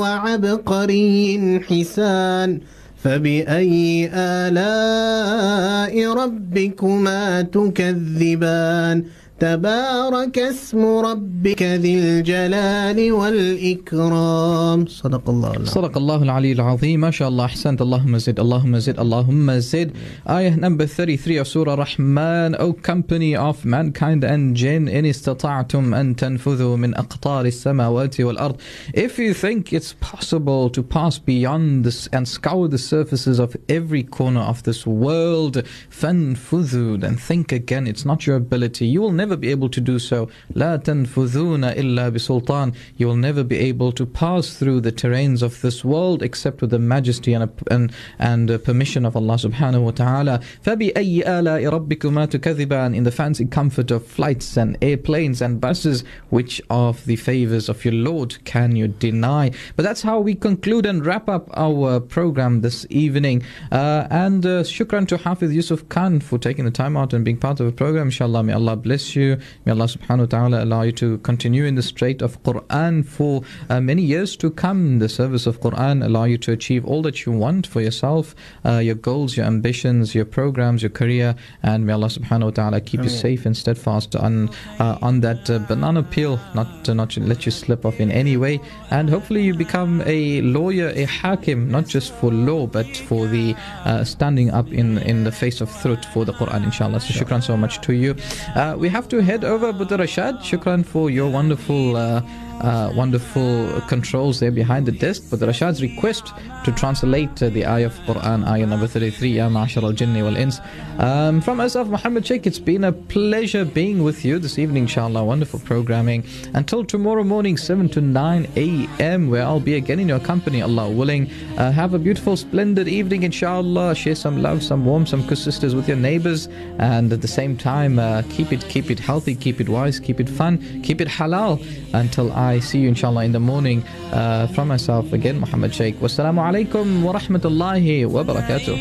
وعبقري 0.00 1.60
حسان 1.68 2.60
فبأي 3.04 4.10
آلاء 4.14 6.12
ربكما 6.12 7.42
تكذبان؟ 7.42 9.04
تبارك 9.40 10.38
اسم 10.38 10.84
ربك 10.86 11.62
ذي 11.62 11.98
الجلال 11.98 13.12
والإكرام 13.12 14.86
صدق 14.86 15.30
الله 15.30 15.50
العظيم 15.50 15.66
صدق 15.66 15.96
الله 15.96 16.22
العلي 16.22 16.52
العظيم 16.52 17.00
ما 17.00 17.10
شاء 17.10 17.28
الله 17.28 17.44
أحسنت 17.44 17.82
اللهم 17.82 18.18
زد 18.18 18.40
اللهم 18.40 18.78
زد 18.78 19.00
اللهم 19.00 19.60
زid 19.60 19.90
Ayah 20.26 20.56
number 20.56 20.86
33 20.86 21.36
of 21.36 21.48
Surah 21.48 21.74
Rahman 21.74 22.56
O 22.58 22.72
company 22.72 23.36
of 23.36 23.64
mankind 23.66 24.24
and 24.24 24.56
jinn 24.56 24.88
إن 24.88 25.04
استطعتم 25.06 25.94
أن 25.94 26.16
تنفذوا 26.16 26.76
من 26.76 26.94
أقطار 26.94 27.44
السماوات 27.46 28.20
والأرض 28.20 28.56
If 28.94 29.18
you 29.18 29.34
think 29.34 29.72
it's 29.72 29.92
possible 30.00 30.70
to 30.70 30.82
pass 30.82 31.18
beyond 31.18 31.84
this 31.84 32.08
and 32.10 32.26
scour 32.26 32.68
the 32.68 32.78
surfaces 32.78 33.38
of 33.38 33.54
every 33.68 34.02
corner 34.02 34.40
of 34.40 34.62
this 34.62 34.86
world 34.86 35.62
فانفذوا 35.90 37.00
then 37.00 37.16
think 37.16 37.52
again 37.52 37.86
it's 37.86 38.06
not 38.06 38.26
your 38.26 38.36
ability 38.36 38.86
you 38.86 39.02
will 39.02 39.12
never 39.12 39.25
be 39.41 39.49
able 39.49 39.69
to 39.69 39.81
do 39.81 39.99
so 39.99 40.29
لا 40.55 40.75
تنفذون 40.77 41.63
إلا 41.63 42.09
بسلطان 42.09 42.73
you 42.97 43.07
will 43.07 43.15
never 43.15 43.43
be 43.43 43.57
able 43.57 43.91
to 43.91 44.05
pass 44.05 44.53
through 44.57 44.79
the 44.81 44.91
terrains 44.91 45.41
of 45.41 45.61
this 45.61 45.83
world 45.83 46.21
except 46.21 46.61
with 46.61 46.69
the 46.69 46.79
majesty 46.79 47.33
and, 47.33 47.49
and, 47.69 47.91
and 48.19 48.51
uh, 48.51 48.57
permission 48.59 49.05
of 49.05 49.15
Allah 49.15 49.35
subhanahu 49.35 49.83
wa 49.83 49.91
ta'ala 49.91 50.39
فبأي 50.65 51.23
آلاء 51.25 51.65
ربكما 51.69 52.25
تكذبان 52.25 52.95
in 52.95 53.03
the 53.03 53.11
fancy 53.11 53.45
comfort 53.45 53.91
of 53.91 54.05
flights 54.05 54.57
and 54.57 54.77
airplanes 54.81 55.41
and 55.41 55.59
buses 55.59 56.03
which 56.29 56.61
of 56.69 57.05
the 57.05 57.15
favors 57.15 57.69
of 57.69 57.83
your 57.85 57.93
Lord 57.93 58.43
can 58.45 58.75
you 58.75 58.87
deny 58.87 59.51
but 59.75 59.83
that's 59.83 60.01
how 60.01 60.19
we 60.19 60.35
conclude 60.35 60.85
and 60.85 61.05
wrap 61.05 61.27
up 61.29 61.49
our 61.55 61.99
program 61.99 62.61
this 62.61 62.85
evening 62.89 63.43
uh, 63.71 64.07
and 64.09 64.45
uh, 64.45 64.63
shukran 64.63 65.07
to 65.07 65.17
Hafiz 65.17 65.53
Yusuf 65.53 65.87
Khan 65.89 66.19
for 66.19 66.37
taking 66.37 66.65
the 66.65 66.71
time 66.71 66.95
out 66.97 67.13
and 67.13 67.23
being 67.25 67.37
part 67.37 67.59
of 67.59 67.65
the 67.65 67.71
program 67.71 68.07
inshallah 68.07 68.43
may 68.43 68.53
Allah 68.53 68.75
bless 68.75 69.14
you 69.14 69.14
you 69.15 69.15
may 69.16 69.72
Allah 69.72 69.86
subhanahu 69.86 70.20
wa 70.20 70.26
ta'ala 70.26 70.64
allow 70.64 70.82
you 70.82 70.92
to 70.92 71.18
continue 71.18 71.64
in 71.64 71.74
the 71.74 71.82
straight 71.82 72.22
of 72.22 72.42
Quran 72.42 73.04
for 73.04 73.42
uh, 73.68 73.80
many 73.80 74.02
years 74.02 74.36
to 74.36 74.50
come. 74.50 74.98
The 74.98 75.08
service 75.08 75.46
of 75.46 75.60
Quran 75.60 76.04
allow 76.04 76.24
you 76.24 76.38
to 76.38 76.52
achieve 76.52 76.84
all 76.84 77.02
that 77.02 77.24
you 77.24 77.32
want 77.32 77.66
for 77.66 77.80
yourself 77.80 78.34
uh, 78.64 78.78
your 78.78 78.94
goals 78.94 79.36
your 79.36 79.46
ambitions 79.46 80.14
your 80.14 80.24
programs 80.24 80.82
your 80.82 80.90
career. 80.90 81.34
And 81.62 81.86
may 81.86 81.92
Allah 81.92 82.08
subhanahu 82.08 82.44
wa 82.44 82.50
ta'ala 82.50 82.80
keep 82.80 83.02
you 83.02 83.08
safe 83.08 83.46
and 83.46 83.56
steadfast 83.56 84.16
on 84.16 84.50
uh, 84.78 84.98
on 85.02 85.20
that 85.20 85.48
uh, 85.50 85.58
banana 85.60 86.02
peel 86.02 86.38
not 86.54 86.84
to 86.84 86.94
not 86.94 87.16
let 87.16 87.46
you 87.46 87.52
slip 87.52 87.84
off 87.84 88.00
in 88.00 88.10
any 88.10 88.36
way. 88.36 88.60
And 88.90 89.08
hopefully 89.08 89.42
you 89.42 89.54
become 89.54 90.02
a 90.06 90.40
lawyer 90.42 90.88
a 90.94 91.04
hakim 91.04 91.70
not 91.70 91.86
just 91.86 92.12
for 92.14 92.30
law 92.32 92.66
but 92.66 92.86
for 93.08 93.26
the 93.26 93.54
uh, 93.84 94.04
standing 94.04 94.50
up 94.50 94.72
in 94.72 94.98
in 94.98 95.24
the 95.24 95.32
face 95.32 95.60
of 95.60 95.70
truth 95.80 96.04
for 96.12 96.24
the 96.24 96.32
Quran 96.32 96.64
inshallah. 96.64 97.00
So 97.00 97.12
shukran 97.14 97.42
so 97.42 97.56
much 97.56 97.80
to 97.82 97.92
you. 97.94 98.14
Uh, 98.54 98.76
we 98.78 98.88
have 98.88 99.05
to 99.10 99.22
head 99.22 99.44
over 99.44 99.72
Boeta 99.72 99.98
Rashad. 99.98 100.38
Shukran 100.40 100.84
for 100.84 101.10
your 101.10 101.30
wonderful 101.30 101.96
uh, 101.96 102.20
uh, 102.60 102.92
wonderful 102.94 103.80
controls 103.88 104.40
there 104.40 104.50
behind 104.50 104.86
the 104.86 104.92
desk. 104.92 105.24
But 105.30 105.40
Rashad's 105.40 105.82
request 105.82 106.32
to 106.64 106.72
translate 106.72 107.42
uh, 107.42 107.48
the 107.50 107.66
ayah 107.66 107.86
of 107.86 107.94
Quran, 108.00 108.46
ayah 108.46 108.66
number 108.66 108.86
33, 108.86 109.28
Ya 109.30 109.48
Ma'ashar 109.48 109.82
al 109.82 109.92
Jinni 109.92 110.22
wal 110.22 110.36
Ins. 110.36 110.60
Um, 110.98 111.40
from 111.40 111.58
myself, 111.58 111.88
Muhammad 111.88 112.26
Sheikh, 112.26 112.46
it's 112.46 112.58
been 112.58 112.84
a 112.84 112.92
pleasure 112.92 113.64
being 113.64 114.02
with 114.02 114.24
you 114.24 114.38
this 114.38 114.58
evening, 114.58 114.84
inshallah. 114.84 115.24
Wonderful 115.24 115.60
programming. 115.60 116.24
Until 116.54 116.84
tomorrow 116.84 117.24
morning, 117.24 117.56
7 117.56 117.88
to 117.90 118.00
9 118.00 118.48
a.m., 118.56 119.30
where 119.30 119.42
I'll 119.42 119.60
be 119.60 119.74
again 119.74 120.00
in 120.00 120.08
your 120.08 120.20
company, 120.20 120.62
Allah 120.62 120.90
willing. 120.90 121.30
Uh, 121.56 121.70
have 121.72 121.94
a 121.94 121.98
beautiful, 121.98 122.36
splendid 122.36 122.88
evening, 122.88 123.22
inshallah. 123.22 123.94
Share 123.94 124.14
some 124.14 124.42
love, 124.42 124.62
some 124.62 124.84
warmth, 124.84 125.08
some 125.08 125.26
sisters 125.34 125.74
with 125.74 125.88
your 125.88 125.96
neighbors. 125.96 126.48
And 126.78 127.12
at 127.12 127.20
the 127.20 127.28
same 127.28 127.56
time, 127.56 127.98
uh, 127.98 128.22
keep 128.30 128.52
it 128.52 128.66
keep 128.68 128.90
it 128.90 128.98
healthy, 128.98 129.34
keep 129.34 129.60
it 129.60 129.68
wise, 129.68 130.00
keep 130.00 130.20
it 130.20 130.28
fun, 130.28 130.82
keep 130.82 131.00
it 131.00 131.08
halal 131.08 131.64
until 131.94 132.32
I 132.46 132.60
see 132.60 132.78
you 132.78 132.88
inshallah 132.88 133.24
in 133.24 133.32
the 133.32 133.40
morning 133.40 133.82
uh, 134.12 134.46
from 134.54 134.68
myself 134.68 135.12
again 135.12 135.40
Muhammad 135.40 135.74
Sheikh. 135.74 135.96
Wassalamu 136.00 136.40
alaikum 136.48 137.02
wa 137.02 137.12
rahmatullahi 137.18 138.06
wa 138.08 138.22
barakatuh 138.22 138.80